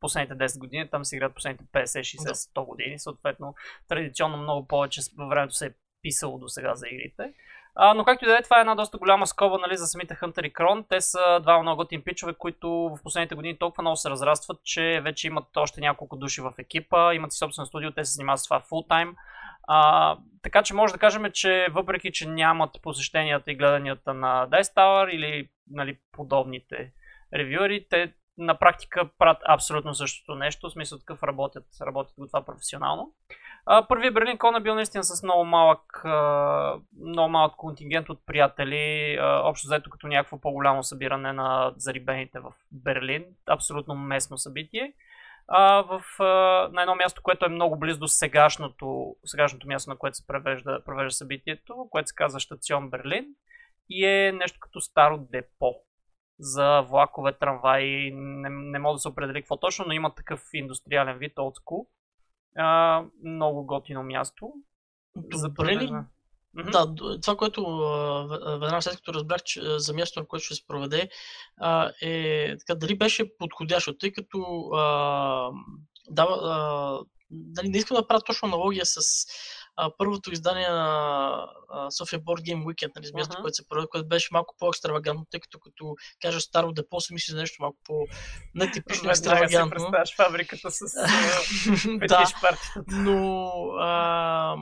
последните 0.00 0.34
10 0.34 0.58
години, 0.58 0.90
там 0.90 1.04
се 1.04 1.16
играят 1.16 1.34
последните 1.34 1.64
50, 1.64 1.84
60, 1.84 2.32
100 2.32 2.66
години. 2.66 2.98
Съответно, 2.98 3.54
традиционно 3.88 4.36
много 4.36 4.66
повече 4.66 5.00
във 5.18 5.28
времето 5.28 5.54
се 5.54 5.66
е 5.66 5.70
писало 6.02 6.38
до 6.38 6.48
сега 6.48 6.74
за 6.74 6.86
игрите. 6.88 7.32
А, 7.74 7.94
но 7.94 8.04
както 8.04 8.24
и 8.24 8.28
да 8.28 8.38
е, 8.38 8.42
това 8.42 8.58
е 8.58 8.60
една 8.60 8.74
доста 8.74 8.98
голяма 8.98 9.26
скоба 9.26 9.58
нали, 9.58 9.76
за 9.76 9.86
самите 9.86 10.14
Hunter 10.14 10.46
и 10.46 10.52
Крон. 10.52 10.84
Те 10.88 11.00
са 11.00 11.40
два 11.42 11.62
много 11.62 11.76
готин 11.76 12.02
пичове, 12.04 12.34
които 12.34 12.68
в 12.70 12.98
последните 13.02 13.34
години 13.34 13.58
толкова 13.58 13.82
много 13.82 13.96
се 13.96 14.10
разрастват, 14.10 14.64
че 14.64 15.00
вече 15.04 15.26
имат 15.26 15.56
още 15.56 15.80
няколко 15.80 16.16
души 16.16 16.40
в 16.40 16.52
екипа, 16.58 17.14
имат 17.14 17.32
си 17.32 17.38
собствено 17.38 17.66
студио, 17.66 17.92
те 17.92 18.04
се 18.04 18.12
занимават 18.12 18.40
с 18.40 18.44
това 18.44 18.60
фул 18.60 18.82
тайм. 18.88 19.16
А, 19.68 20.16
така 20.42 20.62
че 20.62 20.74
може 20.74 20.92
да 20.92 20.98
кажем, 20.98 21.30
че 21.32 21.66
въпреки, 21.70 22.12
че 22.12 22.28
нямат 22.28 22.70
посещенията 22.82 23.52
и 23.52 23.56
гледанията 23.56 24.14
на 24.14 24.48
Dice 24.48 24.76
Tower 24.76 25.10
или 25.10 25.48
нали, 25.70 25.98
подобните 26.12 26.92
ревюери, 27.34 27.86
те 27.90 28.12
на 28.38 28.58
практика 28.58 29.08
правят 29.18 29.42
абсолютно 29.48 29.94
същото 29.94 30.34
нещо, 30.34 30.68
в 30.68 30.72
смисъл 30.72 30.98
такъв 30.98 31.22
работят, 31.22 31.64
работят 31.80 32.14
го 32.18 32.26
това 32.26 32.44
професионално. 32.44 33.12
Първият 33.88 34.14
Берлин 34.14 34.38
Кон 34.38 34.56
е 34.56 34.60
бил 34.60 34.74
наистина 34.74 35.04
с 35.04 35.22
много 35.22 35.44
малък, 35.44 36.02
много 37.06 37.28
малък 37.28 37.56
контингент 37.56 38.08
от 38.08 38.26
приятели, 38.26 39.18
общо 39.20 39.66
заето 39.66 39.90
като 39.90 40.06
някакво 40.06 40.40
по-голямо 40.40 40.82
събиране 40.82 41.32
на 41.32 41.72
зарибените 41.76 42.38
в 42.38 42.52
Берлин. 42.72 43.24
Абсолютно 43.46 43.94
местно 43.94 44.38
събитие 44.38 44.92
а, 45.48 45.82
в, 45.82 46.02
а, 46.18 46.68
на 46.72 46.82
едно 46.82 46.94
място, 46.94 47.22
което 47.22 47.44
е 47.44 47.48
много 47.48 47.78
близо 47.78 48.00
до 48.00 48.08
сегашното, 48.08 49.16
сегашното 49.24 49.66
място, 49.66 49.90
на 49.90 49.96
което 49.96 50.16
се 50.16 50.26
провежда, 50.26 50.84
провежда 50.84 51.10
събитието, 51.10 51.88
което 51.90 52.08
се 52.08 52.14
казва 52.14 52.40
Штацион 52.40 52.90
Берлин 52.90 53.26
и 53.90 54.06
е 54.06 54.32
нещо 54.32 54.58
като 54.60 54.80
старо 54.80 55.18
депо 55.18 55.74
за 56.38 56.80
влакове, 56.80 57.32
трамваи, 57.32 58.10
не, 58.14 58.48
не 58.48 58.78
мога 58.78 58.94
да 58.94 58.98
се 58.98 59.08
определи 59.08 59.42
какво 59.42 59.56
точно, 59.56 59.84
но 59.86 59.92
има 59.92 60.14
такъв 60.14 60.42
индустриален 60.52 61.18
вид, 61.18 61.34
old 61.36 61.64
school. 61.64 61.86
А, 62.56 63.04
много 63.24 63.66
готино 63.66 64.02
място. 64.02 64.52
Добре 65.16 65.76
ли? 65.76 65.92
Да, 66.54 66.94
това, 67.22 67.36
което 67.36 67.78
веднага 68.60 68.82
след 68.82 68.96
като 68.96 69.14
разбрах, 69.14 69.42
че 69.42 69.60
за 69.78 69.94
място, 69.94 70.20
на 70.20 70.26
което 70.26 70.44
ще 70.44 70.54
се 70.54 70.66
проведе, 70.66 71.08
е 72.02 72.54
така, 72.58 72.74
дали 72.74 72.98
беше 72.98 73.36
подходящо, 73.38 73.98
тъй 73.98 74.12
като 74.12 74.70
а, 74.74 75.50
дава, 76.10 76.38
а, 76.42 76.98
дали 77.30 77.68
не 77.68 77.78
искам 77.78 77.96
да 77.96 78.06
правя 78.06 78.20
точно 78.20 78.48
аналогия 78.48 78.86
с 78.86 79.00
а, 79.76 79.90
първото 79.98 80.32
издание 80.32 80.68
на 80.68 81.46
София 81.90 82.20
Board 82.20 82.52
Game 82.52 82.64
Weekend, 82.64 82.90
нали, 82.96 83.10
място, 83.14 83.36
uh-huh. 83.36 83.40
което 83.40 83.54
се 83.54 83.68
проведе, 83.68 83.86
което 83.90 84.08
беше 84.08 84.28
малко 84.32 84.54
по-екстравагантно, 84.58 85.26
тъй 85.30 85.40
като 85.40 85.58
като 85.58 85.94
кажа 86.22 86.40
старо 86.40 86.72
депо, 86.72 87.00
се 87.00 87.14
мисли 87.14 87.32
за 87.32 87.38
нещо 87.38 87.62
малко 87.62 87.78
по-нетипично 87.84 89.10
екстравагантно. 89.10 89.84
Веднага 89.84 90.04
фабриката 90.16 90.70
с 90.70 90.78
да, 92.08 92.26
но 92.88 93.52
а, 93.78 94.56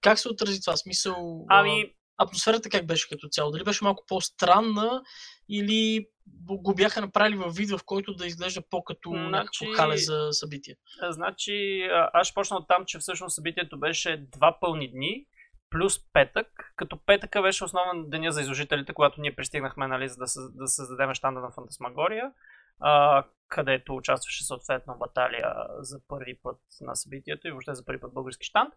как 0.00 0.18
се 0.18 0.28
отрази 0.28 0.60
това? 0.60 0.76
Смисъл. 0.76 1.46
Ами. 1.48 1.94
Атмосферата 2.22 2.70
как 2.70 2.86
беше 2.86 3.08
като 3.08 3.28
цяло? 3.28 3.50
Дали 3.50 3.64
беше 3.64 3.84
малко 3.84 4.04
по-странна 4.08 5.02
или 5.48 6.06
го 6.48 6.74
бяха 6.74 7.00
направили 7.00 7.36
във 7.36 7.54
вид, 7.54 7.70
в 7.70 7.80
който 7.86 8.14
да 8.14 8.26
изглежда 8.26 8.62
по-като 8.70 9.10
значи, 9.10 9.66
хале 9.76 9.96
за 9.96 10.28
събитие? 10.32 10.76
Значи, 11.10 11.82
аз 12.12 12.26
ще 12.26 12.34
почна 12.34 12.56
от 12.56 12.68
там, 12.68 12.84
че 12.86 12.98
всъщност 12.98 13.34
събитието 13.34 13.78
беше 13.78 14.26
два 14.32 14.58
пълни 14.60 14.90
дни, 14.90 15.26
плюс 15.70 16.12
петък, 16.12 16.72
като 16.76 16.98
петъка 17.06 17.42
беше 17.42 17.64
основен 17.64 18.10
деня 18.10 18.32
за 18.32 18.40
изложителите, 18.40 18.92
когато 18.92 19.20
ние 19.20 19.36
пристигнахме, 19.36 19.86
нали, 19.86 20.08
за 20.08 20.16
да, 20.16 20.26
да 20.54 20.66
създадем 20.68 21.14
щанда 21.14 21.40
на 21.40 21.50
Фантасмагория, 21.50 22.32
а, 22.80 23.24
където 23.48 23.96
участваше 23.96 24.44
съответно 24.44 24.98
баталия 24.98 25.54
за 25.78 26.00
първи 26.08 26.38
път 26.42 26.58
на 26.80 26.96
събитието 26.96 27.48
и 27.48 27.50
въобще 27.50 27.74
за 27.74 27.84
първи 27.84 28.00
път 28.00 28.14
български 28.14 28.46
щанд. 28.46 28.74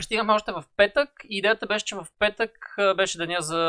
Стигаме 0.00 0.32
още 0.32 0.52
в 0.52 0.64
петък. 0.76 1.10
Идеята 1.24 1.66
беше, 1.66 1.84
че 1.84 1.96
в 1.96 2.06
петък 2.18 2.76
беше 2.96 3.18
деня 3.18 3.36
за, 3.40 3.60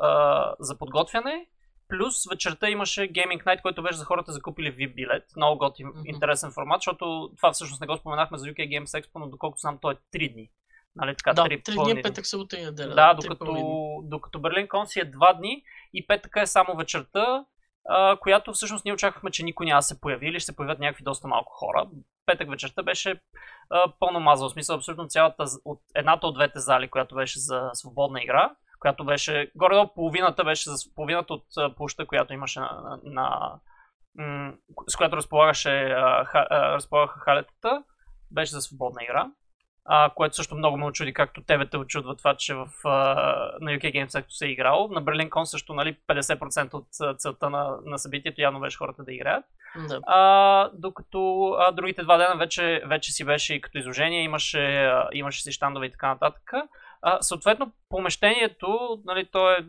а, 0.00 0.54
за 0.60 0.78
подготвяне. 0.78 1.46
Плюс 1.88 2.14
вечерта 2.30 2.70
имаше 2.70 3.00
Gaming 3.00 3.44
Night, 3.44 3.62
който 3.62 3.82
беше 3.82 3.98
за 3.98 4.04
хората 4.04 4.32
закупили 4.32 4.76
VIP 4.76 4.94
билет. 4.94 5.24
Много 5.36 5.58
готин, 5.58 5.86
mm-hmm. 5.86 6.06
интересен 6.06 6.50
формат, 6.50 6.80
защото 6.80 7.30
това 7.36 7.52
всъщност 7.52 7.80
не 7.80 7.86
го 7.86 7.96
споменахме 7.96 8.38
за 8.38 8.46
UK 8.46 8.58
Games 8.58 9.02
Expo, 9.02 9.10
но 9.14 9.28
доколкото 9.28 9.60
знам, 9.60 9.78
то 9.82 9.90
е 9.90 9.96
3 10.14 10.32
дни. 10.32 10.50
Нали, 10.96 11.14
така, 11.16 11.32
да, 11.32 11.42
3, 11.42 11.62
3 11.62 11.92
дни, 11.92 12.02
петък, 12.02 12.26
събота 12.26 12.58
и 12.58 12.64
неделя. 12.64 12.94
Да, 12.94 13.14
докато, 13.14 13.56
докато 14.04 14.40
Берлин 14.40 14.68
Кон 14.68 14.86
си 14.86 15.00
е 15.00 15.10
2 15.10 15.38
дни 15.38 15.62
и 15.94 16.06
петъка 16.06 16.40
е 16.40 16.46
само 16.46 16.76
вечерта, 16.76 17.44
която 18.20 18.52
всъщност 18.52 18.84
ние 18.84 18.94
очаквахме, 18.94 19.30
че 19.30 19.44
никой 19.44 19.66
няма 19.66 19.82
се 19.82 20.00
появи 20.00 20.28
или 20.28 20.40
ще 20.40 20.46
се 20.46 20.56
появят 20.56 20.78
някакви 20.78 21.04
доста 21.04 21.28
малко 21.28 21.52
хора. 21.52 21.86
Петък 22.26 22.50
вечерта 22.50 22.82
беше 22.82 23.20
а, 23.70 23.92
пълно 24.00 24.20
мазал. 24.20 24.48
В 24.48 24.52
смисъл 24.52 24.76
абсолютно 24.76 25.06
цялата, 25.06 25.44
от 25.64 25.80
едната 25.94 26.26
от 26.26 26.34
двете 26.34 26.58
зали, 26.58 26.88
която 26.90 27.14
беше 27.14 27.38
за 27.38 27.70
свободна 27.72 28.22
игра, 28.22 28.50
която 28.80 29.04
беше, 29.04 29.50
горе-долу 29.54 29.94
половината 29.94 30.44
беше 30.44 30.70
за 30.70 30.76
половината 30.94 31.34
от 31.34 31.76
площа, 31.76 32.06
която 32.06 32.32
имаше 32.32 32.60
на, 32.60 32.70
на, 32.82 33.00
на 33.04 33.52
с 34.88 34.96
която 34.96 35.16
разполагаше, 35.16 35.70
а, 35.70 36.24
ха, 36.24 36.46
а, 36.50 36.74
разполагаха 36.74 37.20
халетата, 37.20 37.82
беше 38.30 38.52
за 38.52 38.60
свободна 38.60 39.02
игра 39.04 39.30
а, 39.88 40.10
което 40.14 40.36
също 40.36 40.56
много 40.56 40.76
ме 40.76 40.84
очуди, 40.84 41.12
както 41.12 41.42
тебе 41.42 41.66
те 41.66 41.76
очудва 41.76 42.16
това, 42.16 42.34
че 42.34 42.54
в, 42.54 42.68
а, 42.84 42.90
на 43.60 43.70
UK 43.70 43.82
Games 43.82 44.08
Sector 44.08 44.28
се 44.28 44.46
е 44.46 44.50
играл. 44.50 44.88
На 44.90 45.02
BerlinCon 45.02 45.44
също 45.44 45.74
нали, 45.74 45.96
50% 46.08 46.74
от 46.74 47.18
целта 47.18 47.50
на, 47.50 47.76
на 47.84 47.98
събитието 47.98 48.40
явно 48.40 48.60
беше 48.60 48.78
хората 48.78 49.04
да 49.04 49.12
играят. 49.12 49.44
Да. 49.88 50.00
А, 50.06 50.70
докато 50.74 51.48
а, 51.58 51.72
другите 51.72 52.02
два 52.02 52.16
дена 52.16 52.36
вече, 52.36 52.82
вече 52.86 53.12
си 53.12 53.24
беше 53.24 53.54
и 53.54 53.60
като 53.60 53.78
изложение, 53.78 54.22
имаше, 54.22 54.84
а, 54.84 55.08
имаше 55.12 55.42
си 55.42 55.52
щандове 55.52 55.86
и 55.86 55.90
така 55.90 56.08
нататък. 56.08 56.52
А, 57.02 57.22
съответно, 57.22 57.72
помещението, 57.88 59.02
нали, 59.04 59.28
то 59.32 59.50
е, 59.50 59.66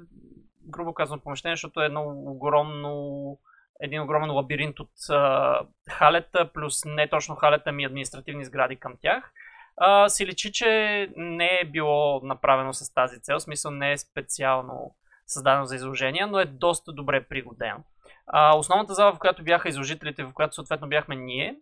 грубо 0.64 0.94
казвам 0.94 1.20
помещение, 1.20 1.56
защото 1.56 1.82
е 1.82 1.86
едно 1.86 2.04
огромно 2.26 3.40
един 3.82 4.02
огромен 4.02 4.32
лабиринт 4.32 4.80
от 4.80 4.92
а, 5.10 5.60
халета, 5.90 6.50
плюс 6.54 6.86
не 6.86 7.10
точно 7.10 7.36
халета, 7.36 7.72
ми 7.72 7.86
административни 7.86 8.46
сгради 8.46 8.76
към 8.76 8.94
тях 9.02 9.32
а, 9.78 10.10
си 10.10 10.26
личи, 10.26 10.52
че 10.52 11.10
не 11.16 11.60
е 11.62 11.66
било 11.66 12.22
направено 12.24 12.74
с 12.74 12.94
тази 12.94 13.22
цел, 13.22 13.40
в 13.40 13.42
смисъл 13.42 13.72
не 13.72 13.92
е 13.92 13.98
специално 13.98 14.96
създадено 15.28 15.66
за 15.66 15.76
изложение, 15.76 16.26
но 16.26 16.40
е 16.40 16.46
доста 16.46 16.94
добре 16.94 17.28
пригодено. 17.28 17.84
А, 18.28 18.58
основната 18.58 18.94
зала, 18.94 19.14
в 19.14 19.20
която 19.20 19.44
бяха 19.44 19.70
изложителите, 19.70 20.24
в 20.24 20.34
която 20.34 20.56
съответно 20.56 20.90
бяхме 20.90 21.16
ние, 21.16 21.56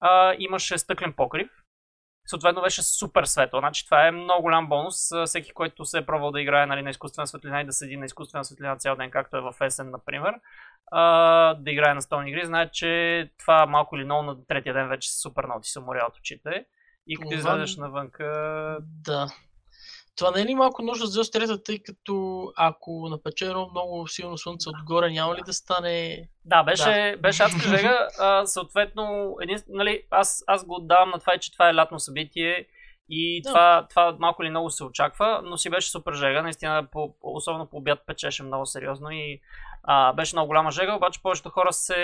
а, 0.00 0.34
имаше 0.38 0.78
стъклен 0.78 1.12
покрив. 1.12 1.50
Съответно 2.26 2.62
беше 2.62 2.82
супер 2.82 3.24
светло. 3.24 3.58
Значи 3.58 3.84
това 3.84 4.06
е 4.06 4.10
много 4.10 4.42
голям 4.42 4.68
бонус. 4.68 4.94
Всеки, 5.26 5.52
който 5.52 5.84
се 5.84 5.98
е 5.98 6.06
пробвал 6.06 6.30
да 6.30 6.40
играе 6.40 6.66
нали, 6.66 6.82
на 6.82 6.90
изкуствена 6.90 7.26
светлина 7.26 7.60
и 7.60 7.64
да 7.64 7.72
седи 7.72 7.96
на 7.96 8.04
изкуствена 8.04 8.44
светлина 8.44 8.76
цял 8.76 8.96
ден, 8.96 9.10
както 9.10 9.36
е 9.36 9.40
в 9.40 9.54
есен, 9.60 9.90
например, 9.90 10.34
а, 10.92 11.54
да 11.54 11.70
играе 11.70 11.94
на 11.94 12.02
столни 12.02 12.30
игри, 12.30 12.46
знае, 12.46 12.70
че 12.70 13.30
това 13.38 13.66
малко 13.66 13.96
или 13.96 14.04
много 14.04 14.22
на 14.22 14.46
третия 14.46 14.74
ден 14.74 14.88
вече 14.88 15.12
супер 15.12 15.44
много 15.44 15.60
ти 15.60 15.70
се 15.70 15.78
от 15.78 16.18
очите. 16.18 16.64
И 17.08 17.16
като 17.16 17.30
това... 17.30 17.38
излезеш 17.38 17.76
навънка... 17.76 18.24
Да. 18.80 19.26
Това 20.16 20.30
не 20.30 20.42
е 20.42 20.44
ли 20.44 20.54
малко 20.54 20.82
нужда 20.82 21.06
за 21.06 21.20
острията, 21.20 21.62
тъй 21.62 21.78
като 21.78 22.46
ако 22.56 23.08
напече 23.08 23.46
едно 23.46 23.68
много 23.70 24.08
силно 24.08 24.38
слънце 24.38 24.68
отгоре, 24.68 25.10
няма 25.10 25.34
ли 25.34 25.40
да 25.46 25.52
стане... 25.52 26.28
Да, 26.44 26.62
беше, 26.62 27.12
да. 27.14 27.16
беше 27.16 27.42
адска 27.42 27.68
жега. 27.68 28.08
А, 28.18 28.46
съответно, 28.46 29.36
един, 29.40 29.58
нали, 29.68 30.02
аз, 30.10 30.44
аз 30.46 30.64
го 30.64 30.74
отдавам 30.74 31.10
на 31.10 31.18
това, 31.18 31.38
че 31.38 31.52
това 31.52 31.68
е 31.68 31.74
лятно 31.74 32.00
събитие 32.00 32.66
и 33.08 33.42
да. 33.42 33.50
това, 33.50 33.86
това 33.90 34.16
малко 34.18 34.42
или 34.42 34.50
много 34.50 34.70
се 34.70 34.84
очаква, 34.84 35.40
но 35.44 35.56
си 35.56 35.70
беше 35.70 35.90
супер 35.90 36.12
жега. 36.12 36.42
Наистина, 36.42 36.86
по, 36.92 37.14
особено 37.22 37.66
по 37.66 37.76
обяд 37.76 37.98
печеше 38.06 38.42
много 38.42 38.66
сериозно 38.66 39.10
и 39.10 39.40
а, 39.82 40.12
беше 40.12 40.36
много 40.36 40.46
голяма 40.46 40.70
жега, 40.70 40.96
обаче 40.96 41.22
повечето 41.22 41.50
хора 41.50 41.72
се, 41.72 41.94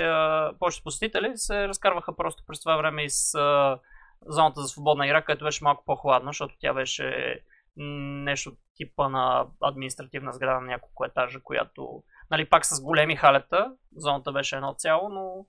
а, 0.00 0.52
повечето 0.58 0.84
посетители 0.84 1.32
се 1.34 1.68
разкарваха 1.68 2.16
просто 2.16 2.42
през 2.46 2.60
това 2.60 2.76
време 2.76 3.04
и 3.04 3.10
с 3.10 3.34
а, 3.34 3.78
зоната 4.26 4.60
за 4.60 4.68
свободна 4.68 5.06
игра, 5.06 5.22
където 5.22 5.44
беше 5.44 5.64
малко 5.64 5.84
по-хладно, 5.86 6.28
защото 6.28 6.54
тя 6.60 6.74
беше 6.74 7.40
нещо 7.76 8.52
типа 8.76 9.08
на 9.08 9.46
административна 9.62 10.32
сграда 10.32 10.60
на 10.60 10.66
няколко 10.66 11.04
етажа, 11.04 11.40
която, 11.42 12.02
нали, 12.30 12.48
пак 12.48 12.66
с 12.66 12.82
големи 12.82 13.16
халета, 13.16 13.72
зоната 13.96 14.32
беше 14.32 14.56
едно 14.56 14.74
цяло, 14.74 15.08
но, 15.08 15.46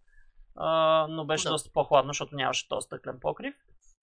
а, 0.55 1.07
но 1.09 1.25
беше 1.25 1.43
да. 1.43 1.49
доста 1.49 1.71
по-хладно, 1.73 2.09
защото 2.09 2.35
нямаше 2.35 2.67
този 2.67 2.85
стъклен 2.85 3.17
покрив. 3.21 3.55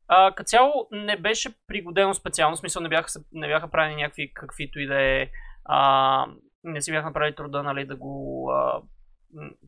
А, 0.09 0.35
като 0.35 0.49
цяло 0.49 0.89
не 0.91 1.17
беше 1.17 1.67
пригодено 1.67 2.15
специално, 2.15 2.57
в 2.57 2.59
смисъл 2.59 2.83
не 2.83 2.89
бяха, 2.89 3.21
не 3.33 3.47
бяха 3.47 3.71
правени 3.71 4.03
някакви 4.03 4.35
каквито 4.35 4.81
и 4.81 4.87
да 4.87 5.03
е, 5.03 5.31
а, 5.65 6.27
не 6.65 6.83
си 6.83 6.93
бяха 6.93 7.07
направили 7.07 7.35
труда 7.35 7.63
нали, 7.63 7.87
да 7.87 7.97
го 7.97 8.51
а, 8.51 8.83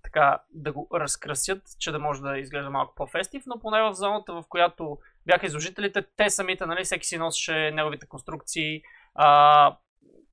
така, 0.02 0.42
да 0.50 0.72
го 0.72 0.88
разкрасят, 0.94 1.62
че 1.78 1.92
да 1.92 1.98
може 1.98 2.22
да 2.22 2.38
изглежда 2.38 2.70
малко 2.70 2.94
по-фестив, 2.94 3.42
но 3.46 3.60
поне 3.60 3.82
в 3.82 3.94
зоната, 3.94 4.32
в 4.32 4.44
която 4.48 4.98
бяха 5.26 5.46
изложителите, 5.46 6.04
те 6.16 6.30
самите, 6.30 6.66
нали, 6.66 6.84
всеки 6.84 7.06
си 7.06 7.18
носеше 7.18 7.70
неговите 7.70 8.06
конструкции, 8.06 8.82
а, 9.14 9.76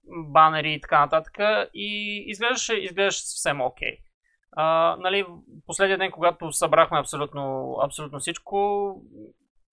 банери 0.07 0.73
и 0.73 0.81
така 0.81 0.99
нататък 0.99 1.37
и 1.73 2.23
изглеждаше, 2.27 2.73
изглеждаше 2.73 3.27
съвсем 3.27 3.61
окей. 3.61 3.97
Okay. 4.57 5.01
нали, 5.01 5.25
последния 5.65 5.97
ден, 5.97 6.11
когато 6.11 6.51
събрахме 6.51 6.99
абсолютно, 6.99 7.75
абсолютно 7.83 8.19
всичко 8.19 8.95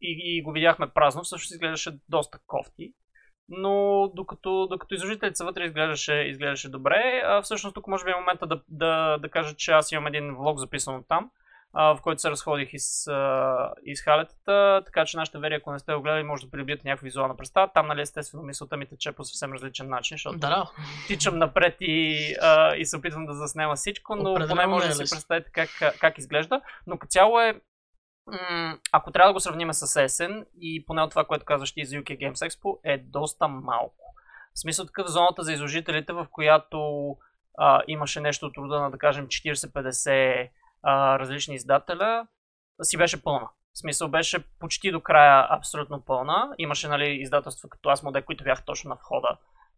и, 0.01 0.17
и 0.25 0.43
го 0.43 0.53
видяхме 0.53 0.91
празно, 0.95 1.23
всъщност 1.23 1.51
изглеждаше 1.51 1.99
доста 2.09 2.39
кофти 2.47 2.95
но 3.49 4.09
докато, 4.15 4.67
докато 4.67 4.95
изложителите 4.95 5.37
са 5.37 5.45
вътре 5.45 5.65
изглеждаше, 5.65 6.15
изглеждаше 6.15 6.69
добре. 6.69 7.23
А, 7.25 7.43
всъщност 7.43 7.75
тук 7.75 7.87
може 7.87 8.05
би 8.05 8.11
е 8.11 8.15
момента 8.15 8.47
да, 8.47 8.61
да, 8.69 9.19
да 9.19 9.29
кажа, 9.29 9.55
че 9.55 9.73
аз 9.73 9.93
имам 9.93 10.07
един 10.07 10.35
влог 10.35 10.59
записан 10.59 10.95
от 10.97 11.09
там, 11.09 11.31
а, 11.73 11.97
в 11.97 12.01
който 12.01 12.21
се 12.21 12.31
разходих 12.31 12.73
из, 12.73 13.07
а, 13.07 13.73
из 13.85 14.03
халетата, 14.03 14.83
така 14.87 15.05
че 15.05 15.17
нашите 15.17 15.39
вери, 15.39 15.55
ако 15.55 15.73
не 15.73 15.79
сте 15.79 15.95
го 15.95 16.03
гледали, 16.03 16.23
може 16.23 16.45
да 16.45 16.51
придобиете 16.51 16.89
някаква 16.89 17.07
визуална 17.07 17.37
представа. 17.37 17.71
Там, 17.75 17.87
нали, 17.87 18.01
естествено, 18.01 18.43
мисълта 18.43 18.77
ми 18.77 18.87
тече 18.87 19.13
по 19.13 19.25
съвсем 19.25 19.53
различен 19.53 19.89
начин, 19.89 20.15
защото 20.15 20.39
да. 20.39 20.71
тичам 21.07 21.39
напред 21.39 21.77
и, 21.81 22.35
а, 22.41 22.75
и 22.77 22.87
се 22.87 22.97
опитвам 22.97 23.27
да 23.27 23.35
заснема 23.35 23.75
всичко, 23.75 24.17
но 24.17 24.31
Определено 24.31 24.57
поне 24.57 24.67
може 24.67 24.89
да 24.89 24.95
си 24.95 25.15
представите 25.15 25.51
как, 25.53 25.99
как 26.01 26.19
изглежда. 26.19 26.61
Но 26.87 26.99
като 26.99 27.11
цяло 27.11 27.41
е 27.41 27.61
ако 28.93 29.11
трябва 29.11 29.29
да 29.29 29.33
го 29.33 29.41
сравним 29.41 29.73
с 29.73 30.03
есен 30.03 30.47
и 30.61 30.87
поне 30.87 31.03
от 31.03 31.11
това, 31.11 31.25
което 31.25 31.45
казваш 31.45 31.73
ти 31.73 31.85
за 31.85 31.97
UK 31.97 32.19
Games 32.19 32.49
Expo, 32.49 32.79
е 32.85 32.99
доста 32.99 33.49
малко. 33.49 34.15
В 34.55 34.61
смисъл 34.61 34.87
такъв 34.87 35.09
зоната 35.09 35.43
за 35.43 35.53
изложителите, 35.53 36.13
в 36.13 36.27
която 36.31 37.11
а, 37.59 37.83
имаше 37.89 38.21
нещо 38.21 38.47
от 38.47 38.57
рода 38.57 38.81
на, 38.81 38.91
да 38.91 38.99
кажем, 38.99 39.27
40-50 39.27 40.51
а, 40.83 41.19
различни 41.19 41.55
издателя, 41.55 42.27
си 42.83 42.97
беше 42.97 43.23
пълна. 43.23 43.49
В 43.75 43.79
смисъл 43.79 44.09
беше 44.09 44.45
почти 44.59 44.91
до 44.91 45.01
края 45.01 45.47
абсолютно 45.51 46.01
пълна. 46.01 46.55
Имаше 46.59 46.89
нали, 46.89 47.23
издателства 47.23 47.69
като 47.69 47.89
аз 47.89 48.03
моде, 48.03 48.23
които 48.23 48.45
бяха 48.45 48.65
точно 48.65 48.89
на 48.89 48.95
входа, 48.95 49.29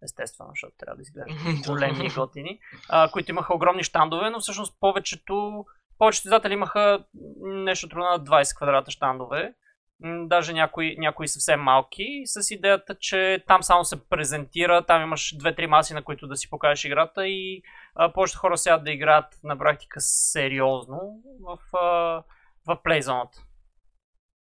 естествено, 0.03 0.51
защото 0.51 0.75
трябва 0.79 0.97
да 0.97 1.03
изглеждат 1.03 1.67
големи 1.67 2.07
и 2.07 2.11
готини, 2.11 2.61
а, 2.89 3.11
които 3.11 3.31
имаха 3.31 3.55
огромни 3.55 3.85
щандове, 3.85 4.31
но 4.31 4.41
всъщност 4.41 4.81
повечето 4.81 5.65
повечето 6.01 6.29
издатели 6.29 6.53
имаха 6.53 7.05
нещо 7.41 7.89
трудно 7.89 8.05
на 8.05 8.21
20 8.21 8.57
квадрата 8.57 8.91
щандове, 8.91 9.55
даже 10.03 10.53
някои, 10.53 10.97
някои 10.99 11.29
съвсем 11.29 11.61
малки, 11.61 12.23
с 12.25 12.51
идеята, 12.51 12.95
че 12.95 13.45
там 13.47 13.63
само 13.63 13.85
се 13.85 14.09
презентира, 14.09 14.87
там 14.87 15.03
имаш 15.03 15.37
2-3 15.39 15.67
маси, 15.67 15.95
на 15.95 16.03
които 16.03 16.27
да 16.27 16.37
си 16.37 16.51
покажеш 16.51 16.85
играта 16.85 17.27
и 17.27 17.63
а, 17.95 18.13
повечето 18.13 18.41
хора 18.41 18.59
сядат 18.59 18.85
да 18.85 18.91
играят 18.91 19.27
на 19.45 19.59
практика 19.59 20.01
сериозно 20.01 21.21
в, 21.41 21.77
а, 21.77 22.23
в 22.67 22.83
плейзоната. 22.85 23.39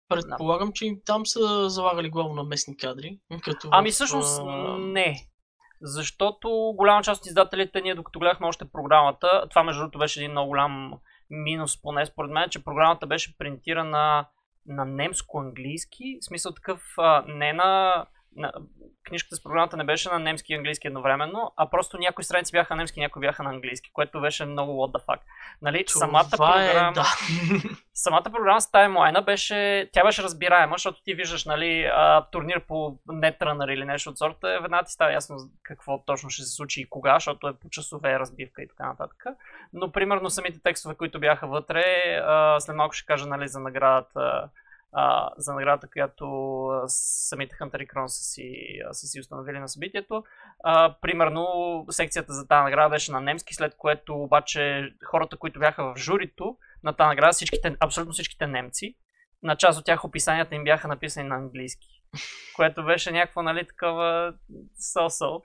Предполагам, 0.09 0.71
че 0.73 0.85
и 0.85 1.01
там 1.05 1.25
са 1.25 1.69
залагали 1.69 2.09
главно 2.09 2.33
на 2.33 2.43
местни 2.43 2.77
кадри. 2.77 3.19
Като 3.43 3.69
ами 3.71 3.91
всъщност 3.91 4.41
а... 4.45 4.77
не. 4.77 5.15
Защото 5.81 6.73
голяма 6.75 7.03
част 7.03 7.21
от 7.21 7.27
издателите, 7.27 7.81
ние 7.81 7.95
докато 7.95 8.19
гледахме 8.19 8.47
още 8.47 8.71
програмата, 8.73 9.45
това 9.49 9.63
между 9.63 9.81
другото 9.81 9.99
беше 9.99 10.19
един 10.19 10.31
много 10.31 10.49
голям 10.49 10.93
минус, 11.29 11.81
поне 11.81 12.05
според 12.05 12.31
мен, 12.31 12.49
че 12.49 12.63
програмата 12.63 13.07
беше 13.07 13.37
принтирана 13.37 14.27
на 14.65 14.85
немско-английски, 14.85 16.17
в 16.21 16.25
смисъл 16.25 16.53
такъв 16.53 16.81
а, 16.97 17.23
не 17.27 17.53
на. 17.53 18.05
Книжката 19.03 19.35
с 19.35 19.43
програмата 19.43 19.77
не 19.77 19.83
беше 19.83 20.09
на 20.09 20.19
немски 20.19 20.53
и 20.53 20.55
английски 20.55 20.87
едновременно, 20.87 21.53
а 21.57 21.69
просто 21.69 21.97
някои 21.97 22.23
страници 22.23 22.51
бяха 22.51 22.75
на 22.75 22.77
немски, 22.77 22.99
някои 22.99 23.19
бяха 23.19 23.43
на 23.43 23.49
английски, 23.49 23.89
което 23.93 24.21
беше 24.21 24.45
много 24.45 24.71
what 24.71 24.99
the 24.99 25.05
fuck. 25.05 25.19
Нали, 25.61 25.85
Това 25.85 25.99
самата 25.99 26.29
програма... 26.31 26.89
Е, 26.89 26.93
да. 26.93 27.05
самата 27.93 28.23
програма 28.23 28.61
с 28.61 28.71
таймлайна 28.71 29.21
беше... 29.21 29.89
Тя 29.93 30.03
беше 30.03 30.23
разбираема, 30.23 30.75
защото 30.75 31.03
ти 31.03 31.13
виждаш, 31.13 31.45
нали, 31.45 31.89
а, 31.93 32.25
турнир 32.31 32.65
по 32.67 32.97
Netrunner 33.09 33.73
или 33.73 33.85
нещо 33.85 34.09
от 34.09 34.17
сорта, 34.17 34.59
веднага 34.61 34.85
ти 34.85 34.91
става 34.91 35.13
ясно 35.13 35.37
какво 35.63 36.03
точно 36.05 36.29
ще 36.29 36.43
се 36.43 36.55
случи 36.55 36.81
и 36.81 36.89
кога, 36.89 37.15
защото 37.15 37.47
е 37.47 37.53
по 37.53 37.69
часове 37.69 38.19
разбивка 38.19 38.61
и 38.61 38.67
така 38.67 38.87
нататък. 38.87 39.23
Но, 39.73 39.91
примерно, 39.91 40.29
самите 40.29 40.59
текстове, 40.63 40.95
които 40.95 41.19
бяха 41.19 41.47
вътре, 41.47 41.83
а, 42.25 42.59
след 42.59 42.75
малко 42.75 42.93
ще 42.93 43.05
кажа, 43.05 43.25
нали, 43.25 43.47
за 43.47 43.59
наградата 43.59 44.49
а, 44.93 45.29
за 45.37 45.53
наградата, 45.53 45.87
която 45.93 46.25
самите 46.87 47.55
Hunter 47.55 47.83
и 47.83 47.87
Крон 47.87 48.09
са 48.09 48.23
си, 48.23 48.53
са 48.91 49.07
си 49.07 49.19
установили 49.19 49.59
на 49.59 49.69
събитието. 49.69 50.23
А, 50.63 50.95
примерно, 51.01 51.85
секцията 51.89 52.33
за 52.33 52.47
тази 52.47 52.63
награда 52.63 52.89
беше 52.89 53.11
на 53.11 53.21
немски, 53.21 53.53
след 53.53 53.75
което 53.77 54.15
обаче 54.15 54.93
хората, 55.05 55.37
които 55.37 55.59
бяха 55.59 55.83
в 55.83 55.97
журито 55.97 56.57
на 56.83 56.93
тази 56.93 57.07
награда, 57.07 57.31
всичките, 57.31 57.75
абсолютно 57.79 58.13
всичките 58.13 58.47
немци, 58.47 58.95
на 59.43 59.55
част 59.55 59.79
от 59.79 59.85
тях 59.85 60.05
описанията 60.05 60.55
им 60.55 60.63
бяха 60.63 60.87
написани 60.87 61.29
на 61.29 61.35
английски. 61.35 61.87
Което 62.55 62.85
беше 62.85 63.11
някакво, 63.11 63.41
нали, 63.41 63.67
такова 63.67 64.33
so-so. 64.95 65.41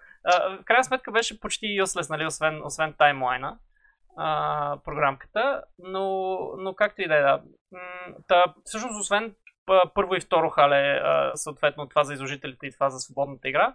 в 0.60 0.64
крайна 0.64 0.84
сметка 0.84 1.12
беше 1.12 1.40
почти 1.40 1.66
useless, 1.66 2.10
нали, 2.10 2.26
освен, 2.26 2.62
освен 2.64 2.94
таймлайна 2.98 3.58
а, 4.16 4.78
програмката, 4.84 5.62
но, 5.78 6.38
но 6.58 6.74
както 6.74 7.02
и 7.02 7.08
да 7.08 7.16
е, 7.16 7.22
да. 7.22 7.42
Та, 8.28 8.44
всъщност, 8.64 9.00
освен 9.00 9.34
първо 9.94 10.14
и 10.14 10.20
второ 10.20 10.50
хале, 10.50 11.00
а, 11.04 11.32
съответно 11.34 11.88
това 11.88 12.04
за 12.04 12.12
изложителите 12.14 12.66
и 12.66 12.72
това 12.72 12.90
за 12.90 12.98
свободната 12.98 13.48
игра, 13.48 13.74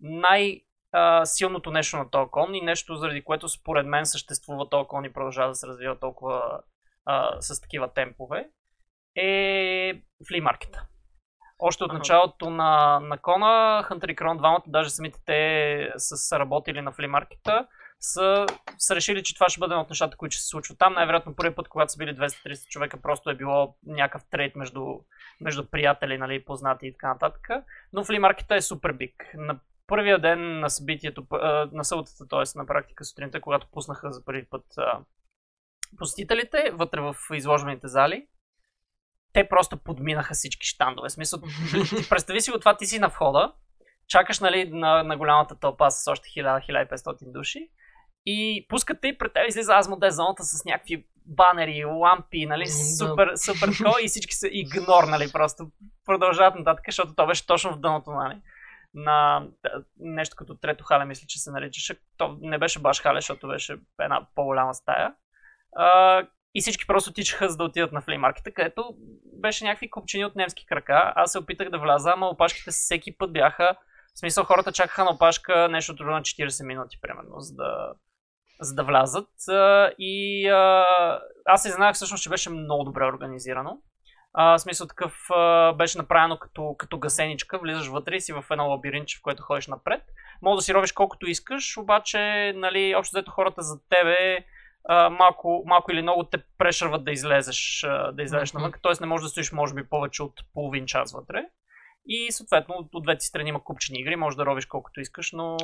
най- 0.00 0.62
силното 1.24 1.70
нещо 1.70 1.96
на 1.96 2.10
този 2.10 2.30
кон 2.30 2.54
и 2.54 2.60
нещо, 2.60 2.96
заради 2.96 3.24
което 3.24 3.48
според 3.48 3.86
мен 3.86 4.06
съществува 4.06 4.68
този 4.68 4.88
кон 4.88 5.04
и 5.04 5.12
продължава 5.12 5.48
да 5.48 5.54
се 5.54 5.66
развива 5.66 5.98
толкова 5.98 6.60
а, 7.04 7.40
с 7.40 7.60
такива 7.60 7.92
темпове, 7.92 8.48
е 9.16 10.02
флимаркета. 10.28 10.86
Още 11.58 11.84
от 11.84 11.92
началото 11.92 12.50
на, 12.50 13.00
на 13.00 13.18
кона, 13.18 13.84
Hunter 13.90 14.12
и 14.12 14.16
Крон 14.16 14.36
двамата, 14.36 14.62
даже 14.66 14.90
самите 14.90 15.18
те 15.26 15.92
са 15.96 16.38
работили 16.38 16.80
на 16.80 16.92
флимаркета 16.92 17.66
са, 18.00 18.46
са 18.78 18.94
решили, 18.94 19.22
че 19.22 19.34
това 19.34 19.48
ще 19.48 19.58
бъде 19.58 19.74
от 19.74 19.90
нещата, 19.90 20.16
които 20.16 20.34
ще 20.34 20.42
се 20.42 20.48
случват 20.48 20.78
там. 20.78 20.94
Най-вероятно 20.94 21.36
първи 21.36 21.54
път, 21.54 21.68
когато 21.68 21.92
са 21.92 21.98
били 21.98 22.16
230 22.16 22.68
човека, 22.68 23.02
просто 23.02 23.30
е 23.30 23.34
било 23.34 23.76
някакъв 23.86 24.22
трейд 24.30 24.56
между, 24.56 24.84
между 25.40 25.66
приятели, 25.66 26.18
нали, 26.18 26.44
познати 26.44 26.86
и 26.86 26.92
така 26.92 27.08
нататък. 27.08 27.48
Но 27.92 28.04
флимаркета 28.04 28.54
е 28.54 28.60
супер 28.60 28.92
биг. 28.92 29.30
На 29.34 29.60
първия 29.86 30.18
ден 30.18 30.60
на 30.60 30.70
събитието, 30.70 31.26
на 31.72 31.84
съботата, 31.84 32.28
т.е. 32.28 32.58
на 32.58 32.66
практика 32.66 33.04
сутринта, 33.04 33.40
когато 33.40 33.66
пуснаха 33.72 34.12
за 34.12 34.24
първи 34.24 34.44
път 34.44 34.64
посетителите 35.98 36.70
вътре 36.72 37.00
в 37.00 37.16
изложените 37.34 37.88
зали, 37.88 38.26
те 39.32 39.48
просто 39.48 39.76
подминаха 39.76 40.34
всички 40.34 40.66
щандове. 40.66 41.08
В 41.08 41.12
смисъл, 41.12 41.40
представи 42.10 42.40
си 42.40 42.50
го 42.50 42.58
това, 42.58 42.76
ти 42.76 42.86
си 42.86 42.98
на 42.98 43.08
входа, 43.08 43.52
чакаш 44.08 44.40
нали, 44.40 44.70
на, 44.70 45.02
на 45.02 45.16
голямата 45.16 45.58
тълпа 45.58 45.90
с 45.90 46.10
още 46.10 46.28
1000-1500 46.28 47.32
души 47.32 47.70
и 48.26 48.66
пускате 48.68 49.08
и 49.08 49.18
пред 49.18 49.32
теб 49.32 49.48
излиза 49.48 49.74
Азмоде 49.74 50.10
зоната 50.10 50.42
с 50.42 50.64
някакви 50.64 51.06
банери, 51.26 51.84
лампи, 51.84 52.46
нали, 52.46 52.66
супер, 52.98 53.32
супер 53.36 53.68
тако 53.78 53.98
и 54.02 54.08
всички 54.08 54.34
са 54.34 54.48
игнор, 54.50 55.04
нали, 55.04 55.32
просто 55.32 55.70
продължават 56.06 56.54
нататък, 56.54 56.84
защото 56.88 57.14
то 57.14 57.26
беше 57.26 57.46
точно 57.46 57.72
в 57.72 57.80
дъното, 57.80 58.10
нали, 58.10 58.40
на 58.94 59.46
нещо 60.00 60.36
като 60.36 60.54
трето 60.54 60.84
хале, 60.84 61.04
мисля, 61.04 61.26
че 61.26 61.38
се 61.38 61.50
наричаше. 61.50 62.00
То 62.16 62.38
не 62.40 62.58
беше 62.58 62.78
баш 62.78 63.00
хале, 63.00 63.20
защото 63.20 63.48
беше 63.48 63.76
една 64.00 64.26
по-голяма 64.34 64.74
стая. 64.74 65.14
А, 65.76 66.22
и 66.54 66.60
всички 66.60 66.86
просто 66.86 67.12
тичаха 67.12 67.48
за 67.48 67.56
да 67.56 67.64
отидат 67.64 67.92
на 67.92 68.00
флеймаркета, 68.00 68.52
където 68.52 68.94
беше 69.40 69.64
някакви 69.64 69.90
купчини 69.90 70.24
от 70.24 70.36
немски 70.36 70.66
крака. 70.66 71.12
Аз 71.16 71.32
се 71.32 71.38
опитах 71.38 71.70
да 71.70 71.78
вляза, 71.78 72.10
ама 72.10 72.26
опашките 72.26 72.70
всеки 72.70 73.18
път 73.18 73.32
бяха... 73.32 73.76
В 74.14 74.18
смисъл 74.18 74.44
хората 74.44 74.72
чакаха 74.72 75.04
на 75.04 75.10
опашка 75.10 75.68
нещо 75.68 75.92
на 75.92 76.20
40 76.20 76.66
минути, 76.66 76.98
примерно, 77.00 77.40
за 77.40 77.54
да, 77.54 77.92
за 78.60 78.74
да 78.74 78.84
влязат. 78.84 79.28
И 79.98 80.46
аз 81.46 81.62
се 81.62 81.68
изненадах 81.68 81.94
всъщност, 81.94 82.22
че 82.22 82.30
беше 82.30 82.50
много 82.50 82.84
добре 82.84 83.04
организирано. 83.04 83.78
в 84.34 84.58
смисъл 84.58 84.86
такъв 84.86 85.28
беше 85.76 85.98
направено 85.98 86.38
като, 86.38 86.74
като 86.78 86.98
гасеничка, 86.98 87.58
влизаш 87.58 87.88
вътре 87.88 88.16
и 88.16 88.20
си 88.20 88.32
в 88.32 88.44
едно 88.50 88.68
лабиринче, 88.68 89.18
в 89.18 89.22
което 89.22 89.42
ходиш 89.42 89.66
напред. 89.66 90.02
Може 90.42 90.56
да 90.56 90.62
си 90.62 90.74
ровиш 90.74 90.92
колкото 90.92 91.26
искаш, 91.26 91.76
обаче, 91.76 92.52
нали, 92.56 92.94
общо 92.94 93.16
взето 93.16 93.30
хората 93.30 93.62
за 93.62 93.80
тебе 93.88 94.44
малко, 95.10 95.62
малко 95.66 95.92
или 95.92 96.02
много 96.02 96.24
те 96.24 96.38
прешърват 96.58 97.04
да 97.04 97.12
излезеш, 97.12 97.86
да 98.12 98.22
излезеш 98.22 98.50
mm-hmm. 98.50 98.54
навън, 98.54 98.72
т.е. 98.82 98.92
не 99.00 99.06
можеш 99.06 99.22
да 99.22 99.28
стоиш 99.28 99.52
може 99.52 99.74
би 99.74 99.88
повече 99.88 100.22
от 100.22 100.34
половин 100.54 100.86
час 100.86 101.12
вътре. 101.12 101.44
И 102.06 102.32
съответно 102.32 102.74
от 102.92 103.02
двете 103.02 103.26
страни 103.26 103.48
има 103.48 103.64
купчени 103.64 104.00
игри, 104.00 104.16
можеш 104.16 104.36
да 104.36 104.46
ровиш 104.46 104.66
колкото 104.66 105.00
искаш, 105.00 105.32
но... 105.32 105.56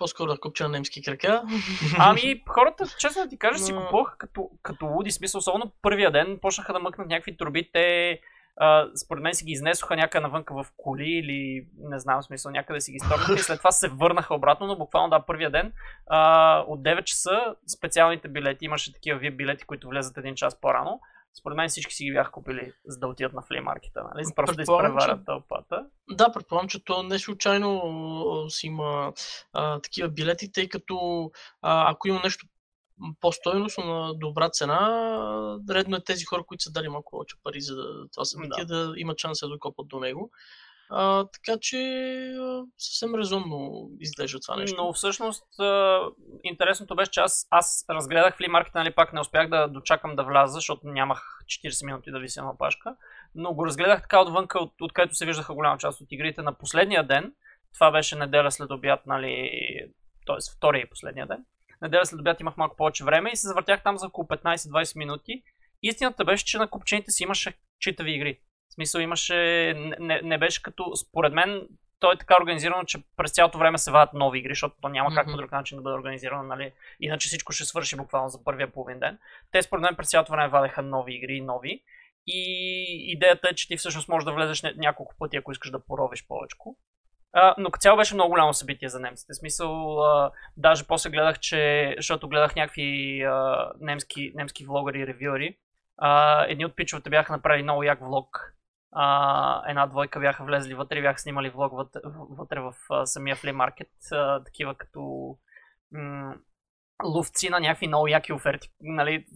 По-скоро 0.00 0.30
да 0.30 0.40
купча 0.40 0.64
на 0.64 0.68
немски 0.68 1.02
крака. 1.02 1.42
Ами, 1.98 2.42
хората, 2.48 2.84
честно 2.98 3.22
да 3.22 3.28
ти 3.28 3.38
кажа, 3.38 3.58
си 3.58 3.72
купуваха 3.72 4.18
като, 4.18 4.50
като 4.62 4.86
луди 4.86 5.10
смисъл, 5.10 5.38
особено 5.38 5.72
първия 5.82 6.10
ден, 6.10 6.38
почнаха 6.42 6.72
да 6.72 6.78
мъкнат 6.78 7.08
някакви 7.08 7.36
турби, 7.36 7.70
те 7.72 8.20
а, 8.56 8.86
според 9.04 9.22
мен 9.22 9.34
си 9.34 9.44
ги 9.44 9.52
изнесоха 9.52 9.96
някъде 9.96 10.22
навънка 10.22 10.54
в 10.54 10.66
коли 10.76 11.10
или 11.10 11.66
не 11.78 11.98
знам 11.98 12.22
смисъл, 12.22 12.52
някъде 12.52 12.80
си 12.80 12.92
ги 12.92 12.98
сторнаха 12.98 13.34
и 13.34 13.38
след 13.38 13.58
това 13.58 13.72
се 13.72 13.88
върнаха 13.88 14.34
обратно, 14.34 14.66
но 14.66 14.76
буквално 14.76 15.10
да, 15.10 15.26
първия 15.26 15.50
ден 15.50 15.72
а, 16.06 16.58
от 16.68 16.80
9 16.80 17.04
часа 17.04 17.54
специалните 17.76 18.28
билети, 18.28 18.64
имаше 18.64 18.92
такива 18.92 19.20
VIP 19.20 19.36
билети, 19.36 19.64
които 19.64 19.88
влезат 19.88 20.16
един 20.16 20.34
час 20.34 20.60
по-рано. 20.60 21.00
Според 21.38 21.56
мен 21.56 21.68
всички 21.68 21.94
си 21.94 22.04
ги 22.04 22.12
бяха 22.12 22.30
купили, 22.30 22.72
за 22.86 22.98
да 22.98 23.06
отидат 23.06 23.32
на 23.32 23.42
флеймаркета, 23.42 24.02
нали? 24.14 24.24
Просто 24.36 24.56
да 24.56 24.62
изпреварят 24.62 25.20
че... 25.20 25.24
тълпата. 25.24 25.86
Да, 26.10 26.32
предполагам, 26.32 26.68
че 26.68 26.84
то 26.84 27.02
не 27.02 27.18
случайно 27.18 28.46
си 28.48 28.66
има 28.66 29.12
а, 29.52 29.80
такива 29.80 30.08
билети, 30.08 30.52
тъй 30.52 30.68
като 30.68 31.30
а, 31.62 31.90
ако 31.90 32.08
има 32.08 32.20
нещо 32.24 32.46
по-стойностно 33.20 33.84
на 33.84 34.14
добра 34.14 34.50
цена, 34.50 35.58
редно 35.70 35.96
е 35.96 36.04
тези 36.04 36.24
хора, 36.24 36.44
които 36.46 36.62
са 36.62 36.72
дали 36.72 36.88
малко 36.88 37.10
повече 37.10 37.36
пари 37.42 37.60
за 37.60 37.74
това 38.12 38.24
събитие, 38.24 38.64
да. 38.64 38.88
да 38.88 38.94
имат 38.96 39.18
шанс 39.18 39.38
да 39.40 39.48
докопат 39.48 39.88
до 39.88 40.00
него. 40.00 40.30
А, 40.92 41.24
така 41.24 41.58
че 41.60 41.78
съвсем 42.78 43.14
резонно 43.14 43.90
изглежда 44.00 44.40
това 44.40 44.56
нещо. 44.56 44.82
Но 44.84 44.92
всъщност 44.92 45.44
интересното 46.44 46.96
беше, 46.96 47.10
че 47.10 47.20
аз, 47.20 47.46
аз 47.50 47.84
разгледах 47.90 48.36
флимаркета, 48.36 48.78
нали 48.78 48.94
пак 48.94 49.12
не 49.12 49.20
успях 49.20 49.48
да 49.48 49.68
дочакам 49.68 50.16
да 50.16 50.24
вляза, 50.24 50.52
защото 50.52 50.88
нямах 50.88 51.22
40 51.64 51.86
минути 51.86 52.10
да 52.10 52.18
вися 52.18 52.44
на 52.44 52.58
пашка. 52.58 52.96
Но 53.34 53.54
го 53.54 53.66
разгледах 53.66 54.02
така 54.02 54.20
отвънка, 54.20 54.58
от, 54.58 54.72
откъдето 54.80 55.14
се 55.14 55.26
виждаха 55.26 55.54
голяма 55.54 55.78
част 55.78 56.00
от 56.00 56.06
игрите 56.10 56.42
на 56.42 56.52
последния 56.52 57.06
ден. 57.06 57.34
Това 57.74 57.90
беше 57.90 58.16
неделя 58.16 58.50
след 58.50 58.70
обяд, 58.70 59.06
нали, 59.06 59.50
т.е. 60.26 60.56
втория 60.56 60.82
и 60.82 60.90
последния 60.90 61.26
ден 61.26 61.44
неделя 61.82 62.06
след 62.06 62.20
обяд 62.20 62.40
имах 62.40 62.56
малко 62.56 62.76
повече 62.76 63.04
време 63.04 63.30
и 63.32 63.36
се 63.36 63.48
завъртях 63.48 63.82
там 63.82 63.98
за 63.98 64.06
около 64.06 64.26
15-20 64.26 64.96
минути. 64.96 65.42
Истината 65.82 66.24
беше, 66.24 66.44
че 66.44 66.58
на 66.58 66.68
купчените 66.68 67.10
си 67.10 67.22
имаше 67.22 67.52
читави 67.80 68.12
игри. 68.12 68.38
Смисъл 68.80 69.00
имаше, 69.00 69.34
не, 69.98 70.20
не 70.22 70.38
беше 70.38 70.62
като, 70.62 70.96
според 70.96 71.32
мен, 71.32 71.68
то 71.98 72.12
е 72.12 72.16
така 72.16 72.36
организирано, 72.40 72.84
че 72.84 72.98
през 73.16 73.32
цялото 73.32 73.58
време 73.58 73.78
се 73.78 73.90
вадят 73.90 74.14
нови 74.14 74.38
игри, 74.38 74.50
защото 74.50 74.76
то 74.82 74.88
няма 74.88 75.14
как 75.14 75.26
по 75.26 75.36
друг 75.36 75.52
начин 75.52 75.78
да 75.78 75.82
бъде 75.82 75.96
организирано, 75.96 76.42
нали? 76.42 76.72
Иначе 77.00 77.28
всичко 77.28 77.52
ще 77.52 77.64
свърши 77.64 77.96
буквално 77.96 78.28
за 78.28 78.44
първия 78.44 78.72
половин 78.72 78.98
ден. 78.98 79.18
Те 79.52 79.62
според 79.62 79.82
мен 79.82 79.96
през 79.96 80.10
цялото 80.10 80.32
време 80.32 80.48
вадеха 80.48 80.82
нови 80.82 81.14
игри 81.14 81.32
и 81.32 81.40
нови. 81.40 81.82
И 82.26 82.42
идеята 83.12 83.48
е, 83.48 83.54
че 83.54 83.68
ти 83.68 83.76
всъщност 83.76 84.08
можеш 84.08 84.24
да 84.24 84.32
влезеш 84.32 84.62
няколко 84.76 85.14
пъти, 85.18 85.36
ако 85.36 85.52
искаш 85.52 85.70
да 85.70 85.84
поровиш 85.84 86.26
повече. 86.26 86.56
Но 87.58 87.70
като 87.70 87.82
цяло 87.82 87.96
беше 87.96 88.14
много 88.14 88.30
голямо 88.30 88.54
събитие 88.54 88.88
за 88.88 89.00
немците. 89.00 89.32
В 89.32 89.36
смисъл, 89.36 90.02
а, 90.02 90.32
даже 90.56 90.86
после 90.86 91.10
гледах, 91.10 91.38
че, 91.38 91.94
защото 91.96 92.28
гледах 92.28 92.56
някакви 92.56 93.22
а, 93.22 93.70
немски, 93.80 94.32
немски 94.34 94.64
влогъри 94.64 95.00
и 95.00 95.06
ревюери, 95.06 95.56
едни 96.48 96.64
от 96.64 96.76
пичовете 96.76 97.10
бяха 97.10 97.32
направили 97.32 97.62
много 97.62 97.82
як 97.82 98.00
влог. 98.00 98.54
А, 98.92 99.70
една 99.70 99.86
двойка 99.86 100.20
бяха 100.20 100.44
влезли 100.44 100.74
вътре 100.74 100.98
и 100.98 101.02
бяха 101.02 101.18
снимали 101.18 101.50
влог 101.50 101.72
вътре, 101.72 102.00
вътре 102.30 102.60
в 102.60 102.74
а, 102.90 103.06
самия 103.06 103.36
флеймаркет, 103.36 103.90
такива 104.44 104.74
като 104.74 105.36
м- 105.92 106.34
ловци 107.04 107.48
на 107.50 107.60
някакви 107.60 107.86
много 107.86 108.08
яки 108.08 108.32
оферти. 108.32 108.68
Нали, 108.80 109.26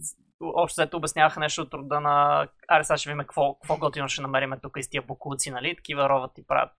общо 0.41 0.81
взето 0.81 0.97
обясняваха 0.97 1.39
нещо 1.39 1.61
от 1.61 1.73
рода 1.73 1.99
на 1.99 2.47
аре 2.67 2.83
сега 2.83 2.97
ще 2.97 3.09
видим 3.09 3.19
какво, 3.19 3.55
какво 3.55 3.77
готино 3.77 4.09
ще 4.09 4.21
намерим 4.21 4.53
тук 4.61 4.77
из 4.77 4.89
тия 4.89 5.01
бокуци, 5.01 5.51
нали? 5.51 5.75
Такива 5.75 6.09
роват 6.09 6.37
и 6.37 6.47
правят 6.47 6.71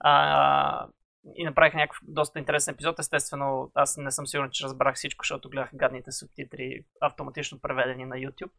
а, 0.00 0.86
и 1.36 1.44
направих 1.44 1.74
някакъв 1.74 1.98
доста 2.02 2.38
интересен 2.38 2.74
епизод. 2.74 2.98
Естествено, 2.98 3.70
аз 3.74 3.96
не 3.96 4.10
съм 4.10 4.26
сигурен, 4.26 4.50
че 4.50 4.64
разбрах 4.64 4.94
всичко, 4.94 5.24
защото 5.24 5.48
гледах 5.48 5.70
гадните 5.74 6.12
субтитри 6.12 6.84
автоматично 7.00 7.60
преведени 7.60 8.04
на 8.04 8.16
YouTube. 8.16 8.50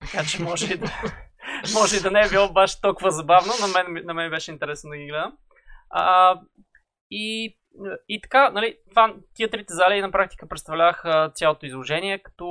Така 0.00 0.24
че 0.24 0.42
може 0.42 0.74
и 0.74 0.76
да, 0.76 0.92
може 1.74 1.96
и 1.96 2.00
да 2.00 2.10
не 2.10 2.20
е 2.20 2.28
било 2.28 2.52
баш 2.52 2.80
толкова 2.80 3.10
забавно. 3.10 3.52
На 3.60 3.66
мен, 3.66 4.04
на 4.06 4.14
мен 4.14 4.30
беше 4.30 4.50
интересно 4.50 4.90
да 4.90 4.96
ги 4.96 5.06
гледам. 5.06 5.36
А, 5.90 6.40
и, 7.10 7.56
и 8.08 8.20
така, 8.20 8.50
нали, 8.50 8.78
това, 8.90 9.14
тия 9.34 9.50
трите 9.50 9.74
зали 9.74 10.00
на 10.00 10.12
практика 10.12 10.48
представляваха 10.48 11.30
цялото 11.34 11.66
изложение, 11.66 12.18
като 12.18 12.46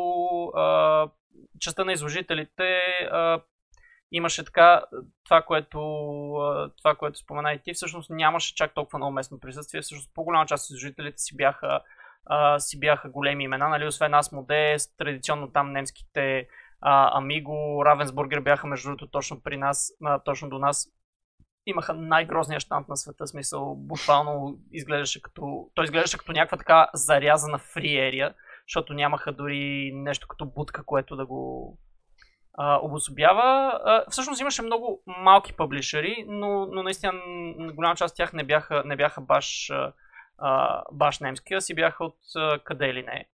а, 0.55 1.09
частта 1.59 1.83
на 1.83 1.93
изложителите 1.93 2.79
а, 3.11 3.41
имаше 4.11 4.45
така 4.45 4.83
това, 5.25 5.41
което, 5.41 5.79
това, 6.77 6.95
което 6.95 7.19
спомена 7.19 7.53
и 7.53 7.59
ти, 7.63 7.73
всъщност 7.73 8.09
нямаше 8.09 8.55
чак 8.55 8.73
толкова 8.73 8.99
много 8.99 9.13
местно 9.13 9.39
присъствие. 9.39 9.81
Всъщност 9.81 10.11
по-голяма 10.13 10.45
част 10.45 10.63
от 10.63 10.67
служителите 10.67 11.17
си 11.17 11.37
бяха, 11.37 11.81
а, 12.25 12.59
си 12.59 12.79
бяха 12.79 13.09
големи 13.09 13.43
имена, 13.43 13.69
нали? 13.69 13.87
освен 13.87 14.13
аз 14.13 14.31
Модест, 14.31 14.97
традиционно 14.97 15.51
там 15.51 15.71
немските 15.71 16.47
а, 16.87 17.17
Амиго, 17.17 17.85
Равенсбургер 17.85 18.39
бяха 18.39 18.67
между 18.67 18.89
другото 18.89 19.07
точно 19.07 19.41
при 19.41 19.57
нас, 19.57 19.91
а, 20.03 20.19
точно 20.19 20.49
до 20.49 20.59
нас. 20.59 20.87
Имаха 21.65 21.93
най-грозния 21.93 22.59
штант 22.59 22.87
на 22.87 22.97
света, 22.97 23.27
смисъл 23.27 23.75
буквално 23.75 24.57
изглеждаше 24.71 25.21
като, 25.21 25.69
той 25.75 25.83
изглеждаше 25.83 26.17
като 26.17 26.31
някаква 26.31 26.57
така 26.57 26.87
зарязана 26.93 27.57
фри 27.57 27.97
ерия, 27.97 28.33
защото 28.67 28.93
нямаха 28.93 29.31
дори 29.31 29.91
нещо 29.95 30.27
като 30.27 30.45
будка, 30.45 30.83
което 30.83 31.15
да 31.15 31.25
го, 31.25 31.77
а, 32.53 32.79
обособява. 32.81 33.79
А, 33.85 34.03
всъщност 34.09 34.41
имаше 34.41 34.61
много 34.61 35.03
малки 35.07 35.53
публишери, 35.53 36.25
но, 36.27 36.65
но 36.65 36.83
наистина 36.83 37.13
голяма 37.73 37.95
част 37.95 38.13
от 38.13 38.17
тях 38.17 38.33
не 38.33 38.43
бяха, 38.43 38.83
не 38.85 38.95
бяха 38.95 39.21
баш, 39.21 39.71
а, 40.37 40.83
баш 40.91 41.19
немски, 41.19 41.53
а 41.53 41.61
си 41.61 41.75
бяха 41.75 42.05
от 42.05 42.17
а, 42.35 42.59
къде 42.59 42.93
ли 42.93 43.03
не. 43.03 43.25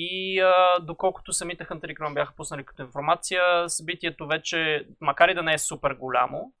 И 0.00 0.40
а, 0.40 0.78
доколкото 0.80 1.32
самите 1.32 1.64
Hunter 1.64 1.98
Chrome 1.98 2.14
бяха 2.14 2.34
пуснали 2.36 2.64
като 2.64 2.82
информация, 2.82 3.68
събитието 3.68 4.26
вече, 4.26 4.86
макар 5.00 5.28
и 5.28 5.34
да 5.34 5.42
не 5.42 5.54
е 5.54 5.58
супер 5.58 5.94
голямо, 5.94 6.52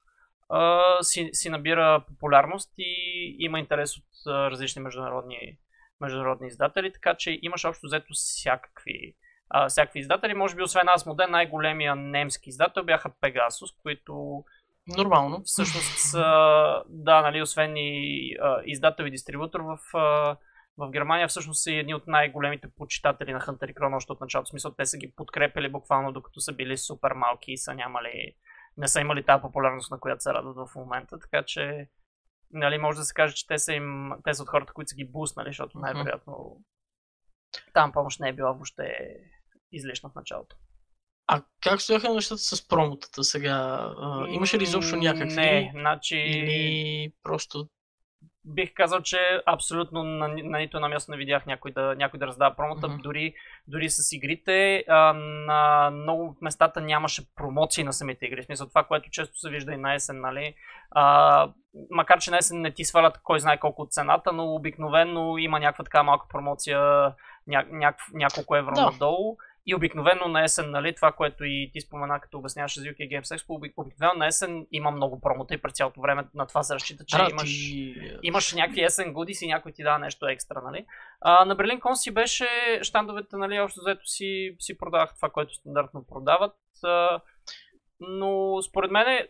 а, 0.48 0.82
си, 1.02 1.30
си 1.32 1.50
набира 1.50 2.04
популярност 2.08 2.72
и 2.78 3.36
има 3.38 3.58
интерес 3.58 3.96
от 3.96 4.04
а, 4.26 4.50
различни 4.50 4.82
международни, 4.82 5.58
международни 6.00 6.46
издатели, 6.46 6.92
така 6.92 7.14
че 7.14 7.38
имаш 7.42 7.64
общо 7.64 7.86
взето 7.86 8.06
всякакви 8.12 9.14
а, 9.50 9.68
всякакви 9.68 10.00
издатели. 10.00 10.34
Може 10.34 10.56
би 10.56 10.62
освен 10.62 10.88
аз 10.88 11.06
модел, 11.06 11.26
най-големия 11.28 11.96
немски 11.96 12.48
издател 12.48 12.84
бяха 12.84 13.10
Pegasus, 13.10 13.82
които 13.82 14.44
Нормално. 14.96 15.42
Всъщност 15.44 15.98
са, 15.98 16.24
да, 16.88 17.22
нали, 17.22 17.42
освен 17.42 17.76
и 17.76 18.34
а, 18.42 18.62
издател 18.64 19.04
и 19.04 19.10
дистрибутор 19.10 19.60
в, 19.60 19.78
а, 19.94 20.36
в 20.78 20.90
Германия, 20.90 21.28
всъщност 21.28 21.62
са 21.62 21.72
едни 21.72 21.94
от 21.94 22.06
най-големите 22.06 22.68
почитатели 22.76 23.32
на 23.32 23.40
Hunter 23.40 23.74
Chrome 23.74 23.96
още 23.96 24.12
от 24.12 24.20
началото. 24.20 24.48
В 24.48 24.50
смисъл, 24.50 24.74
те 24.74 24.86
са 24.86 24.98
ги 24.98 25.12
подкрепили 25.16 25.68
буквално 25.68 26.12
докато 26.12 26.40
са 26.40 26.52
били 26.52 26.76
супер 26.76 27.12
малки 27.12 27.52
и 27.52 27.58
са 27.58 27.74
нямали, 27.74 28.34
не 28.76 28.88
са 28.88 29.00
имали 29.00 29.24
тази 29.24 29.42
популярност, 29.42 29.90
на 29.90 30.00
която 30.00 30.22
се 30.22 30.32
радват 30.32 30.56
в 30.56 30.74
момента. 30.74 31.18
Така 31.18 31.42
че, 31.42 31.88
нали, 32.50 32.78
може 32.78 32.98
да 32.98 33.04
се 33.04 33.14
каже, 33.14 33.34
че 33.34 33.46
те 33.46 33.58
са, 33.58 33.72
им, 33.72 34.10
те 34.24 34.34
са 34.34 34.42
от 34.42 34.48
хората, 34.48 34.72
които 34.72 34.88
са 34.88 34.96
ги 34.96 35.10
буснали, 35.10 35.48
защото 35.48 35.78
най-вероятно 35.78 36.60
там 37.74 37.92
помощ 37.92 38.20
не 38.20 38.28
е 38.28 38.32
била 38.32 38.52
въобще 38.52 39.16
излишна 39.72 40.10
в 40.10 40.14
началото. 40.14 40.56
А 41.26 41.42
как 41.60 41.80
стояха 41.80 42.14
нещата 42.14 42.40
с 42.40 42.68
промотата 42.68 43.24
сега? 43.24 43.54
А, 43.98 44.28
имаше 44.28 44.58
ли 44.58 44.62
изобщо 44.62 44.96
някакви? 44.96 45.34
Не, 45.34 45.70
значи... 45.74 46.16
Или 46.16 47.12
просто... 47.22 47.68
Бих 48.54 48.74
казал, 48.74 49.00
че 49.00 49.42
абсолютно 49.46 50.02
на, 50.02 50.28
на 50.28 50.58
нито 50.58 50.80
на 50.80 50.88
място 50.88 51.10
не 51.10 51.16
видях 51.16 51.46
някой 51.46 51.72
да, 51.72 51.94
някой 51.94 52.18
да 52.18 52.26
раздава 52.26 52.56
промота. 52.56 52.88
Mm-hmm. 52.88 53.02
Дори, 53.02 53.34
дори 53.68 53.90
с 53.90 54.12
игрите 54.12 54.84
а, 54.88 55.12
на 55.12 55.90
много 55.90 56.24
от 56.24 56.42
местата 56.42 56.80
нямаше 56.80 57.34
промоции 57.34 57.84
на 57.84 57.92
самите 57.92 58.26
игри. 58.26 58.42
В 58.42 58.44
смисъл 58.44 58.68
това, 58.68 58.84
което 58.84 59.10
често 59.10 59.38
се 59.38 59.50
вижда 59.50 59.72
и 59.72 59.76
на 59.76 59.94
есен, 59.94 60.20
нали? 60.20 60.54
А, 60.90 61.48
макар, 61.90 62.18
че 62.18 62.30
на 62.30 62.36
есен 62.36 62.60
не 62.60 62.70
ти 62.70 62.84
свалят 62.84 63.20
кой 63.22 63.40
знае 63.40 63.58
колко 63.58 63.82
от 63.82 63.92
цената, 63.92 64.32
но 64.32 64.54
обикновено 64.54 65.38
има 65.38 65.60
някаква 65.60 65.84
така 65.84 66.02
малка 66.02 66.26
промоция, 66.28 66.80
ня, 67.46 67.64
ня, 67.70 67.94
няколко 68.14 68.56
евро 68.56 68.74
да. 68.74 68.84
надолу. 68.84 69.36
И 69.70 69.74
обикновено 69.74 70.28
на 70.28 70.44
есен, 70.44 70.70
нали, 70.70 70.94
това, 70.94 71.12
което 71.12 71.44
и 71.44 71.70
ти 71.72 71.80
спомена, 71.80 72.20
като 72.20 72.38
обясняваше 72.38 72.80
за 72.80 72.86
UK 72.86 72.98
Games 72.98 73.38
Expo, 73.38 73.72
обикновено 73.76 74.18
на 74.18 74.26
есен 74.26 74.66
има 74.72 74.90
много 74.90 75.20
промота 75.20 75.54
и 75.54 75.62
през 75.62 75.72
цялото 75.72 76.00
време 76.00 76.24
на 76.34 76.46
това 76.46 76.62
се 76.62 76.74
разчита, 76.74 77.04
че 77.04 77.16
а, 77.16 77.28
имаш, 77.30 77.50
ти... 77.50 77.94
имаш 78.22 78.54
някакви 78.54 78.82
есен 78.82 79.12
гудис 79.12 79.42
и 79.42 79.46
някой 79.46 79.72
ти 79.72 79.82
дава 79.82 79.98
нещо 79.98 80.28
екстра, 80.28 80.60
нали. 80.60 80.86
А, 81.20 81.44
на 81.44 81.54
Берлин 81.54 81.80
Кон 81.80 81.96
си 81.96 82.10
беше, 82.10 82.48
щандовете, 82.82 83.36
нали, 83.36 83.60
общо 83.60 83.80
взето 83.80 84.06
си, 84.06 84.56
си 84.58 84.78
продавах 84.78 85.14
това, 85.16 85.30
което 85.30 85.54
стандартно 85.54 86.06
продават. 86.08 86.56
А, 86.84 87.20
но 88.00 88.62
според 88.62 88.90
мен 88.90 89.26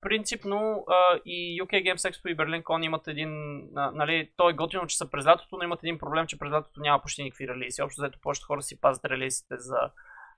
принципно 0.00 0.84
а, 0.88 1.20
и 1.26 1.62
UK 1.62 1.72
Games 1.72 2.10
Expo 2.10 2.28
и 2.28 2.36
Berlin 2.36 2.62
Con 2.62 2.84
имат 2.84 3.08
един, 3.08 3.60
а, 3.76 3.90
нали, 3.90 4.30
то 4.36 4.50
е 4.50 4.52
готино, 4.52 4.86
че 4.86 4.96
са 4.96 5.10
през 5.10 5.26
лятото, 5.26 5.56
но 5.56 5.64
имат 5.64 5.82
един 5.82 5.98
проблем, 5.98 6.26
че 6.26 6.38
през 6.38 6.52
лятото 6.52 6.80
няма 6.80 7.02
почти 7.02 7.22
никакви 7.22 7.48
релизи. 7.48 7.82
Общо 7.82 8.02
взето 8.02 8.18
повечето 8.22 8.46
хора 8.46 8.62
си 8.62 8.80
пазят 8.80 9.04
релизите 9.04 9.54
за, 9.58 9.78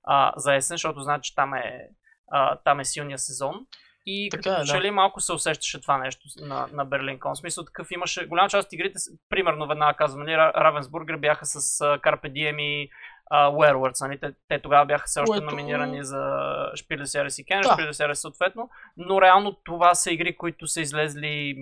а, 0.03 0.33
за 0.35 0.55
есен, 0.55 0.73
защото 0.73 1.01
знаят, 1.01 1.23
че 1.23 1.35
там 1.35 1.53
е, 1.53 1.87
а, 2.31 2.55
там 2.55 2.79
е 2.79 2.85
силния 2.85 3.17
сезон. 3.17 3.65
И 4.05 4.29
така, 4.29 4.41
като 4.41 4.61
е, 4.61 4.77
да. 4.77 4.81
ли 4.81 4.91
малко 4.91 5.21
се 5.21 5.33
усещаше 5.33 5.81
това 5.81 5.97
нещо 5.97 6.21
на, 6.41 6.67
на 6.73 6.85
Берлин 6.85 7.19
Кон. 7.19 7.33
В 7.35 7.37
смисъл 7.37 7.65
такъв 7.65 7.91
имаше, 7.91 8.27
голяма 8.27 8.49
част 8.49 8.65
от 8.65 8.73
игрите, 8.73 8.99
примерно 9.29 9.67
веднага 9.67 9.97
казвам, 9.97 10.23
нали, 10.23 10.37
Равенсбургер 10.37 11.17
бяха 11.17 11.45
с 11.45 11.79
Carpe 11.79 12.31
Diem 12.31 12.61
и 12.61 12.89
Werewords, 13.31 14.07
нали? 14.07 14.19
Те, 14.19 14.33
те 14.47 14.61
тогава 14.61 14.85
бяха 14.85 15.03
все 15.07 15.19
още 15.19 15.31
Което... 15.31 15.45
номинирани 15.45 16.03
за 16.03 16.17
des 16.89 17.03
Jahres 17.03 17.41
и 17.41 17.45
Ken, 17.45 17.61
да. 17.61 17.83
Des 17.83 17.89
Jahres 17.89 18.13
съответно, 18.13 18.69
но 18.97 19.21
реално 19.21 19.53
това 19.63 19.95
са 19.95 20.11
игри, 20.11 20.37
които 20.37 20.67
са 20.67 20.81
излезли 20.81 21.55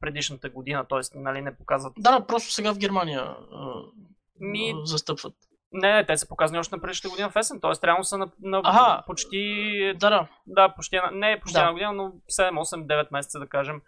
предишната 0.00 0.50
година, 0.50 0.84
т.е. 0.88 1.00
Нали, 1.14 1.40
не 1.40 1.56
показват... 1.56 1.92
Да, 1.98 2.26
просто 2.26 2.52
сега 2.52 2.74
в 2.74 2.78
Германия 2.78 3.36
Ми... 4.40 4.74
застъпват. 4.84 5.34
Не, 5.72 5.92
не, 5.92 6.06
те 6.06 6.16
са 6.16 6.28
показани 6.28 6.58
още 6.58 6.76
на 6.76 6.82
предишната 6.82 7.10
година 7.10 7.30
в 7.30 7.36
есен, 7.36 7.60
т.е. 7.60 7.86
реално 7.86 8.04
са 8.04 8.18
на, 8.18 8.28
на 8.42 8.60
ага, 8.64 9.02
почти... 9.06 9.94
Да, 9.96 10.10
да. 10.10 10.28
Да, 10.46 10.74
почти, 10.74 11.00
не 11.12 11.40
почти 11.40 11.54
да. 11.54 11.60
една 11.60 11.72
година, 11.72 11.92
но 11.92 12.02
7, 12.02 12.50
8, 12.50 12.86
9 12.86 13.08
месеца 13.12 13.38
да 13.38 13.46
кажем. 13.46 13.80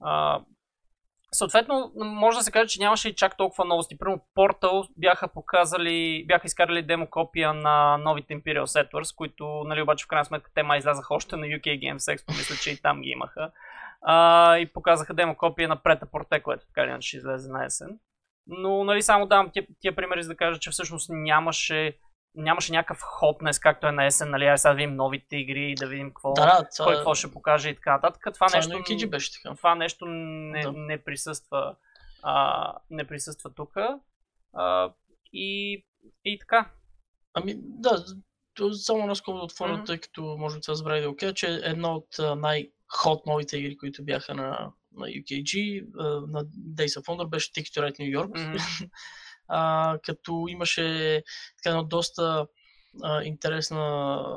А, 0.00 0.40
Съответно, 1.34 1.92
може 1.96 2.38
да 2.38 2.44
се 2.44 2.50
каже, 2.50 2.66
че 2.66 2.80
нямаше 2.80 3.08
и 3.08 3.14
чак 3.14 3.36
толкова 3.36 3.64
новости. 3.64 3.98
Примерно 3.98 4.24
Portal 4.36 4.88
бяха 4.96 5.28
показали, 5.28 6.24
бяха 6.28 6.46
изкарали 6.46 6.82
демо 6.82 7.06
копия 7.10 7.54
на 7.54 7.96
новите 7.96 8.34
Imperial 8.34 8.64
Settlers, 8.64 9.16
които, 9.16 9.46
нали, 9.66 9.82
обаче 9.82 10.04
в 10.04 10.08
крайна 10.08 10.24
сметка 10.24 10.50
те 10.54 10.62
май 10.62 10.78
излязаха 10.78 11.14
още 11.14 11.36
на 11.36 11.46
UK 11.46 11.66
Games 11.66 12.16
Expo, 12.16 12.28
мисля, 12.28 12.54
че 12.62 12.70
и 12.70 12.76
там 12.76 13.00
ги 13.00 13.08
имаха. 13.08 13.50
А, 14.02 14.56
и 14.58 14.66
показаха 14.66 15.14
демо 15.14 15.36
копия 15.36 15.68
на 15.68 15.82
Прета 15.82 16.06
Порте, 16.06 16.40
което 16.40 16.66
така 16.66 16.84
иначе 16.84 17.16
излезе 17.16 17.50
на 17.50 17.64
есен. 17.64 17.98
Но, 18.46 18.84
нали, 18.84 19.02
само 19.02 19.26
давам 19.26 19.50
тия, 19.50 19.66
тия 19.80 19.96
примери, 19.96 20.22
за 20.22 20.28
да 20.28 20.36
кажа, 20.36 20.58
че 20.60 20.70
всъщност 20.70 21.10
нямаше 21.12 21.96
нямаше 22.34 22.72
някакъв 22.72 23.00
ходнес, 23.00 23.58
както 23.58 23.86
е 23.86 23.92
на 23.92 24.06
есен, 24.06 24.30
нали, 24.30 24.44
ай 24.44 24.58
сега 24.58 24.70
да 24.70 24.76
видим 24.76 24.96
новите 24.96 25.36
игри, 25.36 25.74
да 25.74 25.86
видим 25.86 26.08
какво, 26.10 26.32
да, 26.32 26.68
това... 26.76 26.86
кой 26.86 26.94
какво 26.94 27.14
ще 27.14 27.32
покаже 27.32 27.68
и 27.68 27.74
така 27.74 27.92
нататък. 27.92 28.22
Това, 28.34 28.46
това 28.46 28.58
нещо, 28.58 28.94
не 28.94 29.06
беше 29.06 29.32
така. 29.32 29.54
това 29.54 29.74
нещо 29.74 30.06
не, 30.06 30.62
да. 30.62 30.72
не 30.72 31.04
присъства, 31.04 31.76
а, 32.22 32.74
не 32.90 33.06
присъства 33.06 33.54
тук. 33.54 33.72
А, 34.52 34.92
и, 35.32 35.84
и 36.24 36.38
така. 36.38 36.70
Ами, 37.34 37.54
да, 37.58 38.04
само 38.72 39.06
наскоро 39.06 39.36
да 39.36 39.44
отворя, 39.44 39.78
mm-hmm. 39.78 39.86
тъй 39.86 39.98
като 39.98 40.36
може 40.38 40.56
би 40.56 40.62
това 40.62 40.74
забрави 40.74 41.00
да 41.00 41.10
окей, 41.10 41.34
че 41.34 41.60
едно 41.64 41.94
от 41.94 42.40
най-хот 42.40 43.26
новите 43.26 43.58
игри, 43.58 43.76
които 43.76 44.04
бяха 44.04 44.34
на, 44.34 44.72
на 44.92 45.06
UKG, 45.06 45.84
на 46.28 46.44
Days 46.74 47.00
of 47.00 47.04
Wonder 47.04 47.28
беше 47.28 47.52
Ticket 47.52 47.80
to 47.80 47.80
Ride 47.80 47.98
New 47.98 48.18
York. 48.18 48.30
Mm-hmm. 48.30 48.90
а, 49.54 49.98
като 50.02 50.46
имаше 50.48 51.22
така 51.56 51.70
едно 51.70 51.84
доста 51.84 52.46
а, 53.02 53.22
интересна 53.22 54.34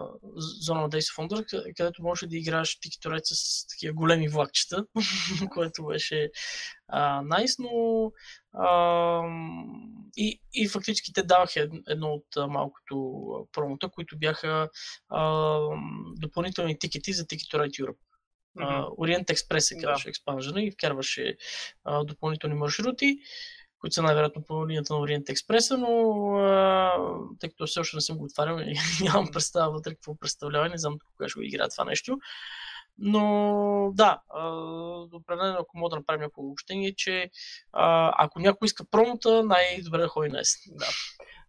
зона 0.61 0.81
на 0.81 0.89
Days 0.89 0.99
of 0.99 1.17
Wonder, 1.17 1.73
където 1.77 2.03
можеш 2.03 2.29
да 2.29 2.37
играеш 2.37 2.79
тикеторет 2.79 3.25
с 3.25 3.67
такива 3.67 3.93
големи 3.93 4.27
влакчета, 4.27 4.85
което 5.53 5.85
беше 5.85 6.31
найс, 6.93 7.55
nice, 7.55 7.59
но 7.59 8.11
а, 8.53 9.21
и, 10.17 10.41
и 10.53 10.67
фактически 10.67 11.13
те 11.13 11.23
даваха 11.23 11.69
едно 11.87 12.07
от 12.07 12.51
малкото 12.51 13.47
промота, 13.51 13.89
които 13.89 14.17
бяха 14.17 14.69
а, 15.09 15.59
допълнителни 16.17 16.79
тикети 16.79 17.13
за 17.13 17.25
Ticket 17.25 17.81
Europe. 17.81 17.97
Orient 18.97 19.25
Express 19.25 19.59
се 19.59 19.77
казваше 19.77 20.03
да. 20.03 20.09
експанжена 20.09 20.63
и 20.63 20.71
вкарваше 20.71 21.37
а, 21.83 22.03
допълнителни 22.03 22.55
маршрути 22.55 23.19
които 23.85 23.95
са 23.95 24.01
най-вероятно 24.01 24.43
по 24.43 24.67
линията 24.67 24.93
на 24.93 24.99
Ориент 24.99 25.29
Експреса, 25.29 25.77
но 25.77 25.87
а, 26.37 26.93
тъй 27.39 27.49
като 27.49 27.67
все 27.67 27.79
още 27.79 27.97
не 27.97 28.01
съм 28.01 28.17
го 28.17 28.23
отварял 28.23 28.59
и 28.59 28.75
нямам 29.03 29.31
представа 29.33 29.71
вътре 29.71 29.95
какво 29.95 30.17
представлява, 30.17 30.69
не 30.69 30.77
знам 30.77 30.97
кога 31.11 31.29
ще 31.29 31.39
го 31.39 31.43
играя 31.43 31.69
това 31.69 31.85
нещо. 31.85 32.19
Но 32.97 33.91
да, 33.93 34.21
определено 35.13 35.57
ако 35.59 35.77
мога 35.77 35.89
да 35.89 35.95
направим 35.95 36.21
някакво 36.21 36.41
обобщение, 36.41 36.95
че 36.95 37.29
а, 37.73 38.13
ако 38.17 38.39
някой 38.39 38.65
иска 38.65 38.85
промота, 38.91 39.43
най-добре 39.43 39.97
да 39.97 40.07
ходи 40.07 40.29
днес. 40.29 40.55
Да. 40.67 40.85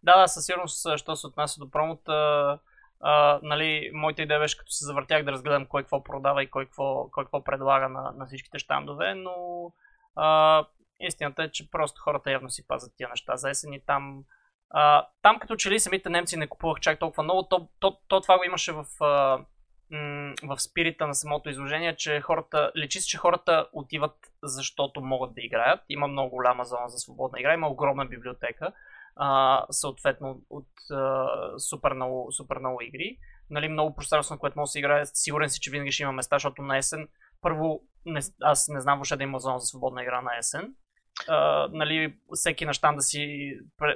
да, 0.03 0.21
да, 0.21 0.27
със 0.27 0.45
сигурност, 0.45 0.87
що 0.97 1.15
се 1.15 1.27
отнася 1.27 1.59
до 1.59 1.71
промота, 1.71 2.59
а, 2.99 3.39
нали, 3.43 3.91
моята 3.93 4.21
идея 4.21 4.39
беше 4.39 4.57
като 4.57 4.71
се 4.71 4.85
завъртях 4.85 5.23
да 5.23 5.31
разгледам 5.31 5.65
кой 5.65 5.83
какво 5.83 6.03
продава 6.03 6.43
и 6.43 6.49
кой 6.49 6.65
какво, 6.65 7.09
кой 7.11 7.23
какво 7.23 7.43
предлага 7.43 7.89
на, 7.89 8.11
на 8.17 8.25
всичките 8.25 8.59
щандове, 8.59 9.15
но 9.15 9.71
а, 10.15 10.65
Истината 10.99 11.43
е, 11.43 11.51
че 11.51 11.71
просто 11.71 12.01
хората 12.01 12.31
явно 12.31 12.49
си 12.49 12.67
пазят 12.67 12.93
тия 12.97 13.09
неща 13.09 13.37
за 13.37 13.49
есен 13.49 13.73
и 13.73 13.85
там, 13.85 14.23
а, 14.69 15.07
там 15.21 15.39
като 15.39 15.55
че 15.55 15.71
ли 15.71 15.79
самите 15.79 16.09
немци 16.09 16.37
не 16.37 16.47
купувах 16.47 16.79
чак 16.79 16.99
толкова 16.99 17.23
много, 17.23 17.43
то, 17.43 17.69
то, 17.79 17.99
то 18.07 18.21
това 18.21 18.37
го 18.37 18.43
имаше 18.43 18.71
в, 18.71 18.85
а, 18.99 19.37
м- 19.91 20.33
в 20.43 20.59
спирита 20.59 21.07
на 21.07 21.15
самото 21.15 21.49
изложение, 21.49 21.95
че 21.95 22.21
хората, 22.21 22.71
лечи 22.77 23.01
се, 23.01 23.07
че 23.07 23.17
хората 23.17 23.69
отиват 23.73 24.15
защото 24.43 25.01
могат 25.01 25.33
да 25.33 25.41
играят. 25.41 25.79
Има 25.89 26.07
много 26.07 26.29
голяма 26.29 26.65
зона 26.65 26.89
за 26.89 26.97
свободна 26.97 27.39
игра, 27.39 27.53
има 27.53 27.67
огромна 27.67 28.05
библиотека, 28.05 28.71
а, 29.15 29.65
съответно 29.69 30.41
от 30.49 30.67
а, 30.91 31.27
супер, 31.59 31.93
много, 31.93 32.31
супер 32.31 32.57
много 32.57 32.81
игри. 32.81 33.17
Нали, 33.49 33.67
много 33.67 33.95
пространство, 33.95 34.35
на 34.35 34.39
което 34.39 34.59
може 34.59 34.67
да 34.69 34.71
се 34.71 34.79
играе. 34.79 35.05
Сигурен 35.05 35.49
си, 35.49 35.59
че 35.59 35.71
винаги 35.71 35.91
ще 35.91 36.03
има 36.03 36.11
места, 36.11 36.35
защото 36.35 36.61
на 36.61 36.77
есен 36.77 37.07
първо, 37.41 37.81
не, 38.05 38.19
аз 38.41 38.67
не 38.67 38.81
знам 38.81 38.97
въобще 38.97 39.15
да 39.15 39.23
има 39.23 39.39
зона 39.39 39.59
за 39.59 39.65
свободна 39.65 40.03
игра 40.03 40.21
на 40.21 40.37
есен 40.37 40.75
а, 41.27 41.67
нали, 41.71 42.15
всеки 42.33 42.65
на 42.65 42.73
щан 42.73 42.95
да 42.95 43.01
си 43.01 43.53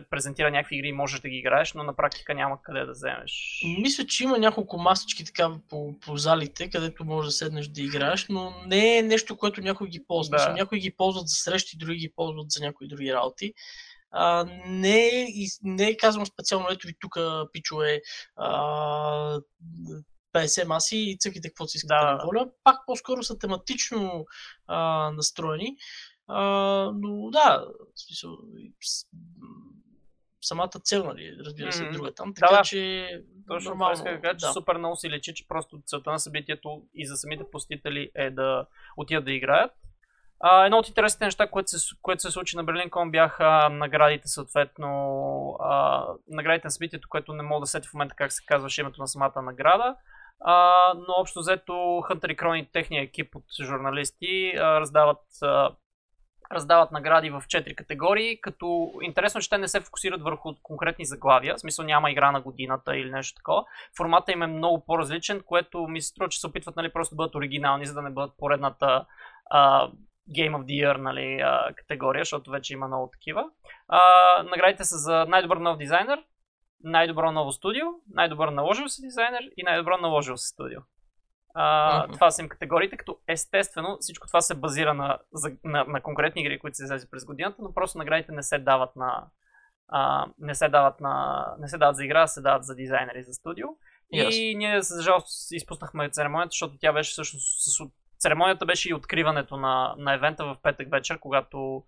презентира 0.10 0.52
някакви 0.52 0.76
игри 0.76 0.88
и 0.88 0.94
можеш 0.94 1.20
да 1.20 1.30
ги 1.30 1.36
играеш, 1.36 1.74
но 1.74 1.84
на 1.84 1.96
практика 1.96 2.34
няма 2.34 2.62
къде 2.62 2.86
да 2.86 2.92
вземеш. 2.92 3.62
Мисля, 3.80 4.06
че 4.06 4.24
има 4.24 4.38
няколко 4.38 4.78
масички 4.78 5.26
така 5.26 5.52
по, 5.70 6.00
по 6.00 6.18
залите, 6.18 6.70
където 6.70 7.06
можеш 7.06 7.28
да 7.28 7.32
седнеш 7.32 7.68
да 7.68 7.82
играеш, 7.82 8.26
но 8.30 8.54
не 8.66 8.98
е 8.98 9.02
нещо, 9.02 9.38
което 9.38 9.62
някой 9.62 9.88
ги 9.88 10.04
ползва. 10.08 10.38
Да. 10.38 10.54
Някои 10.54 10.80
ги 10.80 10.96
ползват 10.98 11.28
за 11.28 11.36
срещи, 11.36 11.78
други 11.78 11.98
ги 11.98 12.14
ползват 12.16 12.52
за 12.52 12.66
някои 12.66 12.88
други 12.88 13.14
работи. 13.14 13.54
А, 14.12 14.46
не, 14.68 15.28
не 15.64 15.88
е 15.88 15.98
казвам 15.98 16.26
специално, 16.26 16.68
ето 16.72 16.88
ви 16.88 16.94
тук, 17.00 17.18
пичове, 17.54 18.02
а, 18.36 19.40
50 20.34 20.68
маси 20.68 20.98
и 20.98 21.18
цъките 21.20 21.50
каквото 21.50 21.72
си 21.72 21.78
искате 21.78 21.94
да. 21.94 22.24
воля. 22.26 22.50
Пак 22.64 22.78
по-скоро 22.86 23.24
са 23.24 23.40
тематично 23.40 24.26
а, 24.68 25.12
настроени. 25.12 25.78
А, 26.34 26.92
но 26.96 27.30
да, 27.32 27.66
в 27.96 28.02
смисъл, 28.02 28.38
самата 30.42 30.70
цел, 30.84 31.06
нали, 31.06 31.36
разбира 31.46 31.72
се, 31.72 31.84
mm-hmm. 31.84 31.94
друга 31.94 32.14
там, 32.14 32.34
така 32.34 32.56
да, 32.56 32.62
че 32.62 33.08
точно 33.48 33.70
нормално. 33.70 33.96
Това 33.96 34.12
да 34.12 34.22
кажа, 34.22 34.38
че 34.38 34.46
да. 34.46 34.54
супер 34.54 34.78
много 34.78 34.96
си 34.96 35.10
лечи, 35.10 35.34
че 35.34 35.48
просто 35.48 35.82
целта 35.86 36.12
на 36.12 36.20
събитието 36.20 36.82
и 36.94 37.06
за 37.06 37.18
самите 37.18 37.44
посетители 37.52 38.12
е 38.16 38.30
да 38.30 38.66
отидат 38.98 39.26
да 39.26 39.32
играят. 39.32 39.72
А, 40.40 40.66
едно 40.66 40.78
от 40.78 40.88
интересните 40.88 41.26
неща, 41.26 41.48
което 41.48 41.70
се, 41.70 41.96
което 42.02 42.22
се 42.22 42.32
случи 42.32 42.56
на 42.56 42.64
Берлинкон 42.64 43.12
бяха 43.12 43.70
наградите, 43.70 44.28
съответно, 44.28 44.90
а, 45.60 46.06
наградите 46.28 46.68
на 46.68 46.72
събитието, 46.72 47.10
което 47.10 47.34
не 47.34 47.44
мога 47.44 47.60
да 47.60 47.68
сети 47.68 47.88
в 47.88 47.94
момента 47.94 48.16
как 48.16 48.32
се 48.32 48.46
казваше 48.46 48.82
името 48.82 49.02
на 49.02 49.08
самата 49.08 49.42
награда. 49.42 49.96
А, 50.40 50.76
но 50.96 51.14
общо 51.18 51.40
взето 51.40 52.02
Хънтер 52.02 52.30
и 52.30 52.36
Крони, 52.36 52.70
техния 52.74 53.04
екип 53.04 53.36
от 53.36 53.44
журналисти, 53.62 54.54
а, 54.58 54.80
раздават 54.80 55.22
а, 55.42 55.76
раздават 56.54 56.92
награди 56.92 57.30
в 57.30 57.42
4 57.48 57.76
категории, 57.76 58.42
като 58.42 58.92
интересно, 59.02 59.42
че 59.42 59.50
те 59.50 59.58
не 59.58 59.68
се 59.68 59.82
фокусират 59.82 60.22
върху 60.22 60.50
конкретни 60.64 61.06
заглавия, 61.06 61.56
в 61.56 61.60
смисъл 61.60 61.86
няма 61.86 62.12
игра 62.12 62.32
на 62.32 62.42
годината 62.42 62.98
или 62.98 63.12
нещо 63.12 63.36
такова. 63.36 63.64
Формата 63.98 64.32
им 64.32 64.42
е 64.42 64.48
много 64.48 64.86
по-различен, 64.86 65.42
което 65.46 65.88
ми 65.88 66.02
се 66.02 66.08
струва, 66.08 66.30
че 66.30 66.40
се 66.40 66.48
опитват 66.48 66.76
нали, 66.76 66.94
просто 66.94 67.16
да 67.16 67.18
бъдат 67.18 67.36
оригинални, 67.36 67.86
за 67.86 67.94
да 67.94 68.02
не 68.02 68.10
бъдат 68.10 68.38
поредната 68.38 69.06
а, 69.50 69.90
Game 70.30 70.56
of 70.56 70.64
the 70.64 70.86
Year 70.86 70.98
нали, 70.98 71.40
а, 71.44 71.74
категория, 71.76 72.22
защото 72.22 72.52
вече 72.52 72.74
има 72.74 72.88
много 72.88 73.10
такива. 73.14 73.46
А, 73.88 74.00
наградите 74.44 74.84
са 74.84 74.98
за 74.98 75.26
най-добър 75.26 75.58
нов 75.58 75.78
дизайнер, 75.78 76.24
най-добро 76.84 77.32
ново 77.32 77.52
студио, 77.52 77.86
най-добър 78.14 78.48
наложил 78.48 78.88
се 78.88 79.02
дизайнер 79.02 79.42
и 79.58 79.64
най-добро 79.64 79.98
наложил 79.98 80.38
се 80.38 80.48
студио. 80.48 80.80
А, 81.54 82.08
uh-huh. 82.08 82.14
Това 82.14 82.32
са 82.32 82.42
им 82.42 82.50
категориите, 82.50 82.98
като 82.98 83.18
естествено 83.28 83.98
всичко 84.00 84.28
това 84.28 84.42
се 84.42 84.56
базира 84.56 84.94
на, 84.94 85.20
на, 85.64 85.86
на 85.88 86.02
конкретни 86.02 86.42
игри, 86.42 86.60
които 86.60 86.78
се 86.78 86.84
излезе 86.84 87.10
през 87.10 87.26
годината, 87.26 87.58
но 87.62 87.74
просто 87.74 87.98
наградите 87.98 88.32
не 88.32 88.44
се 88.44 88.60
дават 88.60 88.96
на. 88.96 89.28
А, 89.88 90.28
не 90.40 90.56
се 90.56 90.70
дават 90.70 91.00
на. 91.00 91.46
Не 91.60 91.68
се 91.68 91.78
дават 91.78 91.96
за 91.96 92.06
игра, 92.06 92.28
се 92.28 92.42
дават 92.42 92.66
за 92.66 92.76
дизайнери 92.76 93.24
за 93.24 93.34
студио. 93.34 93.68
Yes. 94.16 94.30
И 94.30 94.56
ние, 94.56 94.82
за 94.82 95.02
жалост, 95.02 95.52
изпуснахме 95.52 96.10
церемонията, 96.10 96.52
защото 96.52 96.78
тя 96.80 96.94
беше 96.94 97.12
всъщност. 97.12 97.62
С, 97.62 97.84
церемонията 98.20 98.66
беше 98.66 98.90
и 98.90 98.94
откриването 98.94 99.58
на, 99.58 99.96
на 99.98 100.14
евента 100.14 100.46
в 100.46 100.58
петък 100.64 100.92
вечер, 100.92 101.20
когато. 101.20 101.84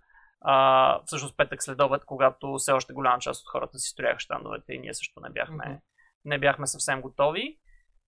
А, 0.45 0.99
всъщност 1.05 1.37
петък 1.37 1.63
след 1.63 1.81
обед, 1.81 2.05
когато 2.05 2.55
все 2.57 2.71
още 2.71 2.93
голяма 2.93 3.19
част 3.19 3.41
от 3.41 3.49
хората 3.49 3.79
си 3.79 3.89
строяха 3.89 4.19
щандовете 4.19 4.73
и 4.73 4.79
ние 4.79 4.93
също 4.93 5.19
не 5.19 5.29
бяхме, 5.29 5.63
mm-hmm. 5.63 5.79
не 6.25 6.37
бяхме 6.37 6.67
съвсем 6.67 7.01
готови. 7.01 7.57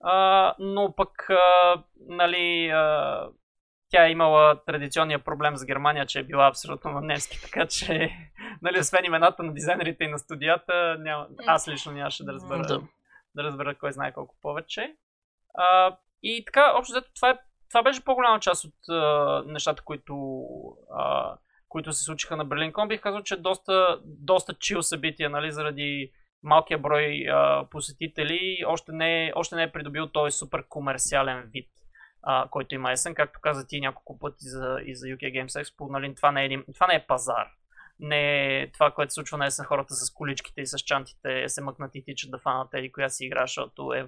А, 0.03 0.55
но 0.59 0.93
пък, 0.95 1.29
а, 1.29 1.83
нали, 2.09 2.69
а, 2.69 3.27
тя 3.89 4.05
е 4.05 4.11
имала 4.11 4.65
традиционния 4.65 5.19
проблем 5.23 5.55
с 5.57 5.65
Германия, 5.65 6.05
че 6.05 6.19
е 6.19 6.23
била 6.23 6.47
абсолютно 6.47 6.91
на 6.91 7.01
немски, 7.01 7.41
така 7.41 7.67
че, 7.67 8.11
нали, 8.61 8.79
освен 8.79 9.05
имената 9.05 9.43
на 9.43 9.53
дизайнерите 9.53 10.03
и 10.03 10.07
на 10.07 10.19
студията, 10.19 10.97
няма, 10.99 11.27
аз 11.47 11.67
лично 11.67 11.91
нямаше 11.91 12.23
да 12.23 12.33
разбера, 12.33 12.61
да. 12.61 12.81
да 13.35 13.43
разбера 13.43 13.75
кой 13.75 13.91
знае 13.91 14.13
колко 14.13 14.35
повече. 14.41 14.95
А, 15.53 15.97
и 16.23 16.45
така, 16.45 16.73
общо 16.75 16.91
взето, 16.93 17.11
това, 17.15 17.29
е, 17.29 17.37
това 17.69 17.83
беше 17.83 18.03
по-голяма 18.03 18.39
част 18.39 18.65
от 18.65 18.89
а, 18.89 19.43
нещата, 19.45 19.83
които, 19.83 20.45
а, 20.93 21.35
които 21.69 21.93
се 21.93 22.03
случиха 22.03 22.37
на 22.37 22.45
Берлин 22.45 22.73
Ком. 22.73 22.87
Бих 22.87 23.01
казал, 23.01 23.23
че 23.23 23.35
доста, 23.35 23.99
доста 24.05 24.53
чил 24.53 24.81
събития, 24.81 25.29
нали, 25.29 25.51
заради 25.51 26.11
малкия 26.45 26.77
брой 26.77 27.25
а, 27.29 27.65
посетители 27.71 28.63
още 28.67 28.91
не, 28.91 29.31
още 29.35 29.55
не 29.55 29.63
е 29.63 29.71
придобил 29.71 30.07
този 30.07 30.37
супер 30.37 30.63
комерциален 30.69 31.49
вид, 31.53 31.69
а, 32.23 32.47
който 32.49 32.75
има 32.75 32.91
есен. 32.91 33.15
Както 33.15 33.39
каза 33.41 33.67
ти 33.67 33.81
няколко 33.81 34.19
пъти 34.19 34.47
за, 34.47 34.77
и 34.85 34.95
за 34.95 35.07
UK 35.07 35.21
Games 35.21 35.63
Expo, 35.63 35.91
нали, 35.91 36.15
това, 36.15 36.31
не 36.31 36.45
е, 36.45 36.63
това 36.73 36.87
не 36.87 36.95
е 36.95 37.05
пазар. 37.07 37.47
Не 37.99 38.59
е 38.59 38.71
това, 38.71 38.91
което 38.91 39.11
се 39.11 39.15
случва 39.15 39.37
на 39.37 39.45
есен 39.45 39.65
хората 39.65 39.93
с 39.93 40.13
количките 40.13 40.61
и 40.61 40.65
с 40.65 40.77
чантите 40.77 41.49
се 41.49 41.61
мъкнат 41.61 41.95
и 41.95 42.03
тичат 42.03 42.31
да 42.31 42.37
фанат 42.37 42.73
еди 42.73 42.91
коя 42.91 43.09
си 43.09 43.25
игра, 43.25 43.43
защото 43.43 43.93
е 43.93 44.07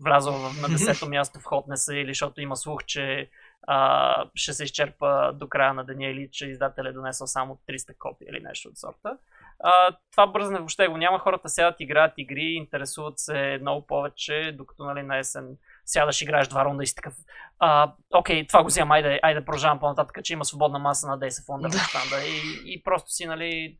влязъл 0.00 0.38
на 0.38 0.48
10-то 0.48 1.08
място 1.10 1.40
в 1.40 1.44
Хотнеса 1.44 1.96
или 1.96 2.10
защото 2.10 2.40
има 2.40 2.56
слух, 2.56 2.84
че 2.84 3.30
а, 3.66 4.30
ще 4.34 4.52
се 4.52 4.64
изчерпа 4.64 5.32
до 5.34 5.48
края 5.48 5.74
на 5.74 5.84
деня 5.84 6.06
или 6.06 6.28
че 6.32 6.46
издател 6.46 6.82
е 6.82 6.92
донесъл 6.92 7.26
само 7.26 7.58
300 7.68 7.98
копия 7.98 8.28
или 8.30 8.40
нещо 8.40 8.68
от 8.68 8.78
сорта. 8.78 9.18
А, 9.60 9.96
това 10.10 10.26
бързане 10.26 10.58
въобще 10.58 10.88
го 10.88 10.96
няма. 10.96 11.18
Хората 11.18 11.48
сядат, 11.48 11.80
играят 11.80 12.12
игри, 12.16 12.42
интересуват 12.42 13.18
се 13.18 13.58
много 13.60 13.86
повече, 13.86 14.54
докато 14.58 14.84
нали, 14.84 15.02
на 15.02 15.18
есен 15.18 15.56
сядаш, 15.84 16.22
играеш 16.22 16.48
два 16.48 16.64
рунда 16.64 16.82
и 16.82 16.86
си 16.86 16.94
такъв. 16.94 17.14
А, 17.58 17.94
окей, 18.14 18.46
това 18.46 18.62
го 18.62 18.68
вземам, 18.68 18.90
айде, 18.90 19.20
айде 19.22 19.44
продължавам 19.44 19.80
по-нататък, 19.80 20.24
че 20.24 20.32
има 20.32 20.44
свободна 20.44 20.78
маса 20.78 21.06
на 21.06 21.18
Days 21.18 21.28
of 21.28 21.46
Wonder 21.46 22.10
да. 22.10 22.26
и, 22.26 22.62
и 22.74 22.82
просто 22.82 23.10
си, 23.10 23.26
нали, 23.26 23.78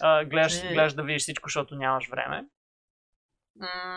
а, 0.00 0.24
гледаш, 0.24 0.62
гледаш 0.62 0.92
да 0.92 1.02
видиш 1.02 1.22
всичко, 1.22 1.48
защото 1.48 1.74
нямаш 1.74 2.08
време. 2.08 2.44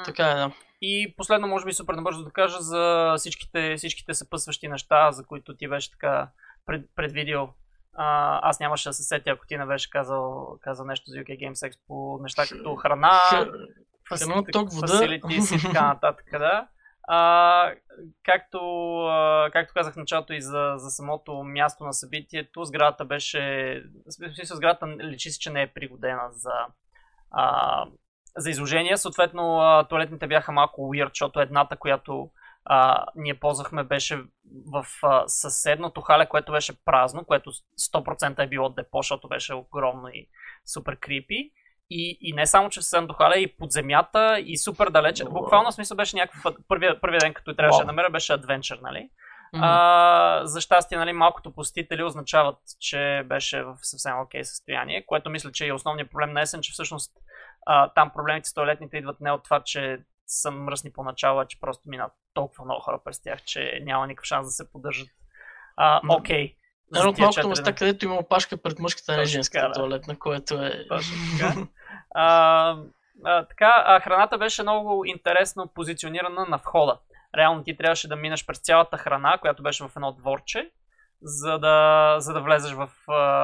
така 0.06 0.32
е, 0.32 0.36
да. 0.36 0.52
И 0.82 1.14
последно, 1.18 1.48
може 1.48 1.66
би 1.66 1.74
супер 1.74 1.94
набързо 1.94 2.24
да 2.24 2.32
кажа 2.32 2.58
за 2.60 3.14
всичките, 3.18 3.76
всичките 3.78 4.14
съпъсващи 4.14 4.68
неща, 4.68 5.12
за 5.12 5.26
които 5.26 5.56
ти 5.56 5.68
беше 5.68 5.92
така 5.92 6.30
пред, 6.66 6.86
предвидил. 6.96 7.54
А, 7.96 8.40
аз 8.50 8.60
нямаше 8.60 8.90
да 8.90 8.94
се 8.94 9.04
сетя, 9.04 9.30
ако 9.30 9.46
ти 9.48 9.58
не 9.58 9.66
беше 9.66 9.90
казал, 9.90 10.58
казал 10.62 10.86
нещо 10.86 11.04
за 11.08 11.18
UK 11.18 11.40
Games 11.40 11.72
Expo, 11.72 12.22
неща 12.22 12.44
като 12.46 12.76
храна, 12.76 13.20
фасилити 14.80 15.56
и 15.56 15.62
така 15.62 15.82
нататък. 15.88 16.26
Да. 16.32 16.68
А, 17.12 17.74
както, 18.24 18.60
а, 19.06 19.50
както 19.54 19.74
казах 19.74 19.94
в 19.94 19.98
началото 19.98 20.34
и 20.34 20.42
за, 20.42 20.74
за 20.78 20.90
самото 20.90 21.44
място 21.44 21.84
на 21.84 21.94
събитието, 21.94 22.64
сградата 22.64 23.06
беше. 23.06 23.40
В 24.06 24.36
смисъл, 24.36 24.58
сградата 24.58 24.88
личи 24.88 25.30
се, 25.30 25.40
че 25.40 25.50
не 25.50 25.62
е 25.62 25.74
пригодена 25.74 26.28
за, 26.32 26.54
а, 27.32 27.86
за 28.38 28.50
изложение. 28.50 28.98
Съответно, 28.98 29.62
туалетните 29.90 30.28
бяха 30.28 30.52
малко 30.52 30.82
weird, 30.82 31.10
защото 31.10 31.40
едната, 31.40 31.78
която 31.78 32.30
а, 32.66 33.06
ние 33.16 33.40
ползвахме, 33.40 33.84
беше 33.84 34.24
в 34.74 34.86
а, 35.04 35.24
съседното 35.28 36.02
хале, 36.02 36.26
което 36.26 36.52
беше 36.52 36.84
празно, 36.86 37.26
което 37.26 37.52
100% 37.52 38.40
е 38.40 38.48
било 38.48 38.70
депо, 38.70 38.98
защото 38.98 39.28
беше 39.28 39.54
огромно 39.54 40.08
и 40.08 40.28
супер 40.66 41.00
крипи. 41.00 41.52
И, 41.92 42.18
и 42.22 42.34
не 42.34 42.46
само, 42.46 42.70
че 42.70 42.80
в 42.80 42.84
съседното 42.84 43.14
хале, 43.14 43.40
и 43.40 43.58
под 43.58 43.72
земята, 43.72 44.40
и 44.46 44.58
супер 44.58 44.90
далече. 44.90 45.26
Буквално 45.26 45.72
смисъл 45.72 45.98
беше 45.98 46.16
някакъв. 46.16 46.56
Първия, 46.68 47.02
първия 47.02 47.20
ден, 47.20 47.34
като 47.34 47.56
трябваше 47.56 47.80
да 47.80 47.86
намеря, 47.86 48.10
беше 48.10 48.34
адвенчър, 48.34 48.80
нали? 48.82 49.10
Mm-hmm. 49.56 49.60
А, 49.62 50.46
за 50.46 50.62
щастие, 50.62 50.98
нали, 50.98 51.14
малкото 51.14 51.54
посетители 51.54 52.04
означават, 52.04 52.58
че 52.80 53.24
беше 53.26 53.64
в 53.64 53.78
съвсем 53.82 54.20
окей 54.20 54.42
okay 54.42 54.44
състояние, 54.44 55.06
което 55.06 55.30
мисля, 55.30 55.52
че 55.52 55.68
е 55.68 55.74
основният 55.74 56.12
проблем 56.12 56.34
на 56.34 56.42
есен, 56.42 56.62
че 56.62 56.72
всъщност 56.72 57.12
а, 57.66 57.94
там 57.94 58.12
проблемите 58.16 58.50
с 58.50 58.54
туалетните 58.54 58.98
идват 58.98 59.22
не 59.22 59.32
от 59.32 59.44
това, 59.44 59.64
че 59.64 60.00
са 60.28 60.52
мръсни 60.52 60.92
поначало, 60.94 61.40
а 61.40 61.46
че 61.46 61.60
просто 61.60 61.84
минат 61.86 62.12
толкова 62.34 62.66
много 62.66 62.82
хора 62.82 63.00
през 63.06 63.22
тях, 63.22 63.44
че 63.44 63.80
няма 63.84 64.08
никакъв 64.08 64.26
шанс 64.26 64.48
да 64.48 64.52
се 64.52 64.72
поддържат. 64.72 65.10
Окей. 66.10 66.48
Okay. 66.48 66.56
Едно 66.96 67.10
от 67.10 67.18
малкото 67.18 67.50
места, 67.50 67.76
където 67.76 68.06
има 68.06 68.16
опашка 68.16 68.58
пред 68.58 68.80
мъжката, 68.80 69.18
не 69.18 69.26
женската 69.26 69.68
да. 69.68 69.74
туалетна, 69.74 70.20
което 70.20 70.54
е... 70.64 70.88
Точно 70.90 71.14
така. 71.40 71.68
а, 72.16 72.78
а, 73.26 73.46
така, 73.46 73.84
а 73.86 74.00
храната 74.00 74.38
беше 74.38 74.62
много 74.62 75.06
интересно 75.06 75.68
позиционирана 75.68 76.46
на 76.46 76.58
входа. 76.58 77.00
Реално 77.38 77.64
ти 77.64 77.78
трябваше 77.78 78.08
да 78.08 78.16
минеш 78.16 78.46
през 78.46 78.60
цялата 78.60 78.98
храна, 78.98 79.38
която 79.42 79.64
беше 79.64 79.84
в 79.84 79.92
едно 79.96 80.12
дворче, 80.12 80.72
за 81.22 81.60
да, 81.60 82.16
за 82.20 82.34
да 82.34 82.42
влезеш 82.42 82.74
в, 82.74 82.90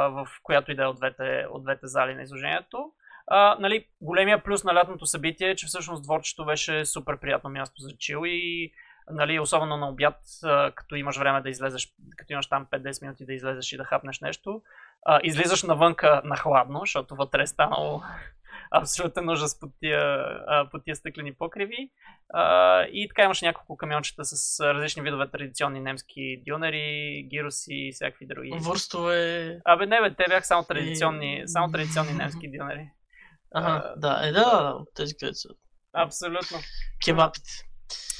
в 0.09 0.27
която 0.43 0.71
и 0.71 0.75
да 0.75 0.83
е 0.83 0.87
от 0.87 0.95
двете, 0.95 1.45
от 1.51 1.63
двете 1.63 1.87
зали 1.87 2.15
на 2.15 2.21
изложението. 2.21 2.91
А, 3.27 3.57
нали, 3.59 3.85
големия 4.01 4.43
плюс 4.43 4.63
на 4.63 4.73
лятното 4.73 5.05
събитие 5.05 5.49
е, 5.49 5.55
че 5.55 5.67
всъщност 5.67 6.03
дворчето 6.03 6.45
беше 6.45 6.85
супер 6.85 7.19
приятно 7.19 7.49
място 7.49 7.81
за 7.81 7.97
чил 7.97 8.21
и 8.25 8.71
нали, 9.11 9.39
особено 9.39 9.77
на 9.77 9.89
обяд, 9.89 10.19
а, 10.43 10.71
като 10.71 10.95
имаш 10.95 11.17
време 11.17 11.41
да 11.41 11.49
излезеш, 11.49 11.93
като 12.17 12.33
имаш 12.33 12.47
там 12.47 12.65
5-10 12.71 13.01
минути 13.01 13.25
да 13.25 13.33
излезеш 13.33 13.73
и 13.73 13.77
да 13.77 13.83
хапнеш 13.83 14.19
нещо, 14.19 14.61
а, 15.05 15.19
излизаш 15.23 15.63
навънка 15.63 16.21
на 16.25 16.37
хладно, 16.37 16.79
защото 16.79 17.15
вътре 17.15 17.41
е 17.41 17.47
станало 17.47 18.01
абсолютно 18.71 19.31
ужас 19.31 19.59
под 19.59 19.71
тия, 19.79 20.25
под 20.71 20.83
тия 20.83 20.95
стъклени 20.95 21.33
покриви. 21.33 21.89
А, 22.33 22.81
и 22.83 23.07
така 23.07 23.23
имаше 23.23 23.45
няколко 23.45 23.77
камиончета 23.77 24.25
с 24.25 24.59
различни 24.59 25.03
видове 25.03 25.27
традиционни 25.31 25.79
немски 25.79 26.43
дюнери, 26.47 27.23
гироси 27.29 27.73
и 27.73 27.91
всякакви 27.93 28.25
други. 28.27 28.51
Върстове. 28.61 29.59
Абе 29.65 29.85
не 29.85 30.01
бе, 30.01 30.15
те 30.15 30.25
бяха 30.29 30.45
само 30.45 30.63
традиционни, 30.63 31.39
и... 31.39 31.47
само 31.47 31.71
традиционни 31.71 32.13
немски 32.13 32.51
дюнери. 32.51 32.89
Ага, 33.55 33.93
да, 33.97 34.27
е 34.27 34.31
да, 34.31 34.77
тези 34.95 35.17
където 35.17 35.37
са. 35.37 35.49
Абсолютно. 35.93 36.57
Кебапите. 37.05 37.51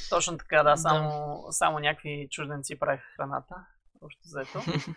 Точно 0.10 0.38
така, 0.38 0.64
да, 0.64 0.78
само, 0.78 1.44
да. 1.48 1.54
само 1.54 1.80
някакви 1.80 2.28
чужденци 2.32 2.80
правиха 2.80 3.06
храната. 3.16 3.56
Общо 4.02 4.22
заето. 4.24 4.62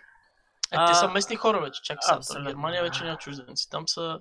Е, 0.73 0.87
те 0.87 0.95
са 0.95 1.09
местни 1.09 1.37
хора 1.37 1.61
вече, 1.61 1.83
чак 1.83 1.99
сега. 2.01 2.41
В 2.41 2.45
Германия 2.45 2.83
вече 2.83 3.05
няма 3.05 3.19
чужденци. 3.19 3.71
Там 3.71 3.89
са 3.89 4.21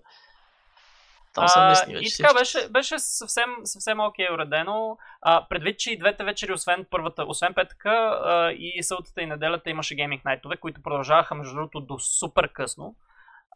там 1.34 1.48
са 1.48 1.66
местни 1.66 1.94
вече. 1.94 2.08
И 2.08 2.24
така 2.24 2.34
беше, 2.34 2.70
беше 2.70 3.00
съвсем, 3.00 3.50
съвсем 3.64 4.00
окей 4.00 4.28
уредено. 4.34 4.98
А, 5.22 5.48
предвид, 5.50 5.80
че 5.80 5.92
и 5.92 5.98
двете 5.98 6.24
вечери, 6.24 6.54
освен 6.54 6.86
първата, 6.90 7.26
освен 7.28 7.54
петъка 7.54 7.90
а, 7.90 8.52
и 8.52 8.84
съботата 8.84 9.22
и 9.22 9.26
неделята 9.26 9.70
имаше 9.70 9.96
гейминг 9.96 10.26
найтове, 10.26 10.58
които 10.58 10.82
продължаваха 10.82 11.36
между 11.36 11.56
другото 11.56 11.80
до 11.80 12.00
супер 12.00 12.54
късно. 12.54 12.96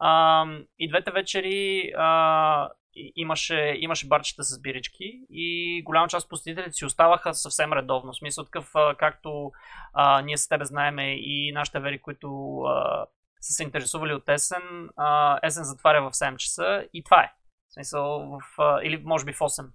А, 0.04 0.46
и 0.80 0.90
двете 0.90 1.12
вечери 1.12 1.92
а, 1.98 2.70
имаше, 3.16 3.76
имаше 3.80 4.08
барчета 4.08 4.44
с 4.44 4.62
бирички 4.62 5.22
и 5.30 5.82
голяма 5.84 6.08
част 6.08 6.24
от 6.24 6.30
посетителите 6.30 6.72
си 6.72 6.86
оставаха 6.86 7.34
съвсем 7.34 7.74
редовно. 7.74 8.12
В 8.12 8.18
смисъл 8.18 8.46
такъв, 8.46 8.74
както 8.98 9.52
а, 9.94 10.22
ние 10.22 10.38
с 10.38 10.48
тебе 10.48 10.66
знаеме 10.66 11.16
и 11.16 11.52
нашите 11.52 11.80
вери, 11.80 12.02
които 12.02 12.60
а, 12.62 13.06
са 13.42 13.54
се 13.54 13.64
интересували 13.64 14.14
от 14.14 14.30
есен, 14.30 14.90
а, 14.98 15.40
есен 15.44 15.64
затваря 15.64 16.02
в 16.02 16.14
7 16.14 16.36
часа 16.36 16.86
и 16.94 17.04
това 17.04 17.24
е. 17.24 17.34
В 17.70 17.74
смисъл, 17.74 18.20
в, 18.30 18.62
а, 18.62 18.80
или 18.84 19.02
може 19.06 19.26
би 19.26 19.34
в 19.34 19.40
8. 19.40 19.68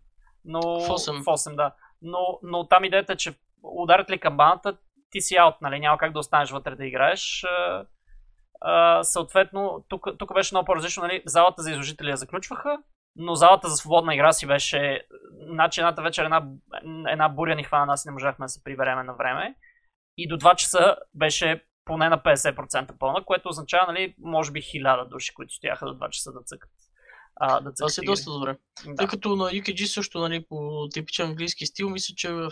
Но, 0.45 0.61
в 0.61 0.89
8. 0.89 1.23
В 1.23 1.25
8, 1.25 1.55
да. 1.57 1.75
Но, 2.03 2.39
но 2.43 2.69
там 2.69 2.85
идеята 2.85 3.13
е, 3.13 3.17
че 3.17 3.35
ударят 3.63 4.11
ли 4.11 4.21
камбаната, 4.21 4.77
ти 5.11 5.21
си 5.21 5.37
аут, 5.37 5.55
нали? 5.61 5.81
Няма 5.81 5.99
как 5.99 6.13
да 6.13 6.19
останеш 6.19 6.51
вътре 6.51 6.75
да 6.75 6.87
играеш. 6.87 7.45
А, 7.45 7.87
а, 8.61 9.05
съответно, 9.05 9.85
тук, 9.89 10.07
тук 10.19 10.35
беше 10.35 10.55
много 10.55 10.67
по-различно. 10.67 11.03
Нали? 11.03 11.23
Залата 11.27 11.63
за 11.63 11.71
изложители 11.71 12.11
я 12.11 12.17
заключваха, 12.17 12.79
но 13.17 13.35
залата 13.35 13.69
за 13.69 13.77
свободна 13.77 14.15
игра 14.15 14.33
си 14.33 14.47
беше. 14.47 15.07
Значи 15.51 15.81
едната 15.81 16.03
вечер 16.03 16.25
една, 16.25 16.43
една 17.09 17.29
буря 17.29 17.55
ни 17.55 17.65
хвана, 17.65 17.87
нас 17.87 18.05
не 18.05 18.13
можахме 18.13 18.45
да 18.45 18.49
се 18.49 18.65
прибереме 18.65 19.03
на 19.03 19.15
време. 19.15 19.55
И 20.19 20.29
до 20.29 20.39
2 20.39 20.57
часа 20.57 20.97
беше 21.15 21.65
поне 21.85 22.09
на 22.09 22.19
50% 22.19 22.99
пълна, 22.99 23.25
което 23.25 23.49
означава, 23.49 23.93
нали, 23.93 24.15
може 24.19 24.53
би 24.53 24.63
1000 24.63 25.09
души, 25.09 25.35
които 25.35 25.55
стояха 25.55 25.87
до 25.87 25.93
2 25.93 26.11
часа 26.11 26.33
да 26.33 26.43
цъкат. 26.45 26.71
А, 27.41 27.61
да 27.61 27.75
Това 27.75 27.89
си 27.89 28.01
е 28.01 28.07
доста 28.07 28.31
добре. 28.31 28.57
Да. 28.87 28.95
Тъй 28.95 29.07
като 29.07 29.37
на 29.37 29.45
UKG 29.45 29.85
също, 29.85 30.19
нали, 30.19 30.47
по 30.49 30.89
типичен 30.93 31.27
английски 31.27 31.67
стил, 31.67 31.91
мисля, 31.91 32.15
че 32.17 32.33
в 32.33 32.51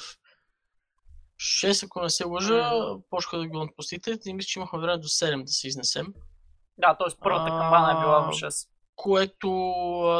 6, 1.44 1.86
ако 1.86 2.02
не 2.02 2.10
се 2.10 2.24
лъжа, 2.24 2.72
почнаха 3.10 3.38
да 3.38 3.48
го 3.48 3.68
посетителите 3.76 4.30
и 4.30 4.34
мисля, 4.34 4.46
че 4.46 4.58
имахме 4.58 4.78
време 4.78 4.98
до 4.98 5.08
7 5.08 5.44
да 5.44 5.52
се 5.52 5.68
изнесем. 5.68 6.06
Да, 6.78 6.96
т.е. 6.96 7.14
първата 7.22 7.50
камбана 7.50 7.92
е 7.92 8.00
била 8.00 8.20
в 8.20 8.30
6. 8.30 8.68
Което, 8.96 9.50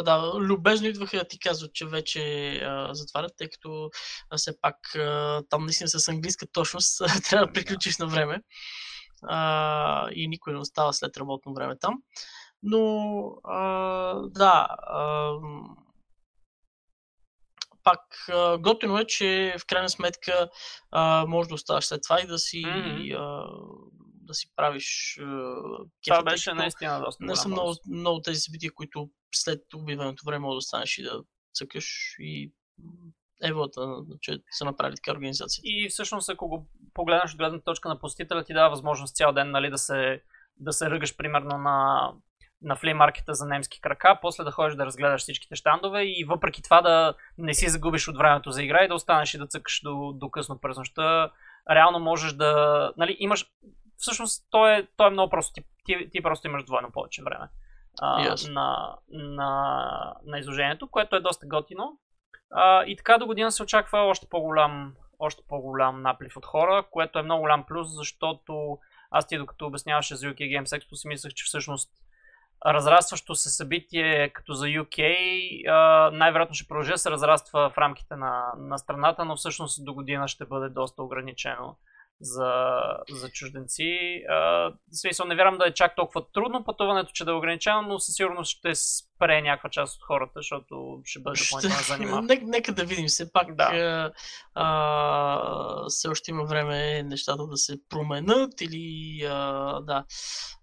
да, 0.04 0.32
любезно 0.38 0.86
идваха 0.86 1.16
да 1.16 1.24
ти 1.24 1.38
казват, 1.38 1.74
че 1.74 1.86
вече 1.86 2.54
а, 2.56 2.94
затварят, 2.94 3.32
тъй 3.36 3.48
като 3.48 3.90
а, 4.30 4.36
все 4.36 4.60
пак 4.60 4.76
а, 4.96 5.42
там 5.50 5.64
наистина 5.64 5.88
с 5.88 6.08
английска 6.08 6.46
точност 6.46 6.98
трябва 7.30 7.46
да 7.46 7.52
приключиш 7.52 7.98
на 7.98 8.06
време. 8.06 8.40
А, 9.22 10.08
и 10.12 10.28
никой 10.28 10.52
не 10.52 10.58
остава 10.58 10.92
след 10.92 11.16
работно 11.16 11.54
време 11.54 11.78
там. 11.78 11.94
Но, 12.62 13.24
а, 13.44 14.14
да, 14.14 14.68
а, 14.86 15.32
пак 17.84 18.00
готино 18.60 18.98
е, 18.98 19.04
че 19.04 19.56
в 19.58 19.66
крайна 19.66 19.88
сметка 19.88 20.48
а, 20.90 21.26
може 21.26 21.48
да 21.48 21.54
оставаш 21.54 21.84
след 21.84 22.02
това 22.02 22.20
и 22.20 22.26
да 22.26 22.38
си, 22.38 22.62
mm-hmm. 22.62 23.16
а, 23.18 23.48
да 24.00 24.34
си 24.34 24.46
правиш 24.56 25.18
а, 25.20 25.54
Това 26.06 26.22
беше 26.22 26.54
наистина 26.54 27.00
доста 27.04 27.24
Не 27.24 27.36
са 27.36 27.48
много, 27.48 27.74
много 27.86 28.20
тези 28.20 28.40
събития, 28.40 28.70
които 28.74 29.10
след 29.34 29.74
убиването 29.74 30.22
време 30.26 30.38
може 30.38 30.54
да 30.54 30.58
останеш 30.58 30.98
и 30.98 31.02
да 31.02 31.22
цъкаш 31.54 32.16
и 32.18 32.52
еволата, 33.42 33.96
че 34.20 34.38
са 34.50 34.64
направили 34.64 34.96
така 34.96 35.12
организация. 35.12 35.62
И 35.64 35.88
всъщност, 35.88 36.28
ако 36.28 36.48
го 36.48 36.68
погледнеш 36.94 37.32
от 37.32 37.38
гледната 37.38 37.64
точка 37.64 37.88
на 37.88 37.98
посетителя, 37.98 38.44
ти 38.44 38.54
дава 38.54 38.70
възможност 38.70 39.16
цял 39.16 39.32
ден 39.32 39.50
нали, 39.50 39.70
да 39.70 39.78
се, 39.78 40.22
да 40.56 40.72
се 40.72 40.90
ръгаш 40.90 41.16
примерно 41.16 41.58
на 41.58 42.10
на 42.64 42.76
флеймаркета 42.76 43.34
за 43.34 43.46
немски 43.46 43.80
крака, 43.80 44.18
после 44.22 44.44
да 44.44 44.50
ходиш 44.50 44.74
да 44.74 44.86
разгледаш 44.86 45.20
всичките 45.20 45.56
щандове 45.56 46.02
и 46.02 46.24
въпреки 46.28 46.62
това 46.62 46.82
да 46.82 47.14
не 47.38 47.54
си 47.54 47.68
загубиш 47.68 48.08
от 48.08 48.16
времето 48.16 48.50
за 48.50 48.62
игра 48.62 48.84
и 48.84 48.88
да 48.88 48.94
останеш 48.94 49.34
и 49.34 49.38
да 49.38 49.46
цъкаш 49.46 49.80
до, 49.84 50.12
до 50.12 50.30
късно 50.30 50.60
през 50.60 50.76
нощта. 50.76 51.30
Реално 51.70 51.98
можеш 51.98 52.32
да... 52.32 52.92
Нали, 52.96 53.16
имаш... 53.18 53.46
Всъщност, 53.96 54.46
то 54.50 54.68
е, 54.68 54.88
то 54.96 55.06
е 55.06 55.10
много 55.10 55.30
просто. 55.30 55.52
Ти, 55.54 55.64
ти, 55.84 56.10
ти 56.10 56.22
просто 56.22 56.46
имаш 56.46 56.64
двойно 56.64 56.92
повече 56.92 57.22
време 57.22 57.48
а, 58.00 58.28
yes. 58.28 58.52
на, 58.52 58.96
на, 59.08 60.14
на 60.26 60.38
изложението, 60.38 60.90
което 60.90 61.16
е 61.16 61.20
доста 61.20 61.46
готино. 61.46 61.98
А, 62.50 62.84
и 62.84 62.96
така 62.96 63.18
до 63.18 63.26
година 63.26 63.52
се 63.52 63.62
очаква 63.62 63.98
още 63.98 64.26
по-голям, 64.30 64.94
още 65.18 65.42
по-голям 65.48 66.02
наплив 66.02 66.36
от 66.36 66.46
хора, 66.46 66.84
което 66.90 67.18
е 67.18 67.22
много 67.22 67.40
голям 67.40 67.64
плюс, 67.66 67.88
защото 67.96 68.78
аз 69.10 69.26
ти 69.26 69.38
докато 69.38 69.66
обясняваше 69.66 70.16
за 70.16 70.26
UK 70.26 70.38
Games 70.38 70.78
Expo 70.78 70.94
си 70.94 71.08
мислех, 71.08 71.32
че 71.32 71.44
всъщност 71.44 71.90
разрастващо 72.66 73.34
се 73.34 73.50
събитие 73.50 74.28
като 74.28 74.52
за 74.52 74.66
UK 74.66 76.10
най-вероятно 76.12 76.54
ще 76.54 76.68
продължи 76.68 76.90
да 76.90 76.98
се 76.98 77.10
разраства 77.10 77.70
в 77.70 77.78
рамките 77.78 78.16
на, 78.16 78.52
на 78.58 78.78
страната, 78.78 79.24
но 79.24 79.36
всъщност 79.36 79.84
до 79.84 79.94
година 79.94 80.28
ще 80.28 80.44
бъде 80.44 80.68
доста 80.68 81.02
ограничено 81.02 81.76
за, 82.20 82.80
за 83.10 83.28
чужденци. 83.28 84.22
А, 84.28 84.72
смисъл, 84.92 85.26
не 85.26 85.36
вярвам 85.36 85.58
да 85.58 85.66
е 85.66 85.74
чак 85.74 85.96
толкова 85.96 86.32
трудно 86.32 86.64
пътуването, 86.64 87.10
че 87.12 87.24
да 87.24 87.30
е 87.30 87.34
ограничено, 87.34 87.82
но 87.82 87.98
със 87.98 88.14
сигурност 88.14 88.50
ще 88.50 88.74
спре 88.74 89.42
някаква 89.42 89.70
част 89.70 89.96
от 89.96 90.02
хората, 90.06 90.32
защото 90.36 91.00
ще 91.04 91.20
бъде 91.20 91.40
допълнително 91.44 91.84
занимаващо. 91.88 92.26
Нека, 92.26 92.44
нека 92.46 92.72
да 92.72 92.84
видим, 92.84 93.06
все 93.06 93.32
пак 93.32 93.56
да. 93.56 94.12
а, 94.54 95.88
все 95.88 96.08
още 96.08 96.30
има 96.30 96.44
време 96.44 97.02
нещата 97.02 97.46
да 97.46 97.56
се 97.56 97.76
променят 97.88 98.60
или 98.60 99.22
а, 99.24 99.80
да, 99.80 100.04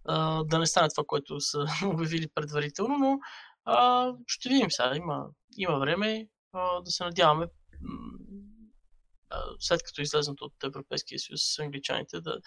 а, 0.05 0.43
да 0.43 0.59
не 0.59 0.65
стане 0.65 0.89
това, 0.89 1.03
което 1.07 1.39
са 1.39 1.65
обявили 1.85 2.27
предварително, 2.35 2.97
но 2.97 3.19
а, 3.65 4.07
ще 4.27 4.49
видим 4.49 4.71
сега. 4.71 4.95
Има, 4.95 5.25
има 5.57 5.79
време 5.79 6.27
а, 6.53 6.81
да 6.81 6.91
се 6.91 7.03
надяваме 7.03 7.47
след 9.59 9.83
като 9.83 10.01
излезнат 10.01 10.41
от 10.41 10.63
Европейския 10.63 11.19
съюз 11.19 11.41
с 11.43 11.59
англичаните, 11.59 12.21
да 12.21 12.37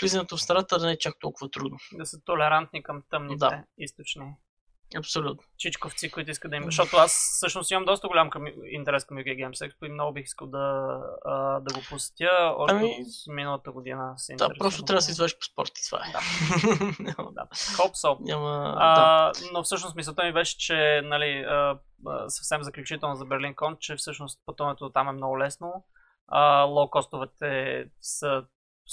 влизането 0.00 0.36
в 0.36 0.42
страната 0.42 0.78
да 0.78 0.86
не 0.86 0.92
е 0.92 0.98
чак 0.98 1.14
толкова 1.20 1.50
трудно. 1.50 1.78
Да 1.92 2.06
са 2.06 2.20
толерантни 2.24 2.82
към 2.82 3.02
тъмните 3.10 3.38
да. 3.38 3.64
източни. 3.78 4.34
Абсолютно. 4.96 5.42
Чичковци, 5.58 6.10
които 6.10 6.30
искат 6.30 6.50
да 6.50 6.56
им. 6.56 6.64
Защото 6.64 6.96
аз 6.96 7.12
всъщност 7.12 7.70
имам 7.70 7.84
доста 7.84 8.08
голям 8.08 8.30
към, 8.30 8.46
интерес 8.70 9.04
към 9.04 9.16
UK 9.16 9.26
Games 9.26 9.68
Expo 9.68 9.86
и 9.86 9.92
много 9.92 10.12
бих 10.12 10.24
искал 10.24 10.46
да, 10.46 10.98
а, 11.24 11.60
да 11.60 11.74
го 11.74 11.80
посетя 11.90 12.54
още 12.56 12.76
ами... 12.76 12.86
от 12.86 13.34
миналата 13.34 13.72
година. 13.72 14.14
Се 14.16 14.34
да, 14.34 14.48
просто 14.58 14.82
трябва 14.82 14.98
да 14.98 15.02
се 15.02 15.10
извадиш 15.10 15.38
по 15.38 15.44
спорт 15.44 15.70
и 15.78 15.86
това 15.86 15.98
е. 15.98 16.12
Да. 16.12 16.20
да. 17.32 17.48
Хоп, 17.76 17.96
соп. 17.96 18.20
Няма... 18.20 18.74
А, 18.78 18.94
да. 19.32 19.32
Но 19.52 19.62
всъщност 19.62 19.96
мисълта 19.96 20.24
ми 20.24 20.32
беше, 20.32 20.58
че 20.58 21.00
нали, 21.04 21.44
а, 21.48 21.78
съвсем 22.28 22.62
заключително 22.62 23.16
за 23.16 23.24
Берлин 23.24 23.54
Кон, 23.54 23.76
че 23.80 23.96
всъщност 23.96 24.40
пътуването 24.46 24.90
там 24.90 25.08
е 25.08 25.12
много 25.12 25.38
лесно 25.38 25.84
лоукостовете 26.68 27.84
са 28.00 28.44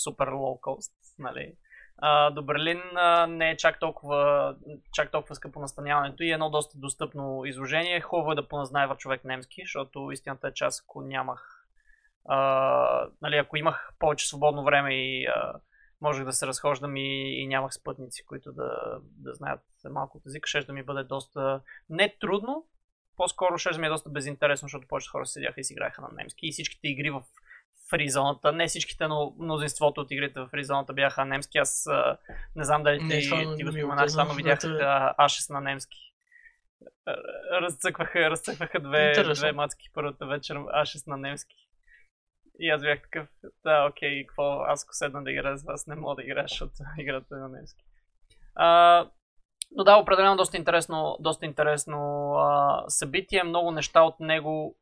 супер 0.04 0.28
лоукост, 0.28 0.94
нали. 1.20 1.56
А, 2.02 2.32
до 2.32 2.44
Берлин 2.44 2.82
а, 2.96 3.28
не 3.28 3.50
е 3.50 3.58
чак 3.58 3.80
толкова, 3.80 4.56
чак 4.94 5.12
толкова 5.12 5.36
скъпо 5.36 5.60
настаняването 5.60 6.24
и 6.24 6.32
едно 6.32 6.50
доста 6.50 6.78
достъпно 6.78 7.46
изложение. 7.46 8.02
Хубаво 8.02 8.32
е 8.32 8.36
да 8.36 8.48
поназнайва 8.48 8.96
човек 8.98 9.24
немски, 9.24 9.62
защото 9.62 10.12
истината 10.12 10.48
е, 10.48 10.52
аз 10.62 10.82
ако 10.82 11.02
нямах, 11.02 11.68
а, 12.26 13.08
нали, 13.22 13.36
ако 13.36 13.58
имах 13.58 13.92
повече 14.00 14.28
свободно 14.28 14.64
време 14.64 14.94
и 14.94 15.26
а, 15.26 15.54
можех 16.02 16.26
да 16.26 16.34
се 16.34 16.48
разхождам 16.48 16.96
и, 16.96 17.42
и 17.42 17.48
нямах 17.48 17.74
спътници, 17.74 18.26
които 18.26 18.52
да, 18.52 19.00
да 19.04 19.34
знаят 19.34 19.62
малко 19.90 20.18
от 20.18 20.26
езика, 20.26 20.48
ще 20.48 20.62
да 20.62 20.74
ми 20.74 20.84
бъде 20.84 21.04
доста 21.04 21.62
не 21.90 22.16
трудно, 22.22 22.66
по-скоро 23.20 23.58
ще 23.58 23.78
ми 23.78 23.88
е 23.88 23.90
доста 23.90 24.10
безинтересно, 24.10 24.66
защото 24.66 24.88
повечето 24.88 25.12
хора 25.12 25.26
седяха 25.26 25.62
и 25.62 25.64
си 25.64 25.74
играеха 25.74 26.02
на 26.02 26.10
немски. 26.18 26.48
И 26.48 26.52
всичките 26.52 26.88
игри 26.88 27.10
в 27.10 27.22
фризоната, 27.90 28.52
не 28.52 28.68
всичките, 28.68 29.08
но 29.08 29.36
мнозинството 29.40 30.02
от 30.02 30.12
игрите 30.12 30.40
в 30.40 30.48
фризоната 30.48 30.94
бяха 30.94 31.26
немски. 31.26 31.58
Аз 31.58 31.88
а, 31.88 32.18
не 32.56 32.64
знам 32.64 32.84
дали 32.84 33.04
не, 33.04 33.20
ти, 33.20 33.30
ти 33.58 33.64
го 33.64 33.72
споменаш, 33.72 34.12
само 34.12 34.34
видях 34.34 34.60
А6 34.60 35.54
на 35.54 35.62
немски. 35.62 35.98
Разцъкваха, 37.52 38.30
разцъкваха 38.30 38.80
две, 38.80 39.24
две 39.34 39.52
мацки 39.52 39.90
първата 39.94 40.26
вечер, 40.26 40.56
А6 40.56 41.08
на 41.08 41.18
немски. 41.18 41.56
И 42.60 42.70
аз 42.70 42.82
бях 42.82 43.02
такъв, 43.02 43.28
да, 43.64 43.88
окей, 43.90 44.26
какво, 44.26 44.62
аз 44.62 44.84
ако 44.84 44.94
седна 44.94 45.24
да 45.24 45.32
играя 45.32 45.58
с 45.58 45.64
вас, 45.64 45.88
не 45.88 45.96
мога 45.96 46.16
да 46.16 46.24
играя, 46.24 46.46
защото 46.48 46.74
играта 47.00 47.36
е 47.36 47.40
на 47.40 47.50
немски. 47.50 47.84
А, 48.56 49.10
но 49.72 49.84
да, 49.84 49.98
определено 49.98 50.36
доста 50.36 50.58
интересно, 50.58 51.18
доста 51.20 51.46
интересно 51.46 52.32
а, 52.34 52.84
събитие. 52.88 53.44
Много 53.44 53.72
неща 53.72 54.02
от 54.02 54.20
него 54.20 54.76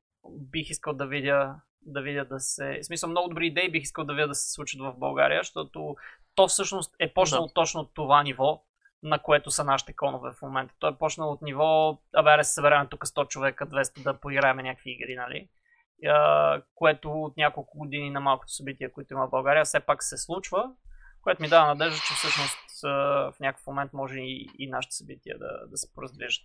бих 0.51 0.69
искал 0.69 0.93
да 0.93 1.07
видя 1.07 1.55
да 1.81 2.01
видя 2.01 2.25
да 2.25 2.39
се... 2.39 2.79
В 2.81 2.85
смисъл, 2.85 3.09
много 3.09 3.29
добри 3.29 3.47
идеи 3.47 3.71
бих 3.71 3.83
искал 3.83 4.05
да 4.05 4.13
видя 4.13 4.27
да 4.27 4.35
се 4.35 4.51
случат 4.51 4.81
в 4.81 4.93
България, 4.97 5.39
защото 5.43 5.95
то 6.35 6.47
всъщност 6.47 6.95
е 6.99 7.13
почнало 7.13 7.47
да. 7.47 7.53
точно 7.53 7.81
от 7.81 7.93
това 7.93 8.23
ниво, 8.23 8.61
на 9.03 9.19
което 9.19 9.51
са 9.51 9.63
нашите 9.63 9.95
конове 9.95 10.31
в 10.31 10.41
момента. 10.41 10.73
Той 10.79 10.91
е 10.91 10.95
почнал 10.95 11.31
от 11.31 11.41
ниво, 11.41 11.97
абе, 12.15 12.37
да 12.37 12.43
се 12.43 12.53
съберем 12.53 12.87
тук 12.87 13.05
100 13.05 13.27
човека, 13.27 13.67
200 13.67 14.03
да 14.03 14.13
поиграем 14.13 14.57
някакви 14.57 14.91
игри, 14.91 15.15
нали? 15.15 15.49
Uh, 16.05 16.63
което 16.75 17.11
от 17.11 17.37
няколко 17.37 17.77
години 17.77 18.09
на 18.09 18.19
малкото 18.19 18.53
събития, 18.53 18.91
които 18.91 19.13
има 19.13 19.27
в 19.27 19.29
България, 19.29 19.65
все 19.65 19.79
пак 19.79 20.03
се 20.03 20.17
случва 20.17 20.71
което 21.27 21.41
ми 21.41 21.49
дава 21.49 21.67
надежда, 21.67 21.97
че 22.07 22.13
всъщност 22.13 22.57
в 22.83 23.33
някакъв 23.39 23.67
момент 23.67 23.93
може 23.93 24.19
и, 24.19 24.49
и 24.59 24.67
нашите 24.69 24.95
събития 24.95 25.37
да, 25.39 25.67
да 25.67 25.77
се 25.77 25.93
пораздвижат. 25.93 26.43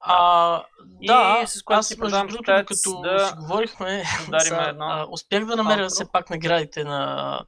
А, 0.00 0.62
да, 1.06 1.40
и 1.42 1.46
с 1.46 1.62
което 1.62 1.78
аз, 1.78 1.88
си 1.88 2.00
между 2.00 2.18
другото, 2.26 2.64
като 2.66 3.00
да 3.00 3.26
си 3.26 3.34
говорихме, 3.36 4.04
за, 4.48 4.68
едно. 4.68 4.84
А, 4.84 5.06
успях 5.10 5.46
да 5.46 5.56
намеря 5.56 5.82
Алтро. 5.82 5.94
все 5.94 6.12
пак 6.12 6.30
наградите 6.30 6.84
на, 6.84 7.40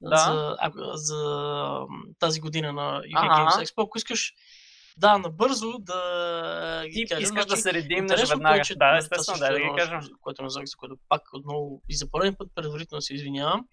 да. 0.00 0.16
за, 0.16 0.56
а, 0.60 0.72
за 0.94 1.80
тази 2.18 2.40
година 2.40 2.72
на 2.72 3.00
UK 3.00 3.30
Games 3.30 3.64
Expo. 3.64 3.84
Ако 3.84 3.98
искаш, 3.98 4.32
да, 4.96 5.18
набързо 5.18 5.78
да 5.78 6.82
ги 6.86 6.94
Ти 6.94 7.06
кажем. 7.06 7.22
искаш 7.22 7.44
да 7.44 7.48
значи, 7.48 7.62
се 7.62 7.72
редимнеш 7.72 8.30
веднага. 8.30 8.58
Е, 8.58 8.62
че, 8.62 8.74
да, 8.74 8.96
естествено, 8.96 9.38
да, 9.38 9.52
да 9.52 9.60
ги 9.60 9.70
кажем. 9.76 10.00
Което 10.20 10.42
назовах, 10.42 10.66
за 10.66 10.76
което 10.76 10.96
пак 11.08 11.22
отново 11.32 11.82
и 11.88 11.96
за 11.96 12.10
пореден 12.10 12.34
път 12.38 12.48
предварително 12.54 13.02
се 13.02 13.14
извинявам 13.14 13.64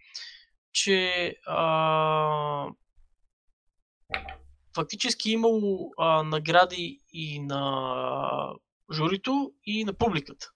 че 0.73 1.35
а, 1.47 2.67
фактически 4.75 5.31
имало 5.31 5.91
а, 5.97 6.23
награди 6.23 7.01
и 7.13 7.39
на 7.39 8.53
журито, 8.93 9.51
и 9.65 9.85
на 9.85 9.93
публиката. 9.93 10.49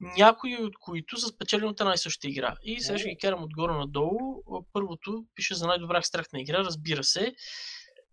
Някои 0.00 0.56
от 0.56 0.78
които 0.80 1.16
са 1.16 1.26
спечелени 1.26 1.68
от 1.68 1.80
една 1.80 1.94
и 1.94 1.98
съща 1.98 2.28
игра. 2.28 2.56
И 2.62 2.80
сега 2.80 2.98
ще 2.98 3.08
ги 3.08 3.18
карам 3.18 3.42
отгоре 3.42 3.72
надолу. 3.72 4.42
Първото 4.72 5.24
пише 5.34 5.54
за 5.54 5.66
най-добра 5.66 6.02
страхна 6.02 6.40
игра, 6.40 6.58
разбира 6.58 7.04
се. 7.04 7.34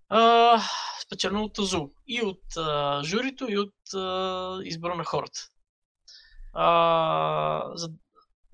А, 0.09 0.61
спечелено 1.01 1.43
от 1.43 1.59
Азул. 1.59 1.91
И 2.07 2.21
от 2.21 2.57
а, 2.57 3.03
журито, 3.03 3.47
и 3.49 3.57
от 3.57 3.73
избора 4.65 4.95
на 4.95 5.03
хората. 5.03 5.39
А, 6.53 7.71
за 7.76 7.89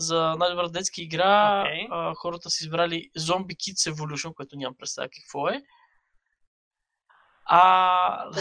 за 0.02 0.36
най-добра 0.40 0.68
детска 0.68 1.02
игра 1.02 1.64
okay. 1.66 1.88
а, 1.92 2.16
хората 2.16 2.50
са 2.50 2.64
избрали 2.64 3.10
Zombie 3.20 3.56
Kids 3.56 3.94
Evolution, 3.94 4.34
което 4.34 4.58
нямам 4.58 4.76
представа 4.80 5.08
какво 5.08 5.48
е. 5.48 5.62
А... 7.46 8.32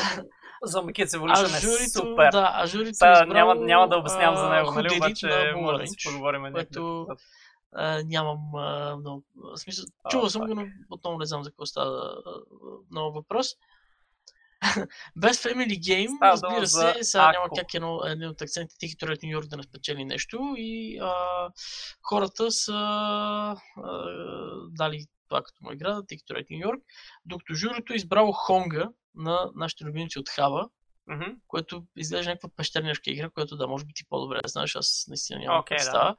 Zombie 0.66 0.92
Kids 0.92 1.18
Evolution 1.18 1.56
а 1.56 1.60
журито, 1.60 1.82
е 1.82 1.88
супер. 1.88 2.32
Да, 2.32 2.50
а 2.54 2.66
журито 2.66 2.98
Та, 2.98 3.08
е 3.08 3.12
избрал, 3.12 3.32
няма, 3.32 3.54
няма 3.54 3.88
да 3.88 3.96
обяснявам 3.96 4.36
за 4.36 4.48
него, 4.48 4.70
нали? 4.70 4.96
Обаче 4.96 5.52
може 5.56 5.82
да 5.82 5.86
си 5.86 5.96
поговорим 6.04 6.52
което, 6.52 7.06
а, 7.72 8.02
нямам 8.04 8.54
а, 8.54 8.96
много... 8.96 9.24
В 9.34 9.56
смисъл, 9.58 9.84
чувал 10.10 10.30
съм 10.30 10.46
го, 10.46 10.54
но 10.54 10.66
отново 10.90 11.18
не 11.18 11.26
знам 11.26 11.44
за 11.44 11.50
какво 11.50 11.66
става 11.66 12.14
много 12.90 13.12
въпрос. 13.12 13.56
Без 15.16 15.42
Family 15.42 15.80
Game, 15.80 16.16
Става 16.16 16.60
разбира 16.60 16.66
се, 16.66 17.04
сега 17.04 17.32
няма 17.32 17.48
как 17.56 17.74
едно, 17.74 18.00
един 18.06 18.28
от 18.28 18.42
акцентите 18.42 18.78
Тихи 18.78 18.96
туалет 18.96 19.22
Нью 19.22 19.30
Йорк 19.30 19.46
да 19.46 19.56
не 19.56 19.62
спечели 19.62 20.04
нещо 20.04 20.54
и 20.56 20.98
а, 21.02 21.14
хората 22.02 22.50
са 22.50 22.74
а, 22.74 23.56
дали 24.70 25.06
това 25.28 25.42
като 25.42 25.64
му 25.64 25.72
игра, 25.72 26.02
Тихи 26.08 26.22
туалет 26.26 26.46
Нью 26.50 26.58
Йорк, 26.60 26.82
докато 27.24 27.54
журито 27.54 27.92
е 27.92 27.96
избрало 27.96 28.32
Хонга 28.32 28.88
на 29.14 29.50
нашите 29.54 29.84
любимци 29.84 30.18
от 30.18 30.28
Хава, 30.28 30.68
Mm-hmm. 31.08 31.36
което 31.48 31.84
изглежда 31.96 32.30
някаква 32.30 32.48
пещерняшка 32.56 33.10
игра, 33.10 33.30
която 33.30 33.56
да, 33.56 33.66
може 33.68 33.84
би 33.84 33.92
ти 33.94 34.04
по-добре 34.08 34.40
знаеш, 34.46 34.76
аз 34.76 35.04
наистина 35.08 35.40
нямам 35.40 35.60
okay, 35.60 35.68
представа. 35.68 36.04
Да. 36.04 36.16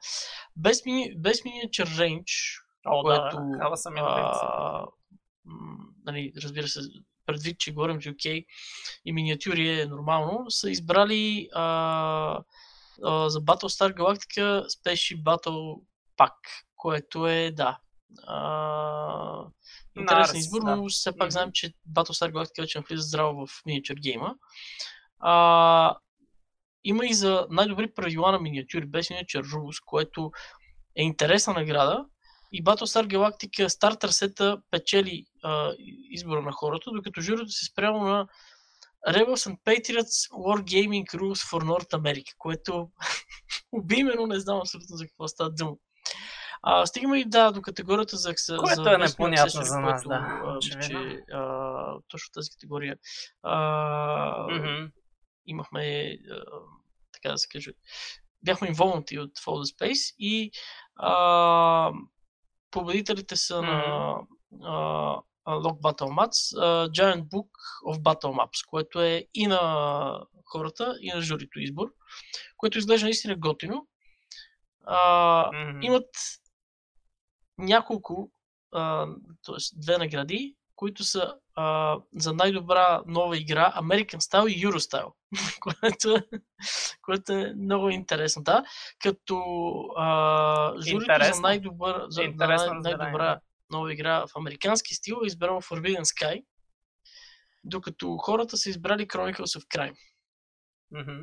Без, 0.56 0.84
мини, 0.84 1.14
без 1.16 1.42
Miniature 1.42 1.86
Range, 1.86 2.62
О, 2.86 3.02
което, 3.02 3.36
да, 3.70 3.76
съм 3.76 3.94
а, 3.96 4.86
нали, 6.04 6.32
разбира 6.42 6.68
се, 6.68 6.80
предвид, 7.26 7.58
че 7.58 7.72
говорим 7.72 8.00
UK 8.00 8.46
и 9.04 9.12
миниатюри 9.12 9.80
е 9.80 9.86
нормално, 9.86 10.50
са 10.50 10.70
избрали 10.70 11.48
а, 11.54 11.62
а, 13.04 13.30
за 13.30 13.40
Battlestar 13.40 13.94
Galactica 13.94 14.66
Spaceship 14.66 15.22
Battle 15.22 15.80
Pack, 16.18 16.34
което 16.76 17.26
е, 17.26 17.50
да, 17.50 17.78
А, 18.26 19.44
интересен 19.96 20.18
Нарс, 20.18 20.38
избор, 20.38 20.64
да. 20.64 20.76
но 20.76 20.88
все 20.88 21.12
пак 21.12 21.26
Мгм. 21.26 21.30
знаем, 21.30 21.50
че 21.52 21.72
Battlestar 21.92 22.32
Galactica 22.32 22.60
вече 22.60 22.78
навлиза 22.78 23.02
здраво 23.02 23.46
в 23.46 23.62
миниатюр 23.66 23.96
гейма. 23.96 24.34
А, 25.20 25.96
има 26.84 27.06
и 27.06 27.14
за 27.14 27.46
най-добри 27.50 27.94
правила 27.94 28.32
на 28.32 28.38
миниатюри, 28.38 28.86
без 28.86 29.10
миниатюр 29.10 29.44
Rules, 29.44 29.82
което 29.86 30.32
е 30.96 31.02
интересна 31.02 31.52
награда. 31.52 32.04
И 32.52 32.64
Battlestar 32.64 33.06
Galactica 33.06 33.68
стартер 33.68 34.08
сета 34.08 34.62
печели 34.70 35.26
а, 35.42 35.74
избора 36.10 36.42
на 36.42 36.52
хората, 36.52 36.90
докато 36.90 37.20
журито 37.20 37.50
се 37.50 37.64
спрямо 37.64 37.98
на 37.98 38.26
Rebels 39.08 39.50
and 39.50 39.58
Patriots 39.64 40.30
Wargaming 40.30 41.06
Rules 41.14 41.42
for 41.50 41.64
North 41.64 41.90
America, 41.90 42.34
което 42.38 42.90
обимено 43.72 44.26
не 44.26 44.40
знам 44.40 44.58
абсолютно 44.58 44.96
за 44.96 45.06
какво 45.06 45.28
става 45.28 45.50
дума. 45.50 45.76
А, 46.62 46.86
стигаме 46.86 47.18
и 47.18 47.24
да, 47.24 47.50
до 47.50 47.62
категорията 47.62 48.16
за, 48.16 48.34
Което 48.58 48.84
за 48.84 48.94
е 48.94 48.98
непонятно 48.98 49.62
за 49.64 49.80
нас, 49.80 50.02
което, 50.02 50.08
да, 50.08 50.42
а, 50.44 50.58
че, 50.60 51.20
а, 51.32 51.94
точно 52.08 52.32
тази 52.32 52.50
категория 52.50 52.96
а, 53.42 54.46
Мгм. 54.50 54.90
имахме, 55.46 56.16
а, 56.30 56.42
така 57.12 57.32
да 57.32 57.38
се 57.38 57.48
каже, 57.48 57.70
бяхме 58.42 58.68
инволнати 58.68 59.18
от 59.18 59.38
the 59.38 59.76
Space 59.76 60.14
и 60.18 60.50
а, 60.96 61.92
победителите 62.70 63.36
са 63.36 63.62
на 63.62 64.14
а, 64.62 65.16
Lock 65.46 65.80
Battle 65.80 66.10
Mats, 66.10 66.56
Giant 66.88 67.22
Book 67.24 67.48
of 67.86 67.98
Battle 67.98 68.34
Maps, 68.40 68.66
което 68.68 69.00
е 69.02 69.26
и 69.34 69.46
на 69.46 70.20
хората, 70.44 70.94
и 71.00 71.12
на 71.12 71.20
журито 71.20 71.60
избор, 71.60 71.92
което 72.56 72.78
изглежда 72.78 73.06
наистина 73.06 73.36
готино. 73.36 73.86
А, 74.86 75.50
Мгм. 75.52 75.78
имат 75.82 76.08
няколко, 77.58 78.30
т.е. 79.42 79.56
две 79.76 79.98
награди, 79.98 80.54
които 80.76 81.04
са 81.04 81.34
а, 81.54 81.98
за 82.16 82.32
най-добра 82.32 83.02
нова 83.06 83.38
игра 83.38 83.72
American 83.76 84.16
Style 84.16 84.48
и 84.48 84.66
Euro 84.66 84.78
Style, 84.78 85.12
което, 85.60 86.16
е, 86.16 86.22
което 87.02 87.32
е 87.32 87.54
много 87.54 87.90
интересно. 87.90 88.42
Да, 88.42 88.64
като 88.98 89.36
а, 89.96 90.72
журито 90.80 91.04
за 91.06 91.12
Интересно. 91.12 91.42
най-добър, 91.42 92.04
за, 92.08 92.22
Интересно 92.22 92.74
най- 92.74 92.92
да. 92.96 93.40
Нова 93.72 93.92
игра 93.92 94.26
в 94.26 94.30
американски 94.36 94.94
стил 94.94 95.20
е 95.24 95.26
избрал 95.26 95.62
Forbidden 95.62 96.02
Sky, 96.02 96.44
докато 97.64 98.16
хората 98.16 98.56
са 98.56 98.70
избрали 98.70 99.08
Chronicles 99.08 99.60
of 99.60 99.66
Crime. 99.66 99.96
Мгм. 100.90 101.22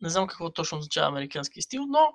Не 0.00 0.08
знам 0.08 0.26
какво 0.26 0.52
точно 0.52 0.78
означава 0.78 1.08
американски 1.08 1.62
стил, 1.62 1.86
но 1.86 2.12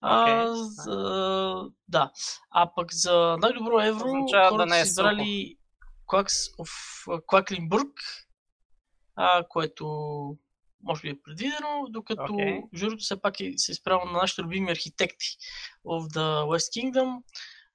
а, 0.00 0.22
Окей. 0.22 0.52
за, 0.54 1.70
да. 1.88 2.10
А 2.50 2.74
пък 2.74 2.92
за 2.92 3.36
най-добро 3.40 3.80
евро 3.80 4.06
Означава 4.06 4.44
да 4.44 4.50
хората 4.50 4.66
не 4.66 4.80
е 4.80 4.84
са 4.84 4.88
избрали 4.88 5.56
Quacks 6.06 6.56
of 6.58 6.70
Quacklinburg, 7.06 7.92
а, 9.16 9.44
което 9.48 9.86
може 10.82 11.02
би 11.02 11.08
е 11.08 11.22
предвидено, 11.22 11.86
докато 11.88 12.32
Окей. 12.32 12.60
журито 12.74 13.02
все 13.02 13.20
пак 13.20 13.40
е, 13.40 13.52
се 13.56 13.72
изправя 13.72 14.04
на 14.04 14.12
нашите 14.12 14.42
любими 14.42 14.72
архитекти 14.72 15.26
of 15.86 16.12
the 16.14 16.44
West 16.44 16.80
Kingdom, 16.80 17.22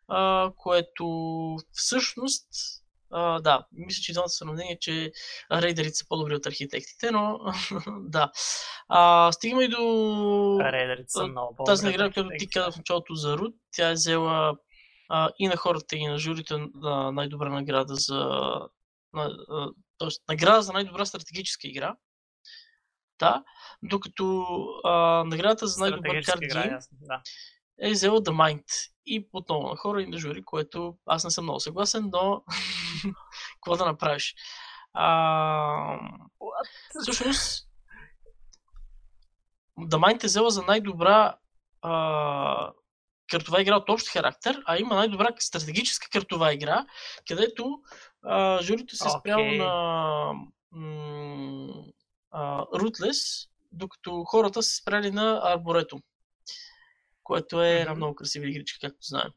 а, 0.09 0.51
което 0.57 1.05
всъщност 1.71 2.47
а, 3.11 3.39
да, 3.39 3.65
мисля, 3.71 4.01
че 4.01 4.13
двамата 4.13 4.29
са 4.29 4.45
на 4.45 4.53
мнение, 4.53 4.77
че 4.81 5.11
рейдерите 5.51 5.95
са 5.95 6.07
по-добри 6.07 6.35
от 6.35 6.45
архитектите, 6.45 7.11
но 7.11 7.39
да. 7.99 8.31
А, 8.87 9.31
стигаме 9.31 9.63
и 9.63 9.67
до 9.67 10.59
Рейдерите 10.63 11.09
са 11.09 11.27
много 11.27 11.55
по 11.55 11.63
тази 11.63 11.85
награда, 11.85 12.13
която 12.13 12.29
ти 12.39 12.49
каза 12.49 12.71
в 12.71 12.77
началото 12.77 13.15
за 13.15 13.37
Руд, 13.37 13.55
тя 13.71 13.89
е 13.89 13.93
взела 13.93 14.57
а, 15.09 15.29
и 15.39 15.47
на 15.47 15.55
хората, 15.55 15.95
и 15.95 16.07
на 16.07 16.19
журите 16.19 16.57
на 16.73 17.11
най-добра 17.11 17.49
награда 17.49 17.95
за 17.95 18.19
на, 19.13 19.37
а, 19.49 19.69
тоест, 19.97 20.23
награда 20.29 20.61
за 20.61 20.73
най-добра 20.73 21.05
стратегическа 21.05 21.67
игра. 21.67 21.95
Да, 23.19 23.43
докато 23.83 24.45
а, 24.83 25.23
наградата 25.23 25.67
за 25.67 25.81
най-добър 25.81 26.25
карт 26.25 26.39
Да. 26.91 27.21
Е 27.81 27.91
взела 27.91 28.21
The 28.21 28.31
Mind. 28.31 28.65
И 29.05 29.27
отново 29.33 29.69
на 29.69 29.75
хора 29.75 30.01
и 30.01 30.07
на 30.07 30.17
жури, 30.17 30.43
което 30.43 30.97
аз 31.05 31.23
не 31.23 31.31
съм 31.31 31.43
много 31.43 31.59
съгласен, 31.59 32.09
но 32.13 32.43
какво 33.53 33.77
да 33.77 33.85
направиш? 33.85 34.35
А, 34.93 35.99
всъщност, 37.01 37.69
The 39.79 39.97
Mind 39.97 40.23
е 40.23 40.27
взела 40.27 40.49
за 40.49 40.61
най-добра 40.61 41.35
а, 41.81 42.71
картова 43.29 43.61
игра 43.61 43.75
от 43.75 43.89
общ 43.89 44.07
характер, 44.07 44.63
а 44.65 44.77
има 44.77 44.95
най-добра 44.95 45.29
стратегическа 45.39 46.07
картова 46.09 46.53
игра, 46.53 46.85
където 47.27 47.79
а, 48.23 48.61
журито 48.61 48.95
се 48.95 49.03
okay. 49.03 49.19
спрямо 49.19 49.43
Окей. 49.43 49.57
на 49.57 50.33
м, 50.71 51.85
а, 52.31 52.65
Rootless, 52.65 53.49
докато 53.71 54.23
хората 54.23 54.63
се 54.63 54.75
спряли 54.75 55.11
на 55.11 55.41
Arboretum, 55.55 56.01
което 57.29 57.63
е 57.63 57.69
една 57.69 57.95
много 57.95 58.15
красива 58.15 58.49
игричка, 58.49 58.79
както 58.81 59.07
знаем. 59.07 59.31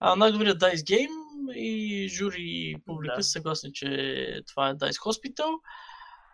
А, 0.00 0.16
най-добрият 0.16 0.60
Dice 0.60 0.74
Game 0.76 1.52
и 1.54 2.08
жури 2.08 2.42
и 2.42 2.76
публика 2.86 3.14
Да. 3.16 3.22
са 3.22 3.30
съгласни, 3.30 3.72
че 3.72 3.86
това 4.46 4.68
е 4.68 4.74
Dice 4.74 4.98
Hospital. 4.98 5.60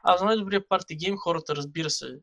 А 0.03 0.17
за 0.17 0.25
най-добрия 0.25 0.69
парти 0.69 0.97
гейм 0.97 1.17
хората, 1.17 1.57
разбира 1.57 1.91
се, 1.91 2.19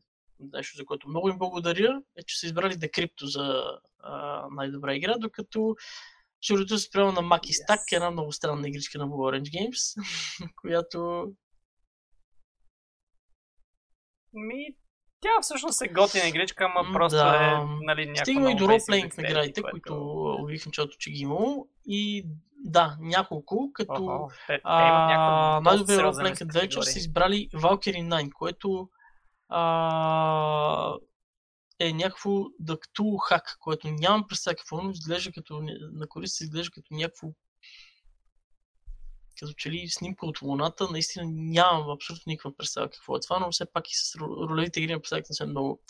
нещо 0.52 0.76
за 0.76 0.84
което 0.84 1.08
много 1.08 1.28
им 1.28 1.38
благодаря, 1.38 2.02
е, 2.16 2.22
че 2.22 2.38
са 2.38 2.46
избрали 2.46 2.74
Decrypto 2.74 3.24
за 3.24 3.64
а, 3.98 4.46
най-добра 4.50 4.94
игра, 4.94 5.18
докато 5.18 5.76
журито 6.46 6.78
се 6.78 6.84
спрямо 6.84 7.12
на 7.12 7.22
Маки 7.22 7.52
Yes. 7.52 7.68
Stack, 7.68 7.96
една 7.96 8.10
много 8.10 8.32
странна 8.32 8.68
игричка 8.68 8.98
на 8.98 9.06
Orange 9.08 9.42
Games, 9.42 10.02
която 10.60 11.32
Ми, 14.32 14.76
тя 15.24 15.42
всъщност 15.42 15.82
е 15.82 15.88
готина 15.88 16.28
игричка, 16.28 16.72
ама 16.74 16.92
просто 16.92 17.16
да. 17.16 17.36
е, 17.36 17.84
нали, 17.84 18.06
някакво 18.06 18.24
Стигаме 18.24 18.50
и 18.50 18.54
до 18.54 18.68
ролплейнг 18.68 19.18
наградите, 19.18 19.62
което- 19.62 19.72
които 19.72 19.94
обявих 20.42 20.62
в 20.62 20.66
началото, 20.66 20.96
че 20.98 21.10
ги 21.10 21.20
имало. 21.22 21.68
И 21.86 22.26
да, 22.64 22.96
няколко, 23.00 23.70
като 23.72 24.04
Охо, 24.06 24.30
те, 24.46 24.46
те 24.46 24.52
имат 24.52 24.62
а, 24.64 25.06
някакъв 25.08 25.62
доста 25.64 25.70
най-добрият 25.70 25.98
сериозен 25.98 26.24
Roleplaying 26.24 26.48
Adventure 26.48 26.62
категории. 26.64 26.92
са 26.92 26.98
избрали 26.98 27.48
Valkyrie 27.54 28.08
9, 28.08 28.32
което 28.32 28.88
а, 29.48 30.94
е 31.78 31.92
някакво 31.92 32.30
Tool 32.30 33.32
Hack, 33.32 33.58
което 33.60 33.88
нямам 33.90 34.26
представа 34.28 34.56
какво, 34.56 34.82
но 34.82 34.90
изглежда 34.90 35.32
като, 35.32 35.60
на 35.92 36.06
користа 36.08 36.44
изглежда 36.44 36.70
като 36.70 36.94
някакво 36.94 37.28
като 39.40 39.52
че 39.52 39.70
ли 39.70 39.88
снимка 39.88 40.26
от 40.26 40.42
Луната, 40.42 40.88
наистина 40.90 41.24
нямам 41.28 41.90
абсолютно 41.90 42.22
никаква 42.30 42.56
представа 42.56 42.90
какво 42.90 43.16
е 43.16 43.20
това, 43.20 43.38
но 43.38 43.52
все 43.52 43.72
пак 43.72 43.90
и 43.90 43.94
с 43.94 44.12
ро- 44.12 44.48
ролевите 44.48 44.80
игри 44.80 44.92
напоследък 44.92 45.26
не 45.30 45.34
съм 45.34 45.50
много 45.50 45.80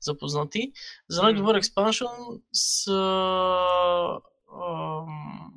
запознати. 0.00 0.72
За 1.08 1.22
най-добър 1.22 1.54
експаншън 1.54 2.08
са 2.52 2.92
ам, 4.62 5.52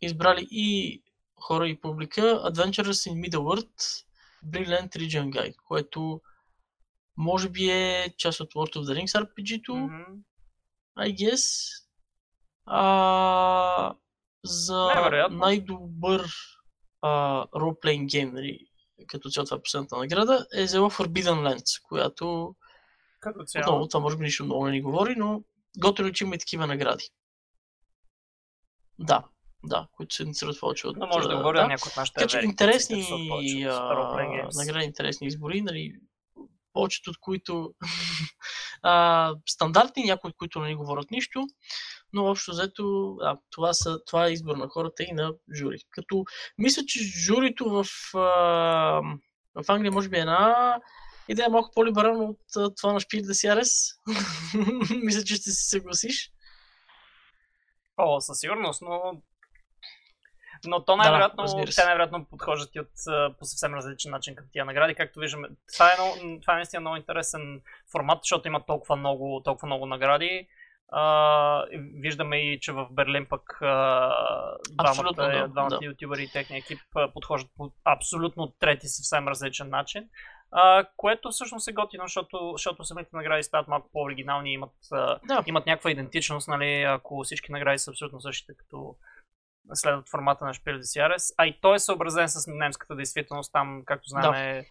избрали 0.00 0.48
и 0.50 1.02
хора 1.40 1.68
и 1.68 1.80
публика 1.80 2.20
Adventures 2.22 3.10
in 3.10 3.30
Middle-earth 3.30 4.04
Brilliant 4.46 4.88
Region 4.88 5.30
Guide, 5.30 5.56
което 5.56 6.20
може 7.16 7.48
би 7.48 7.70
е 7.70 8.14
част 8.16 8.40
от 8.40 8.54
World 8.54 8.76
of 8.76 8.84
the 8.84 9.04
Rings 9.04 9.24
RPG-то, 9.24 9.76
Мгм. 9.76 10.02
I 10.98 11.14
guess. 11.14 11.74
А, 12.66 13.94
за 14.44 14.88
най-добър 15.30 16.32
game, 17.04 18.32
нали, 18.32 18.58
като 19.06 19.30
цяло 19.30 19.44
това 19.44 19.56
е 19.56 19.62
последната 19.62 19.96
награда, 19.96 20.46
е 20.54 20.64
взела 20.64 20.90
Forbidden 20.90 21.56
Lands, 21.56 21.82
която 21.88 22.54
Като 23.20 23.44
цяло. 23.44 23.62
отново, 23.62 23.88
това 23.88 24.00
може 24.00 24.16
би 24.16 24.24
нищо 24.24 24.44
много 24.44 24.66
не 24.66 24.72
ни 24.72 24.82
говори, 24.82 25.14
но 25.16 25.42
готово, 25.78 26.12
че 26.12 26.24
има 26.24 26.34
и 26.34 26.38
такива 26.38 26.66
награди. 26.66 27.04
Да, 28.98 29.24
да, 29.64 29.88
които 29.92 30.14
се 30.14 30.22
инициират 30.22 30.60
повече 30.60 30.86
от... 30.88 30.96
Но 30.96 31.06
може 31.06 31.28
да 31.28 31.34
а, 31.34 31.36
говоря 31.36 31.62
на 31.62 31.68
някои 31.68 31.90
от 31.90 31.96
нашите 31.96 32.18
така 32.20 32.28
че 32.40 32.46
интересни, 32.46 33.06
а, 33.70 34.48
награди, 34.54 34.84
интересни 34.84 35.26
избори, 35.26 35.62
нали, 35.62 35.92
повечето 36.72 37.10
от 37.10 37.18
които 37.20 37.74
а, 38.82 39.34
стандартни, 39.46 40.04
някои 40.04 40.28
от 40.28 40.36
които 40.36 40.60
не 40.60 40.68
ни 40.68 40.74
говорят 40.74 41.10
нищо, 41.10 41.46
но 42.12 42.24
общо 42.24 42.50
взето 42.50 43.16
а, 43.22 43.38
това, 43.50 43.72
са, 43.72 44.04
това 44.04 44.26
е 44.26 44.32
избор 44.32 44.56
на 44.56 44.68
хората 44.68 45.02
и 45.02 45.12
на 45.12 45.32
жури. 45.56 45.78
Като 45.90 46.24
мисля, 46.58 46.82
че 46.86 47.04
журито 47.04 47.70
в, 47.70 47.86
в 49.54 49.68
Англия 49.68 49.92
може 49.92 50.08
би 50.08 50.16
е 50.16 50.20
една 50.20 50.80
идея 51.28 51.50
малко 51.50 51.70
по-либерална 51.74 52.24
от 52.56 52.76
това 52.76 52.92
на 52.92 53.00
Шпиль 53.00 53.26
де 53.26 53.34
Сярес. 53.34 53.68
мисля, 55.02 55.24
че 55.24 55.34
ще 55.34 55.50
се 55.50 55.68
съгласиш. 55.68 56.32
О, 57.96 58.20
със 58.20 58.38
сигурност, 58.38 58.82
но... 58.82 59.22
Но 60.64 60.84
то 60.84 60.92
Да, 60.92 60.96
най-вероятно, 60.96 61.48
се. 61.48 61.56
те 61.76 61.84
най-вероятно 61.84 62.24
подхождат 62.24 62.74
и 62.74 62.80
от, 62.80 62.90
по 63.38 63.44
съвсем 63.44 63.74
различен 63.74 64.10
начин 64.10 64.34
към 64.34 64.46
тия 64.52 64.64
награди. 64.64 64.94
Както 64.94 65.20
виждаме, 65.20 65.48
това 65.72 65.92
е, 65.92 65.94
много, 65.98 66.40
това 66.40 66.52
е 66.52 66.56
наистина 66.56 66.80
много 66.80 66.96
интересен 66.96 67.62
формат, 67.92 68.18
защото 68.22 68.48
има 68.48 68.66
толкова 68.66 68.96
много, 68.96 69.42
толкова 69.44 69.66
много 69.66 69.86
награди. 69.86 70.48
А, 70.92 71.64
виждаме 72.02 72.36
и, 72.36 72.60
че 72.60 72.72
в 72.72 72.88
Берлин 72.90 73.26
пък 73.30 73.58
а, 73.62 74.14
двамата, 74.70 75.12
да, 75.12 75.48
двамата 75.48 75.78
да. 75.80 75.86
ютубъри 75.86 76.22
и 76.22 76.32
техния 76.32 76.58
екип 76.58 76.80
подхождат 77.14 77.50
по 77.56 77.72
абсолютно 77.84 78.52
трети 78.60 78.86
съвсем 78.86 79.28
различен 79.28 79.68
начин. 79.68 80.08
А, 80.50 80.84
което 80.96 81.30
всъщност 81.30 81.68
е 81.68 81.72
готино, 81.72 82.04
защото, 82.04 82.52
защото 82.52 82.84
самите 82.84 83.10
награди 83.12 83.42
стават 83.42 83.68
малко 83.68 83.90
по-оригинални, 83.92 84.52
имат, 84.52 84.72
да. 84.90 85.42
имат 85.46 85.66
някаква 85.66 85.90
идентичност, 85.90 86.48
нали, 86.48 86.82
ако 86.82 87.22
всички 87.22 87.52
награди 87.52 87.78
са 87.78 87.90
абсолютно 87.90 88.20
същите, 88.20 88.52
като 88.56 88.96
следват 89.74 90.08
формата 90.08 90.44
на 90.44 90.54
Шпил 90.54 90.78
Сиарес. 90.82 91.34
А 91.38 91.46
и 91.46 91.58
той 91.60 91.74
е 91.74 91.78
съобразен 91.78 92.28
с 92.28 92.46
немската 92.46 92.96
действителност, 92.96 93.52
там, 93.52 93.82
както 93.86 94.08
знаем, 94.08 94.32
да. 94.32 94.38
е 94.38 94.64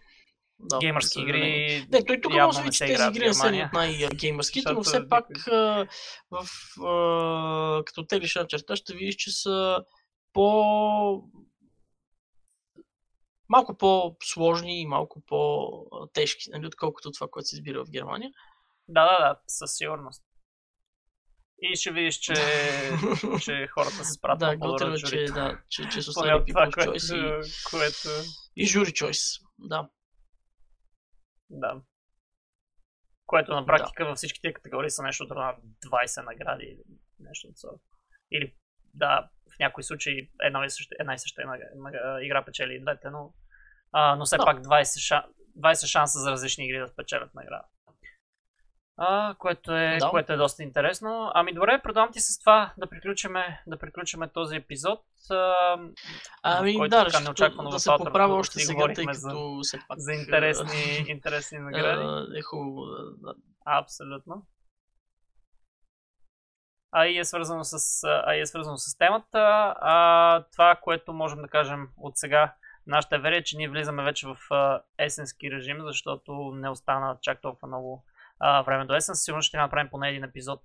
да, 0.60 0.78
геймърски 0.78 1.20
игри. 1.20 1.86
Не, 1.92 2.04
той 2.04 2.20
тук 2.20 2.32
може 2.32 2.62
би, 2.62 2.70
че 2.70 2.86
тези 2.86 3.08
игри 3.08 3.26
не 3.26 3.34
са 3.34 3.46
от 3.46 3.72
най-геймърските, 3.72 4.72
но 4.72 4.82
все 4.82 5.08
пак 5.08 5.26
в, 6.30 6.46
в, 6.76 7.82
като 7.86 8.06
те 8.06 8.20
лиша 8.20 8.46
черта 8.46 8.76
ще 8.76 8.94
видиш, 8.94 9.16
че 9.16 9.30
са 9.30 9.84
по 10.32 11.22
малко 13.48 13.76
по-сложни 13.76 14.80
и 14.80 14.86
малко 14.86 15.22
по-тежки, 15.26 16.50
нали, 16.50 16.66
отколкото 16.66 17.10
това, 17.10 17.28
което 17.30 17.48
се 17.48 17.56
избира 17.56 17.84
в 17.84 17.90
Германия. 17.90 18.30
Да, 18.88 19.04
да, 19.04 19.18
да, 19.18 19.36
със 19.46 19.76
сигурност. 19.76 20.22
И 21.62 21.76
ще 21.76 21.92
видиш, 21.92 22.16
че, 22.16 22.34
че 23.40 23.66
хората 23.74 24.04
се 24.04 24.12
спрат 24.12 24.38
да, 24.38 24.56
готово, 24.56 24.96
че, 24.96 25.24
да, 25.24 25.58
че, 25.68 25.88
че 25.92 26.02
са 26.02 26.10
оставили 26.10 26.34
People's 26.34 26.70
Choice 26.70 27.14
и, 27.16 27.50
което... 27.70 28.08
и 28.56 28.66
Jury 28.66 28.92
Choice. 28.92 29.42
Да. 29.58 29.88
Да. 31.50 31.80
Което 33.26 33.54
на 33.54 33.66
практика 33.66 34.04
да. 34.04 34.08
във 34.08 34.16
всички 34.16 34.40
тези 34.40 34.54
категории 34.54 34.90
са 34.90 35.02
нещо 35.02 35.24
от 35.24 35.30
20 35.30 36.24
награди 36.24 36.64
или 36.64 36.82
нещо 37.20 37.48
от 37.48 37.58
сорта. 37.58 37.84
Или 38.30 38.54
да, 38.94 39.30
в 39.56 39.58
някои 39.58 39.82
случаи 39.82 40.30
една 40.42 40.64
и 40.64 40.70
съща, 40.70 40.94
една 41.00 41.14
и 41.14 41.18
съща 41.18 41.42
игра 42.22 42.44
печели 42.44 42.74
и 42.74 42.80
двете, 42.80 43.10
но, 43.10 43.34
а, 43.92 44.16
но 44.16 44.24
все 44.24 44.36
да. 44.36 44.44
пак 44.44 44.58
20, 44.58 45.00
шан, 45.00 45.22
20 45.58 45.86
шанса 45.86 46.18
за 46.18 46.30
различни 46.30 46.66
игри 46.66 46.78
да 46.78 46.88
спечелят 46.88 47.34
награда. 47.34 47.64
А, 49.00 49.34
което, 49.38 49.72
е, 49.76 49.98
да. 50.00 50.10
което 50.10 50.32
е 50.32 50.36
доста 50.36 50.62
интересно. 50.62 51.30
Ами 51.34 51.54
добре, 51.54 51.80
предавам 51.82 52.12
ти 52.12 52.20
с 52.20 52.38
това 52.38 52.72
да 52.78 52.86
приключиме, 52.86 53.62
да 53.66 53.78
приключиме 53.78 54.28
този 54.28 54.56
епизод. 54.56 55.00
А, 55.30 55.78
ами 56.42 56.76
който 56.76 56.90
да, 56.90 57.04
така 57.04 57.20
неочаквано 57.20 57.70
да 57.70 57.80
се 57.80 57.90
поправя 57.98 58.34
още 58.34 58.58
сега, 58.58 58.92
тъй 58.94 59.06
като 59.06 59.18
за, 59.18 59.60
все 59.62 59.78
пак... 59.88 59.98
За 59.98 60.12
интересни, 60.12 61.04
интересни 61.08 61.58
награди. 61.58 62.38
Е 62.38 62.42
хубаво, 62.42 62.86
да. 63.18 63.34
Абсолютно. 63.66 64.46
А 66.92 67.06
и 67.06 67.18
е 67.18 67.24
свързано 67.24 67.64
с, 67.64 68.04
а 68.04 68.34
и 68.34 68.40
е 68.40 68.46
свързано 68.46 68.76
с 68.76 68.96
темата. 68.96 69.74
А, 69.80 70.44
това, 70.52 70.76
което 70.82 71.12
можем 71.12 71.42
да 71.42 71.48
кажем 71.48 71.88
от 71.96 72.16
сега, 72.16 72.54
нашата 72.86 73.18
верия 73.18 73.38
е, 73.38 73.44
че 73.44 73.56
ние 73.56 73.68
влизаме 73.68 74.04
вече 74.04 74.26
в 74.26 74.36
а, 74.50 74.82
есенски 74.98 75.50
режим, 75.50 75.78
защото 75.80 76.32
не 76.54 76.70
остана 76.70 77.16
чак 77.22 77.40
толкова 77.40 77.68
много 77.68 78.04
време 78.40 78.84
до 78.84 78.94
есен. 78.94 79.14
Сигурно 79.14 79.42
ще 79.42 79.56
направим 79.56 79.90
поне 79.90 80.08
един 80.08 80.24
епизод 80.24 80.62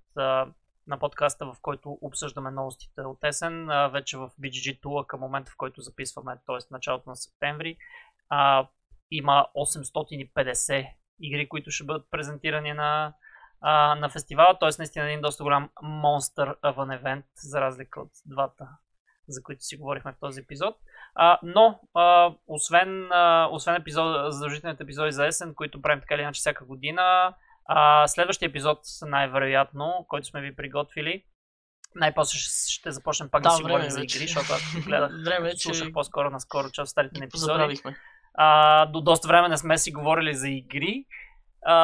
на 0.88 1.00
подкаста, 1.00 1.46
в 1.46 1.56
който 1.62 1.98
обсъждаме 2.02 2.52
новостите 2.52 3.02
от 3.02 3.24
есен. 3.24 3.68
Вече 3.92 4.18
в 4.18 4.30
BGG 4.42 4.82
Tool 4.82 5.06
към 5.06 5.20
момента, 5.20 5.52
в 5.52 5.58
който 5.58 5.82
записваме, 5.82 6.38
т.е. 6.48 6.58
началото 6.72 7.10
на 7.10 7.16
септември. 7.16 7.78
Има 9.12 9.48
850 9.56 10.90
игри, 11.20 11.50
които 11.50 11.72
ще 11.72 11.84
бъдат 11.84 12.08
презентирани 12.12 12.74
на, 12.74 13.14
на 13.96 14.10
фестивала. 14.10 14.60
Т.е. 14.60 14.70
наистина 14.78 15.06
един 15.06 15.22
доста 15.22 15.44
голям 15.44 15.70
монстър 15.82 16.56
вън 16.64 16.92
евент, 16.92 17.26
за 17.36 17.62
разлика 17.62 18.02
от 18.02 18.12
двата 18.26 18.68
за 19.28 19.44
които 19.44 19.64
си 19.64 19.78
говорихме 19.78 20.12
в 20.12 20.20
този 20.20 20.42
епизод. 20.42 20.76
А, 21.16 21.40
но, 21.44 21.80
а, 21.94 22.34
освен, 22.48 23.12
а, 23.12 23.50
освен 23.52 23.76
епизод, 23.76 24.34
задължителните 24.34 24.84
епизоди 24.84 25.12
за 25.12 25.28
есен, 25.28 25.56
които 25.56 25.82
правим 25.82 26.02
така 26.02 26.16
или 26.16 26.22
иначе 26.22 26.40
всяка 26.40 26.66
година, 26.66 27.34
а, 27.66 28.08
следващия 28.08 28.48
епизод, 28.48 28.80
най-вероятно, 29.02 30.06
който 30.08 30.28
сме 30.28 30.42
ви 30.42 30.56
приготвили, 30.56 31.24
най-после 31.96 32.38
ще, 32.40 32.92
започнем 32.92 33.30
пак 33.30 33.44
да, 33.44 33.50
да 33.50 33.56
си 33.56 33.64
говорим 33.64 33.90
за 33.90 34.00
игри, 34.00 34.28
защото 34.28 34.54
аз 34.54 34.86
гледах, 34.86 35.12
време, 35.26 35.52
слушах 35.58 35.88
че... 35.88 35.94
по-скоро 35.94 36.30
наскоро 36.30 36.72
част 36.72 36.92
старите 36.92 37.20
на 37.20 37.26
епизоди. 37.26 37.82
А, 38.34 38.86
до 38.86 39.02
доста 39.02 39.28
време 39.28 39.50
не 39.50 39.58
сме 39.58 39.78
си 39.78 39.92
говорили 39.92 40.36
за 40.36 40.50
игри. 40.50 41.06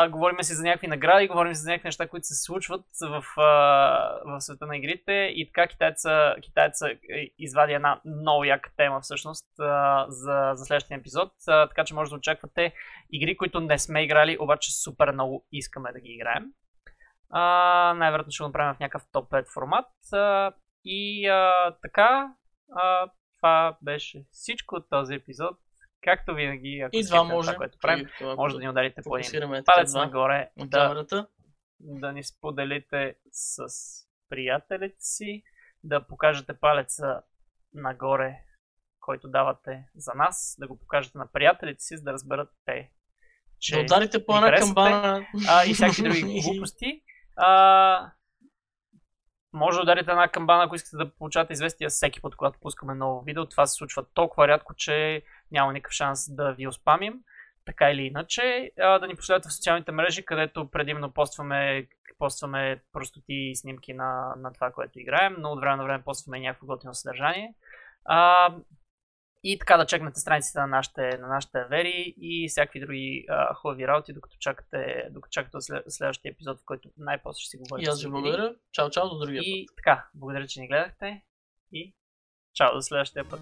Говорим 0.10 0.44
си 0.44 0.54
за 0.54 0.64
някакви 0.64 0.88
награди, 0.88 1.28
говорим 1.28 1.56
си 1.56 1.62
за 1.62 1.70
някакви 1.70 1.88
неща, 1.88 2.08
които 2.08 2.28
се 2.28 2.44
случват 2.44 2.86
в, 3.02 3.24
а, 3.38 3.44
в 4.26 4.42
света 4.42 4.66
на 4.66 4.78
игрите 4.78 5.12
и 5.12 5.48
така 5.48 5.68
китайца, 5.68 6.36
китайца 6.42 6.90
извади 7.38 7.74
една 7.74 8.02
много 8.06 8.44
яка 8.44 8.72
тема 8.78 9.02
всъщност 9.02 9.46
а, 9.60 10.06
за, 10.10 10.52
за 10.54 10.66
следващия 10.66 10.98
епизод, 10.98 11.32
а, 11.48 11.68
така 11.68 11.84
че 11.84 11.94
може 11.94 12.10
да 12.10 12.16
очаквате 12.16 12.74
игри, 13.12 13.38
които 13.38 13.60
не 13.60 13.80
сме 13.80 14.04
играли, 14.04 14.38
обаче 14.40 14.72
супер 14.72 15.12
много 15.12 15.46
искаме 15.52 15.92
да 15.92 16.00
ги 16.00 16.12
играем. 16.12 16.46
А, 17.30 17.94
най-вероятно 17.98 18.32
ще 18.32 18.44
го 18.44 18.48
направим 18.48 18.76
в 18.76 18.80
някакъв 18.80 19.08
топ 19.12 19.32
5 19.32 19.54
формат 19.54 19.86
а, 20.14 20.52
и 20.86 21.28
а, 21.28 21.76
така 21.82 22.34
а, 22.76 23.10
това 23.38 23.78
беше 23.82 24.26
всичко 24.32 24.76
от 24.76 24.90
този 24.90 25.14
епизод. 25.14 25.58
Както 26.04 26.36
винаги, 26.36 26.80
ако 26.80 26.96
и 26.96 27.06
това 27.06 27.24
може, 27.24 27.48
това, 27.48 27.58
което 27.58 27.78
правим, 27.82 28.08
това, 28.18 28.36
може 28.36 28.56
да 28.56 28.60
ни 28.60 28.70
ударите 28.70 29.02
по 29.02 29.18
един 29.18 29.64
палец 29.66 29.94
нагоре, 29.94 30.50
да, 30.58 31.06
да 31.80 32.12
ни 32.12 32.24
споделите 32.24 33.16
с 33.32 33.68
приятелите 34.30 34.96
си, 35.00 35.44
да 35.84 36.08
покажете 36.08 36.54
палеца 36.54 37.22
нагоре, 37.74 38.36
който 39.00 39.28
давате 39.28 39.86
за 39.96 40.12
нас, 40.16 40.56
да 40.60 40.68
го 40.68 40.80
покажете 40.80 41.18
на 41.18 41.28
приятелите 41.34 41.84
си, 41.84 41.98
за 41.98 42.04
да 42.04 42.14
разберат 42.14 42.50
те, 42.66 42.92
че 43.60 43.76
да 43.76 43.82
ударите 43.82 44.26
по 44.26 44.38
една 44.38 44.60
камбана. 44.60 45.28
А, 45.50 45.66
и 45.66 45.74
всякакви 45.74 46.04
други 46.04 46.42
глупости. 46.46 47.02
А, 47.36 48.12
може 49.54 49.78
да 49.78 49.82
ударите 49.82 50.12
една 50.12 50.28
камбана, 50.28 50.64
ако 50.64 50.76
искате 50.76 50.98
да 50.98 51.10
получавате 51.10 51.54
известия 51.54 51.90
всеки 51.90 52.22
път, 52.22 52.36
когато 52.36 52.60
пускаме 52.60 52.96
ново 52.96 53.22
видео. 53.22 53.46
Това 53.46 53.66
се 53.66 53.76
случва 53.76 54.06
толкова 54.14 54.48
рядко, 54.48 54.74
че 54.76 55.24
няма 55.52 55.74
никакъв 55.74 55.94
шанс 55.94 56.36
да 56.36 56.52
ви 56.52 56.68
успамим. 56.68 57.14
Така 57.66 57.92
или 57.92 58.02
иначе, 58.02 58.72
да 58.78 59.08
ни 59.08 59.16
последвате 59.16 59.50
в 59.50 59.54
социалните 59.54 59.92
мрежи, 59.92 60.26
където 60.26 60.72
предимно 60.72 61.12
постваме, 61.12 61.88
постваме 62.20 62.82
простоти 62.94 63.52
снимки 63.56 63.94
на, 63.94 64.34
на 64.38 64.54
това, 64.54 64.72
което 64.72 65.00
играем, 65.00 65.36
но 65.40 65.50
от 65.50 65.60
време 65.60 65.76
на 65.76 65.84
време 65.84 66.04
постваме 66.04 66.40
някакво 66.40 66.68
готино 66.68 66.94
съдържание. 66.94 67.54
А, 68.06 68.50
и 69.44 69.60
така 69.60 69.78
да 69.78 69.86
чекнете 69.86 70.20
страниците 70.20 70.60
на 70.60 70.68
нашите, 70.68 71.18
на 71.18 71.28
нашите 71.28 71.64
вери 71.70 72.14
и 72.18 72.48
всякакви 72.50 72.80
други 72.80 73.26
а, 73.30 73.54
хубави 73.54 73.88
работи, 73.88 74.14
докато 74.14 74.38
чакате, 74.40 75.08
докато 75.12 75.32
чакате 75.32 75.58
следващия 75.88 76.32
епизод, 76.32 76.60
в 76.60 76.66
който 76.66 76.90
най-после 76.98 77.40
ще 77.40 77.50
си 77.50 77.58
говорим. 77.58 77.84
И 77.84 77.88
аз 77.88 78.04
ви 78.04 78.10
благодаря. 78.10 78.56
Чао, 78.72 78.90
чао, 78.90 79.10
до 79.10 79.20
другия 79.20 79.42
И 79.46 79.66
път. 79.68 79.76
така, 79.76 80.08
благодаря, 80.14 80.48
че 80.48 80.60
ни 80.60 80.68
гледахте 80.68 81.24
и 81.72 81.94
чао 82.54 82.74
до 82.76 82.82
следващия 82.82 83.26
път. 83.30 83.42